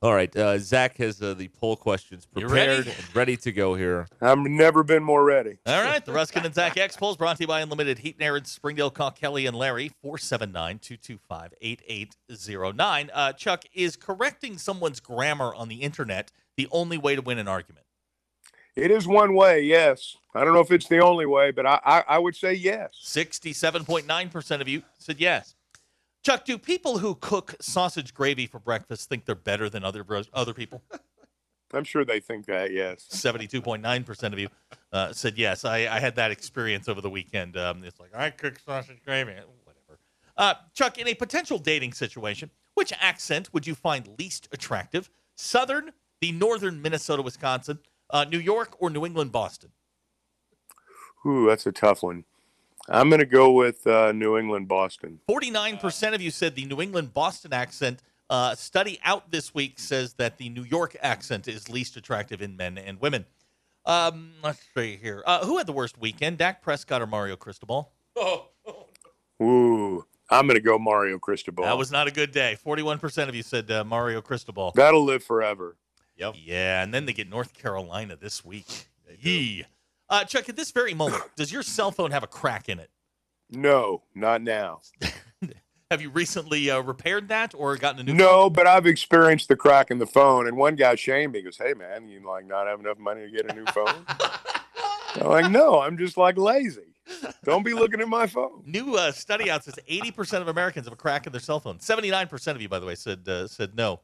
All 0.00 0.14
right. 0.14 0.34
Uh, 0.36 0.56
Zach 0.58 0.96
has 0.98 1.20
uh, 1.20 1.34
the 1.34 1.48
poll 1.48 1.74
questions 1.74 2.24
prepared 2.24 2.52
ready? 2.52 2.90
and 2.90 3.16
ready 3.16 3.36
to 3.38 3.50
go 3.50 3.74
here. 3.74 4.06
I've 4.20 4.38
never 4.38 4.84
been 4.84 5.02
more 5.02 5.24
ready. 5.24 5.58
All 5.66 5.82
right, 5.82 6.04
the 6.04 6.12
Ruscin 6.12 6.44
and 6.44 6.54
Zach 6.54 6.76
X 6.76 6.96
polls 6.96 7.16
brought 7.16 7.36
to 7.38 7.42
you 7.42 7.48
by 7.48 7.62
Unlimited 7.62 7.98
Heat 7.98 8.14
and 8.14 8.22
Air 8.22 8.36
in 8.36 8.44
Springdale. 8.44 8.90
Call 8.90 9.10
Kelly 9.10 9.46
and 9.46 9.56
Larry 9.56 9.90
479 10.00 10.78
225 10.78 11.54
8809. 11.60 13.10
Uh, 13.12 13.32
Chuck, 13.32 13.64
is 13.74 13.96
correcting 13.96 14.56
someone's 14.56 15.00
grammar 15.00 15.52
on 15.52 15.66
the 15.66 15.82
internet 15.82 16.30
the 16.56 16.68
only 16.70 16.96
way 16.96 17.16
to 17.16 17.22
win 17.22 17.38
an 17.38 17.48
argument? 17.48 17.86
It 18.76 18.92
is 18.92 19.08
one 19.08 19.34
way, 19.34 19.62
yes. 19.62 20.16
I 20.32 20.44
don't 20.44 20.54
know 20.54 20.60
if 20.60 20.70
it's 20.70 20.86
the 20.86 21.00
only 21.00 21.26
way, 21.26 21.50
but 21.50 21.66
I, 21.66 21.80
I, 21.84 22.04
I 22.10 22.18
would 22.18 22.36
say 22.36 22.54
yes. 22.54 22.92
67.9% 23.04 24.60
of 24.60 24.68
you 24.68 24.82
said 24.96 25.18
yes. 25.18 25.56
Chuck, 26.28 26.44
do 26.44 26.58
people 26.58 26.98
who 26.98 27.14
cook 27.14 27.54
sausage 27.58 28.12
gravy 28.12 28.46
for 28.46 28.58
breakfast 28.58 29.08
think 29.08 29.24
they're 29.24 29.34
better 29.34 29.70
than 29.70 29.82
other 29.82 30.04
other 30.34 30.52
people? 30.52 30.82
I'm 31.72 31.84
sure 31.84 32.04
they 32.04 32.20
think 32.20 32.44
that, 32.44 32.70
yes. 32.70 33.08
72.9% 33.10 34.32
of 34.34 34.38
you. 34.38 34.48
uh, 34.92 35.14
said 35.14 35.38
yes. 35.38 35.64
I, 35.64 35.86
I 35.86 36.00
had 36.00 36.16
that 36.16 36.30
experience 36.30 36.86
over 36.86 37.00
the 37.00 37.08
weekend. 37.08 37.56
Um, 37.56 37.82
it's 37.82 37.98
like 37.98 38.14
I 38.14 38.28
cook 38.28 38.58
sausage 38.58 39.02
gravy, 39.06 39.36
whatever. 39.64 39.98
Uh, 40.36 40.52
Chuck, 40.74 40.98
in 40.98 41.08
a 41.08 41.14
potential 41.14 41.56
dating 41.56 41.94
situation, 41.94 42.50
which 42.74 42.92
accent 43.00 43.48
would 43.54 43.66
you 43.66 43.74
find 43.74 44.06
least 44.18 44.48
attractive? 44.52 45.08
Southern, 45.34 45.92
the 46.20 46.32
northern 46.32 46.82
Minnesota, 46.82 47.22
Wisconsin, 47.22 47.78
uh, 48.10 48.26
New 48.30 48.38
York, 48.38 48.76
or 48.80 48.90
New 48.90 49.06
England, 49.06 49.32
Boston? 49.32 49.70
Ooh, 51.24 51.46
that's 51.46 51.66
a 51.66 51.72
tough 51.72 52.02
one. 52.02 52.24
I'm 52.88 53.10
going 53.10 53.20
to 53.20 53.26
go 53.26 53.52
with 53.52 53.86
uh, 53.86 54.12
New 54.12 54.38
England, 54.38 54.68
Boston. 54.68 55.20
49% 55.28 56.14
of 56.14 56.22
you 56.22 56.30
said 56.30 56.54
the 56.54 56.64
New 56.64 56.80
England 56.80 57.12
Boston 57.12 57.52
accent. 57.52 58.02
Uh, 58.30 58.54
study 58.54 58.98
out 59.04 59.30
this 59.30 59.54
week 59.54 59.78
says 59.78 60.14
that 60.14 60.36
the 60.36 60.48
New 60.50 60.62
York 60.62 60.96
accent 61.00 61.48
is 61.48 61.70
least 61.70 61.96
attractive 61.96 62.42
in 62.42 62.56
men 62.56 62.76
and 62.76 63.00
women. 63.00 63.24
Um, 63.86 64.32
let's 64.42 64.60
see 64.76 64.96
here. 64.96 65.22
Uh, 65.26 65.44
who 65.46 65.56
had 65.56 65.66
the 65.66 65.72
worst 65.72 65.98
weekend, 65.98 66.38
Dak 66.38 66.60
Prescott 66.60 67.00
or 67.00 67.06
Mario 67.06 67.36
Cristobal? 67.36 67.90
Oh, 68.16 68.48
Ooh, 69.42 70.04
I'm 70.30 70.46
going 70.46 70.58
to 70.58 70.62
go 70.62 70.78
Mario 70.78 71.18
Cristobal. 71.18 71.64
That 71.64 71.78
was 71.78 71.90
not 71.90 72.06
a 72.06 72.10
good 72.10 72.32
day. 72.32 72.58
41% 72.64 73.28
of 73.28 73.34
you 73.34 73.42
said 73.42 73.70
uh, 73.70 73.84
Mario 73.84 74.20
Cristobal. 74.20 74.72
That'll 74.74 75.04
live 75.04 75.24
forever. 75.24 75.76
Yep. 76.16 76.34
Yeah, 76.42 76.82
and 76.82 76.92
then 76.92 77.06
they 77.06 77.12
get 77.12 77.30
North 77.30 77.54
Carolina 77.54 78.16
this 78.16 78.44
week. 78.44 78.88
Yee. 79.20 79.64
Uh, 80.10 80.24
Chuck, 80.24 80.48
at 80.48 80.56
this 80.56 80.70
very 80.70 80.94
moment, 80.94 81.22
does 81.36 81.52
your 81.52 81.62
cell 81.62 81.90
phone 81.90 82.10
have 82.10 82.22
a 82.22 82.28
crack 82.28 82.68
in 82.68 82.78
it? 82.78 82.90
No, 83.50 84.02
not 84.14 84.42
now. 84.42 84.80
Have 85.90 86.02
you 86.02 86.10
recently 86.10 86.70
uh, 86.70 86.80
repaired 86.80 87.28
that 87.28 87.54
or 87.56 87.74
gotten 87.78 88.00
a 88.00 88.02
new? 88.04 88.12
No, 88.12 88.50
but 88.50 88.66
I've 88.66 88.84
experienced 88.84 89.48
the 89.48 89.56
crack 89.56 89.90
in 89.90 89.98
the 89.98 90.06
phone. 90.06 90.46
And 90.46 90.54
one 90.54 90.76
guy 90.76 90.96
shamed 90.96 91.32
me. 91.32 91.38
He 91.38 91.44
goes, 91.44 91.56
"Hey, 91.56 91.72
man, 91.72 92.08
you 92.08 92.20
like 92.26 92.46
not 92.46 92.66
have 92.66 92.78
enough 92.78 92.98
money 92.98 93.22
to 93.22 93.30
get 93.30 93.50
a 93.50 93.54
new 93.54 93.64
phone?" 93.72 94.04
I'm 95.14 95.28
like, 95.28 95.50
"No, 95.50 95.80
I'm 95.80 95.96
just 95.96 96.18
like 96.18 96.36
lazy. 96.36 96.94
Don't 97.42 97.62
be 97.62 97.72
looking 97.72 98.02
at 98.02 98.08
my 98.08 98.26
phone." 98.26 98.64
New 98.66 98.96
uh, 98.96 99.12
study 99.12 99.50
out 99.50 99.64
says 99.64 99.78
80% 99.90 100.42
of 100.42 100.48
Americans 100.48 100.84
have 100.84 100.92
a 100.92 100.96
crack 100.96 101.26
in 101.26 101.32
their 101.32 101.40
cell 101.40 101.58
phone. 101.58 101.78
79% 101.78 102.48
of 102.48 102.60
you, 102.60 102.68
by 102.68 102.78
the 102.78 102.84
way, 102.84 102.94
said 102.94 103.26
uh, 103.26 103.48
said 103.48 103.74
no. 103.74 104.00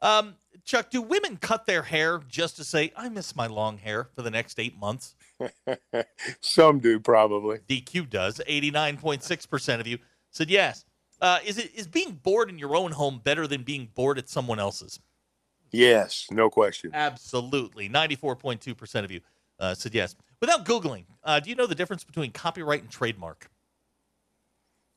Um, 0.00 0.36
Chuck, 0.64 0.90
do 0.90 1.02
women 1.02 1.38
cut 1.38 1.66
their 1.66 1.82
hair 1.82 2.20
just 2.28 2.54
to 2.58 2.62
say, 2.62 2.92
"I 2.96 3.08
miss 3.08 3.34
my 3.34 3.48
long 3.48 3.78
hair" 3.78 4.10
for 4.14 4.22
the 4.22 4.30
next 4.30 4.60
eight 4.60 4.78
months? 4.78 5.16
Some 6.40 6.78
do 6.78 7.00
probably. 7.00 7.58
DQ 7.68 8.10
does. 8.10 8.40
89.6% 8.48 9.80
of 9.80 9.86
you 9.86 9.98
said 10.30 10.50
yes. 10.50 10.84
Uh, 11.20 11.38
is 11.44 11.58
it 11.58 11.74
is 11.74 11.86
being 11.86 12.12
bored 12.12 12.50
in 12.50 12.58
your 12.58 12.76
own 12.76 12.92
home 12.92 13.20
better 13.22 13.46
than 13.46 13.62
being 13.62 13.88
bored 13.94 14.18
at 14.18 14.28
someone 14.28 14.58
else's? 14.58 15.00
Yes, 15.70 16.26
no 16.30 16.50
question. 16.50 16.90
Absolutely. 16.94 17.88
94.2% 17.88 19.04
of 19.04 19.10
you 19.10 19.20
uh, 19.58 19.74
said 19.74 19.94
yes. 19.94 20.14
Without 20.40 20.64
Googling, 20.64 21.04
uh, 21.24 21.40
do 21.40 21.50
you 21.50 21.56
know 21.56 21.66
the 21.66 21.74
difference 21.74 22.04
between 22.04 22.30
copyright 22.30 22.82
and 22.82 22.90
trademark? 22.90 23.50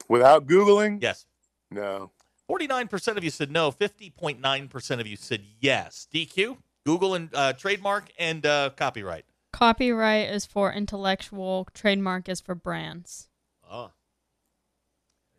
Without 0.10 0.48
Googling? 0.48 1.02
Yes. 1.02 1.26
No. 1.72 2.12
49% 2.50 3.16
of 3.16 3.24
you 3.24 3.30
said 3.30 3.52
no. 3.52 3.72
50.9% 3.72 5.00
of 5.00 5.08
you 5.08 5.16
said 5.16 5.44
yes. 5.62 6.08
DQ, 6.14 6.58
Google 6.86 7.16
and 7.16 7.30
uh, 7.34 7.54
trademark 7.54 8.12
and 8.18 8.46
uh, 8.46 8.72
copyright. 8.76 9.26
Copyright 9.52 10.30
is 10.30 10.46
for 10.46 10.72
intellectual, 10.72 11.68
trademark 11.74 12.30
is 12.30 12.40
for 12.42 12.56
brands. 12.56 13.30
Oh. 13.70 13.92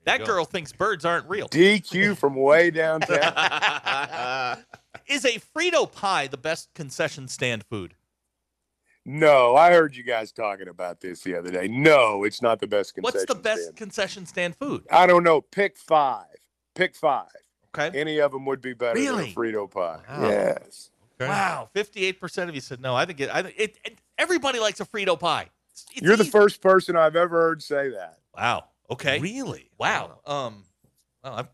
That 0.05 0.25
girl 0.25 0.45
thinks 0.45 0.73
birds 0.73 1.05
aren't 1.05 1.29
real. 1.29 1.49
DQ 1.49 2.17
from 2.19 2.35
way 2.35 2.71
downtown. 2.71 3.19
Is 5.07 5.25
a 5.25 5.39
Frito 5.39 5.91
pie 5.91 6.27
the 6.27 6.37
best 6.39 6.73
concession 6.75 7.29
stand 7.29 7.65
food? 7.67 7.95
no, 9.05 9.57
I 9.57 9.73
heard 9.73 9.95
you 9.97 10.03
guys 10.05 10.31
talking 10.33 10.69
about 10.69 11.01
this 11.01 11.21
the 11.23 11.35
other 11.37 11.51
day. 11.51 11.69
No, 11.69 12.25
it's 12.25 12.41
not 12.43 12.61
the 12.61 12.67
best 12.67 12.95
concession 12.95 13.19
What's 13.19 13.25
the 13.27 13.35
best 13.35 13.63
stand. 13.63 13.77
concession 13.77 14.27
stand 14.27 14.57
food? 14.57 14.87
I 14.91 15.07
don't 15.07 15.23
know. 15.25 15.41
Pick 15.41 15.77
five. 15.77 16.27
Pick 16.75 16.95
five. 16.97 17.29
Okay. 17.77 17.97
Any 17.99 18.19
of 18.21 18.33
them 18.33 18.45
would 18.47 18.61
be 18.61 18.73
better 18.73 18.99
Really? 18.99 19.33
than 19.33 19.33
a 19.33 19.35
Frito 19.35 19.71
pie. 19.71 20.01
Wow. 20.09 20.29
Yes. 20.29 20.91
Wow, 21.29 21.69
58% 21.75 22.49
of 22.49 22.55
you 22.55 22.61
said 22.61 22.81
no. 22.81 22.95
I 22.95 23.05
think 23.05 23.21
it, 23.21 23.31
I 23.35 23.43
think 23.43 23.55
it, 23.59 23.79
it 23.85 23.99
everybody 24.19 24.59
likes 24.61 24.81
a 24.81 24.85
Frito 24.87 25.19
pie. 25.19 25.43
It's- 25.43 25.87
it's 25.93 26.03
You're 26.03 26.17
the 26.17 26.25
first 26.25 26.61
person 26.61 26.97
I've 26.97 27.17
ever 27.17 27.41
heard 27.41 27.63
say 27.63 27.91
that. 27.91 28.19
Wow. 28.37 28.65
Okay. 28.91 29.19
Really? 29.21 29.71
Wow. 29.79 30.21
Um. 30.27 30.65
Well, 31.23 31.35
I, 31.35 31.45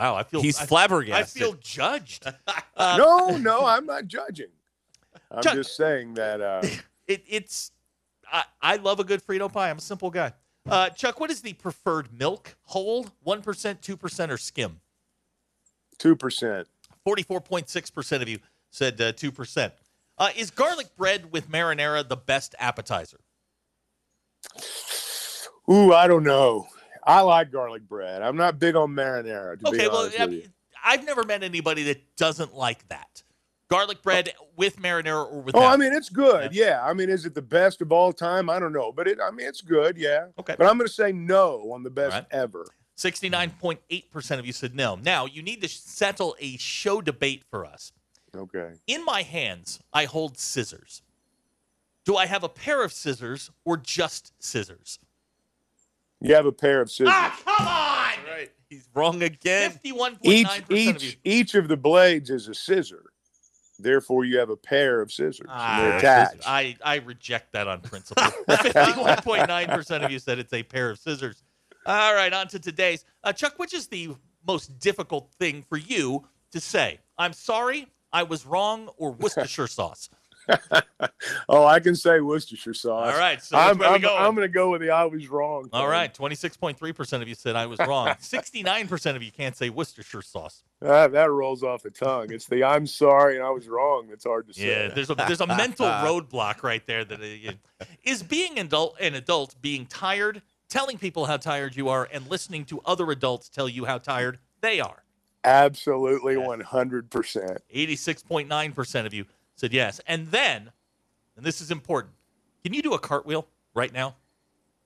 wow. 0.00 0.14
I 0.16 0.22
feel 0.24 0.42
He's 0.42 0.60
I, 0.60 0.66
flabbergasted. 0.66 1.42
I 1.42 1.44
feel 1.46 1.54
judged. 1.60 2.26
Uh, 2.76 2.96
no, 2.98 3.36
no, 3.36 3.64
I'm 3.64 3.86
not 3.86 4.08
judging. 4.08 4.48
I'm 5.30 5.44
Chuck- 5.44 5.54
just 5.54 5.76
saying 5.76 6.14
that 6.14 6.40
uh, 6.40 6.60
It, 7.06 7.22
it's. 7.28 7.70
I, 8.30 8.42
I 8.60 8.76
love 8.76 8.98
a 8.98 9.04
good 9.04 9.24
Frito 9.24 9.50
pie. 9.52 9.70
I'm 9.70 9.78
a 9.78 9.80
simple 9.80 10.10
guy. 10.10 10.32
Uh, 10.68 10.88
Chuck, 10.90 11.20
what 11.20 11.30
is 11.30 11.40
the 11.40 11.52
preferred 11.52 12.12
milk? 12.12 12.56
Whole, 12.62 13.06
one 13.22 13.42
percent, 13.42 13.80
two 13.80 13.96
percent, 13.96 14.32
or 14.32 14.36
skim? 14.38 14.80
two 15.98 16.16
percent. 16.16 16.66
Forty-four 17.04 17.40
point 17.42 17.68
six 17.68 17.90
percent 17.90 18.22
of 18.24 18.28
you 18.28 18.38
said 18.74 19.00
uh, 19.00 19.12
two 19.12 19.30
percent. 19.30 19.72
Uh, 20.18 20.30
is 20.36 20.50
garlic 20.50 20.88
bread 20.96 21.32
with 21.32 21.48
marinara 21.50 22.06
the 22.06 22.16
best 22.16 22.54
appetizer? 22.58 23.18
Ooh, 25.70 25.92
I 25.92 26.06
don't 26.06 26.24
know. 26.24 26.66
I 27.04 27.20
like 27.20 27.50
garlic 27.50 27.88
bread. 27.88 28.22
I'm 28.22 28.36
not 28.36 28.58
big 28.58 28.76
on 28.76 28.90
marinara. 28.90 29.58
To 29.60 29.68
Okay, 29.68 29.84
be 29.84 29.88
well, 29.88 30.10
I 30.18 30.26
mean, 30.26 30.42
I've 30.84 31.04
never 31.04 31.24
met 31.24 31.42
anybody 31.42 31.84
that 31.84 32.16
doesn't 32.16 32.54
like 32.54 32.86
that. 32.88 33.22
Garlic 33.70 34.02
bread 34.02 34.32
with 34.56 34.76
marinara 34.80 35.24
or 35.30 35.40
without. 35.40 35.62
Oh, 35.62 35.66
I 35.66 35.76
mean, 35.76 35.92
it's 35.92 36.08
good. 36.10 36.54
Yeah. 36.54 36.82
I 36.84 36.92
mean, 36.92 37.08
is 37.08 37.24
it 37.26 37.34
the 37.34 37.42
best 37.42 37.80
of 37.80 37.92
all 37.92 38.12
time? 38.12 38.50
I 38.50 38.58
don't 38.58 38.72
know, 38.72 38.92
but 38.92 39.08
it. 39.08 39.18
I 39.22 39.30
mean, 39.30 39.46
it's 39.46 39.62
good. 39.62 39.96
Yeah. 39.96 40.26
Okay. 40.38 40.54
But 40.58 40.66
I'm 40.66 40.76
going 40.76 40.86
to 40.86 40.92
say 40.92 41.12
no 41.12 41.72
on 41.72 41.82
the 41.82 41.90
best 41.90 42.14
Right. 42.14 42.26
ever. 42.30 42.66
69.8% 42.96 44.38
of 44.38 44.46
you 44.46 44.52
said 44.52 44.74
no. 44.74 44.96
Now, 44.96 45.26
you 45.26 45.42
need 45.42 45.62
to 45.62 45.68
settle 45.68 46.36
a 46.38 46.56
show 46.58 47.00
debate 47.00 47.42
for 47.50 47.64
us. 47.66 47.90
Okay. 48.34 48.72
In 48.86 49.04
my 49.04 49.22
hands, 49.22 49.80
I 49.92 50.04
hold 50.06 50.38
scissors. 50.38 51.02
Do 52.04 52.16
I 52.16 52.26
have 52.26 52.44
a 52.44 52.48
pair 52.48 52.82
of 52.84 52.92
scissors 52.92 53.50
or 53.64 53.76
just 53.76 54.32
scissors? 54.38 54.98
You 56.20 56.34
have 56.34 56.46
a 56.46 56.52
pair 56.52 56.80
of 56.80 56.90
scissors. 56.90 57.12
Ah, 57.14 57.38
come 57.44 57.66
on! 57.66 58.34
Right. 58.34 58.50
He's 58.68 58.88
wrong 58.94 59.22
again. 59.22 59.72
51.9% 59.84 60.18
each 60.22 60.46
of 60.58 60.70
you. 60.70 60.76
each 60.76 61.18
each 61.24 61.54
of 61.54 61.68
the 61.68 61.76
blades 61.76 62.30
is 62.30 62.48
a 62.48 62.54
scissor. 62.54 63.04
Therefore, 63.78 64.24
you 64.24 64.38
have 64.38 64.50
a 64.50 64.56
pair 64.56 65.00
of 65.00 65.10
scissors. 65.12 65.46
and 65.48 65.50
Ah, 65.50 65.78
they're 65.80 65.98
attached. 65.98 66.42
I, 66.46 66.76
I 66.84 66.96
reject 66.96 67.52
that 67.52 67.66
on 67.68 67.80
principle. 67.80 68.22
51.9% 68.48 70.04
of 70.04 70.10
you 70.10 70.18
said 70.18 70.38
it's 70.38 70.52
a 70.52 70.62
pair 70.62 70.90
of 70.90 70.98
scissors. 70.98 71.42
All 71.86 72.14
right, 72.14 72.32
on 72.32 72.46
to 72.48 72.58
today's. 72.58 73.04
Uh, 73.24 73.32
Chuck, 73.32 73.54
which 73.58 73.74
is 73.74 73.88
the 73.88 74.10
most 74.46 74.78
difficult 74.78 75.30
thing 75.38 75.64
for 75.68 75.76
you 75.76 76.24
to 76.52 76.60
say? 76.60 77.00
I'm 77.18 77.32
sorry, 77.32 77.86
I 78.14 78.22
was 78.22 78.46
wrong, 78.46 78.88
or 78.96 79.10
Worcestershire 79.20 79.66
sauce? 79.66 80.08
oh, 81.48 81.64
I 81.64 81.80
can 81.80 81.94
say 81.94 82.20
Worcestershire 82.20 82.74
sauce. 82.74 83.12
All 83.12 83.18
right, 83.18 83.42
so 83.42 83.56
I'm, 83.56 83.78
which 83.78 83.80
way 83.80 83.88
we 83.88 83.94
I'm, 83.94 84.00
going? 84.02 84.22
I'm 84.22 84.34
going 84.34 84.46
to 84.46 84.52
go 84.52 84.70
with 84.70 84.82
the 84.82 84.90
I 84.90 85.04
was 85.04 85.28
wrong. 85.28 85.68
All 85.72 85.88
right, 85.88 86.14
26.3% 86.14 87.22
of 87.22 87.28
you 87.28 87.34
said 87.34 87.56
I 87.56 87.66
was 87.66 87.78
wrong. 87.80 88.08
69% 88.20 89.16
of 89.16 89.22
you 89.22 89.32
can't 89.32 89.56
say 89.56 89.70
Worcestershire 89.70 90.22
sauce. 90.22 90.62
That, 90.80 91.12
that 91.12 91.30
rolls 91.30 91.62
off 91.62 91.82
the 91.82 91.90
tongue. 91.90 92.30
It's 92.30 92.46
the 92.46 92.62
I'm 92.62 92.86
sorry 92.86 93.36
and 93.36 93.44
I 93.44 93.50
was 93.50 93.68
wrong. 93.68 94.06
That's 94.08 94.24
hard 94.24 94.46
to 94.48 94.54
say. 94.54 94.68
Yeah, 94.68 94.88
there's 94.88 95.10
a 95.10 95.14
there's 95.14 95.40
a 95.40 95.46
mental 95.46 95.86
roadblock 95.86 96.62
right 96.62 96.86
there. 96.86 97.04
That 97.04 97.20
uh, 97.20 97.84
is 98.04 98.22
being 98.22 98.58
adult, 98.58 98.96
an 99.00 99.14
adult 99.14 99.54
being 99.60 99.86
tired, 99.86 100.42
telling 100.68 100.98
people 100.98 101.24
how 101.24 101.38
tired 101.38 101.74
you 101.74 101.88
are, 101.88 102.08
and 102.12 102.28
listening 102.28 102.64
to 102.66 102.80
other 102.84 103.10
adults 103.10 103.48
tell 103.48 103.68
you 103.68 103.86
how 103.86 103.98
tired 103.98 104.38
they 104.60 104.80
are. 104.80 105.03
Absolutely 105.44 106.34
100%. 106.36 107.58
86.9% 107.74 109.06
of 109.06 109.14
you 109.14 109.26
said 109.56 109.72
yes. 109.72 110.00
And 110.06 110.28
then, 110.28 110.72
and 111.36 111.44
this 111.44 111.60
is 111.60 111.70
important, 111.70 112.14
can 112.62 112.72
you 112.72 112.82
do 112.82 112.94
a 112.94 112.98
cartwheel 112.98 113.46
right 113.74 113.92
now? 113.92 114.16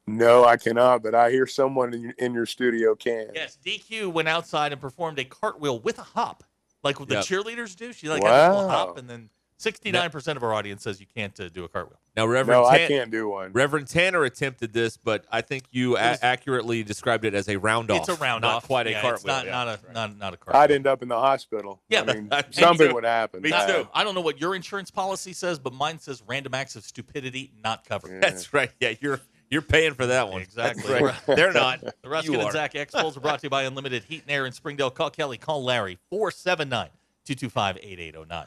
No, 0.09 0.45
I 0.45 0.57
cannot, 0.57 1.03
but 1.03 1.15
I 1.15 1.31
hear 1.31 1.47
someone 1.47 1.93
in 1.93 2.01
your, 2.01 2.15
in 2.19 2.33
your 2.33 2.47
studio 2.47 2.95
can. 2.95 3.29
Yes, 3.35 3.59
DQ 3.65 4.13
went 4.13 4.27
outside 4.27 4.73
and 4.73 4.81
performed 4.81 5.19
a 5.19 5.25
cartwheel 5.25 5.81
with 5.81 5.99
a 5.99 6.03
hop, 6.03 6.45
like 6.83 6.99
what 6.99 7.11
the 7.11 7.17
cheerleaders 7.17 7.77
do. 7.77 7.93
She 7.93 8.09
like 8.09 8.23
had 8.23 8.51
a 8.51 8.55
little 8.55 8.71
hop, 8.71 8.97
and 8.97 9.09
then 9.09 9.29
69% 9.59 10.37
of 10.37 10.43
our 10.43 10.55
audience 10.55 10.83
says 10.85 11.01
you 11.01 11.07
can't 11.07 11.39
uh, 11.41 11.49
do 11.49 11.65
a 11.65 11.69
cartwheel. 11.69 11.99
Now, 12.17 12.27
Reverend 12.27 12.63
No, 12.63 12.69
I 12.69 12.87
can't 12.87 13.11
do 13.11 13.29
one. 13.29 13.53
Reverend 13.53 13.89
Tanner 13.89 14.25
attempted 14.25 14.73
this, 14.73 14.97
but 14.97 15.25
I 15.31 15.41
think 15.41 15.65
you 15.71 15.97
a- 15.97 16.11
was- 16.11 16.19
accurately 16.23 16.83
described 16.83 17.25
it 17.25 17.35
as 17.35 17.49
a 17.49 17.57
round 17.57 17.91
off. 17.91 18.01
It's 18.01 18.09
a 18.09 18.15
round 18.23 18.43
not 18.43 18.57
off. 18.57 18.67
quite 18.67 18.87
a 18.87 18.93
cartwheel. 18.93 19.15
It's 19.15 19.25
not, 19.25 19.45
yeah. 19.47 19.51
not 19.51 19.69
a 19.69 19.93
not, 19.93 20.17
not 20.17 20.35
a 20.35 20.37
cartwheel. 20.37 20.63
I'd 20.63 20.71
end 20.71 20.87
up 20.87 21.03
in 21.03 21.09
the 21.09 21.19
hospital. 21.19 21.81
Yeah, 21.89 22.05
I 22.07 22.15
mean, 22.15 22.31
something 22.51 22.93
would 22.95 23.05
happen. 23.05 23.43
Me 23.43 23.53
I- 23.53 23.67
too. 23.67 23.89
I 23.93 24.05
don't 24.05 24.15
know 24.15 24.21
what 24.21 24.41
your 24.41 24.55
insurance 24.55 24.91
policy 24.91 25.33
says, 25.33 25.59
but 25.59 25.73
mine 25.73 25.99
says 25.99 26.23
random 26.27 26.55
acts 26.55 26.77
of 26.77 26.85
stupidity 26.85 27.53
not 27.63 27.85
covered. 27.85 28.23
That's 28.23 28.53
right. 28.55 28.71
Yeah, 28.81 28.95
you're 29.01 29.21
you're 29.51 29.63
paying 29.63 29.95
for 29.95 30.07
that 30.07 30.29
one. 30.29 30.43
Exactly. 30.43 30.85
That's 30.87 31.03
right. 31.29 31.37
They're 31.37 31.53
not. 31.53 31.81
The 31.81 31.93
Ruscin 32.09 32.25
You 32.25 32.35
and 32.35 32.43
are. 32.43 32.53
Zach 32.53 32.75
Expos 32.75 33.17
are 33.17 33.21
brought 33.21 33.41
to 33.41 33.47
you 33.47 33.51
by 33.51 33.63
Unlimited 33.65 34.05
Heat 34.05 34.23
and 34.23 34.31
Air 34.31 34.47
in 34.47 34.53
Springdale. 34.53 34.91
Call 34.91 35.11
Kelly. 35.11 35.39
Call 35.39 35.65
Larry. 35.65 35.99
479 36.11 36.89
225 37.25 37.79
8809. 37.83 38.47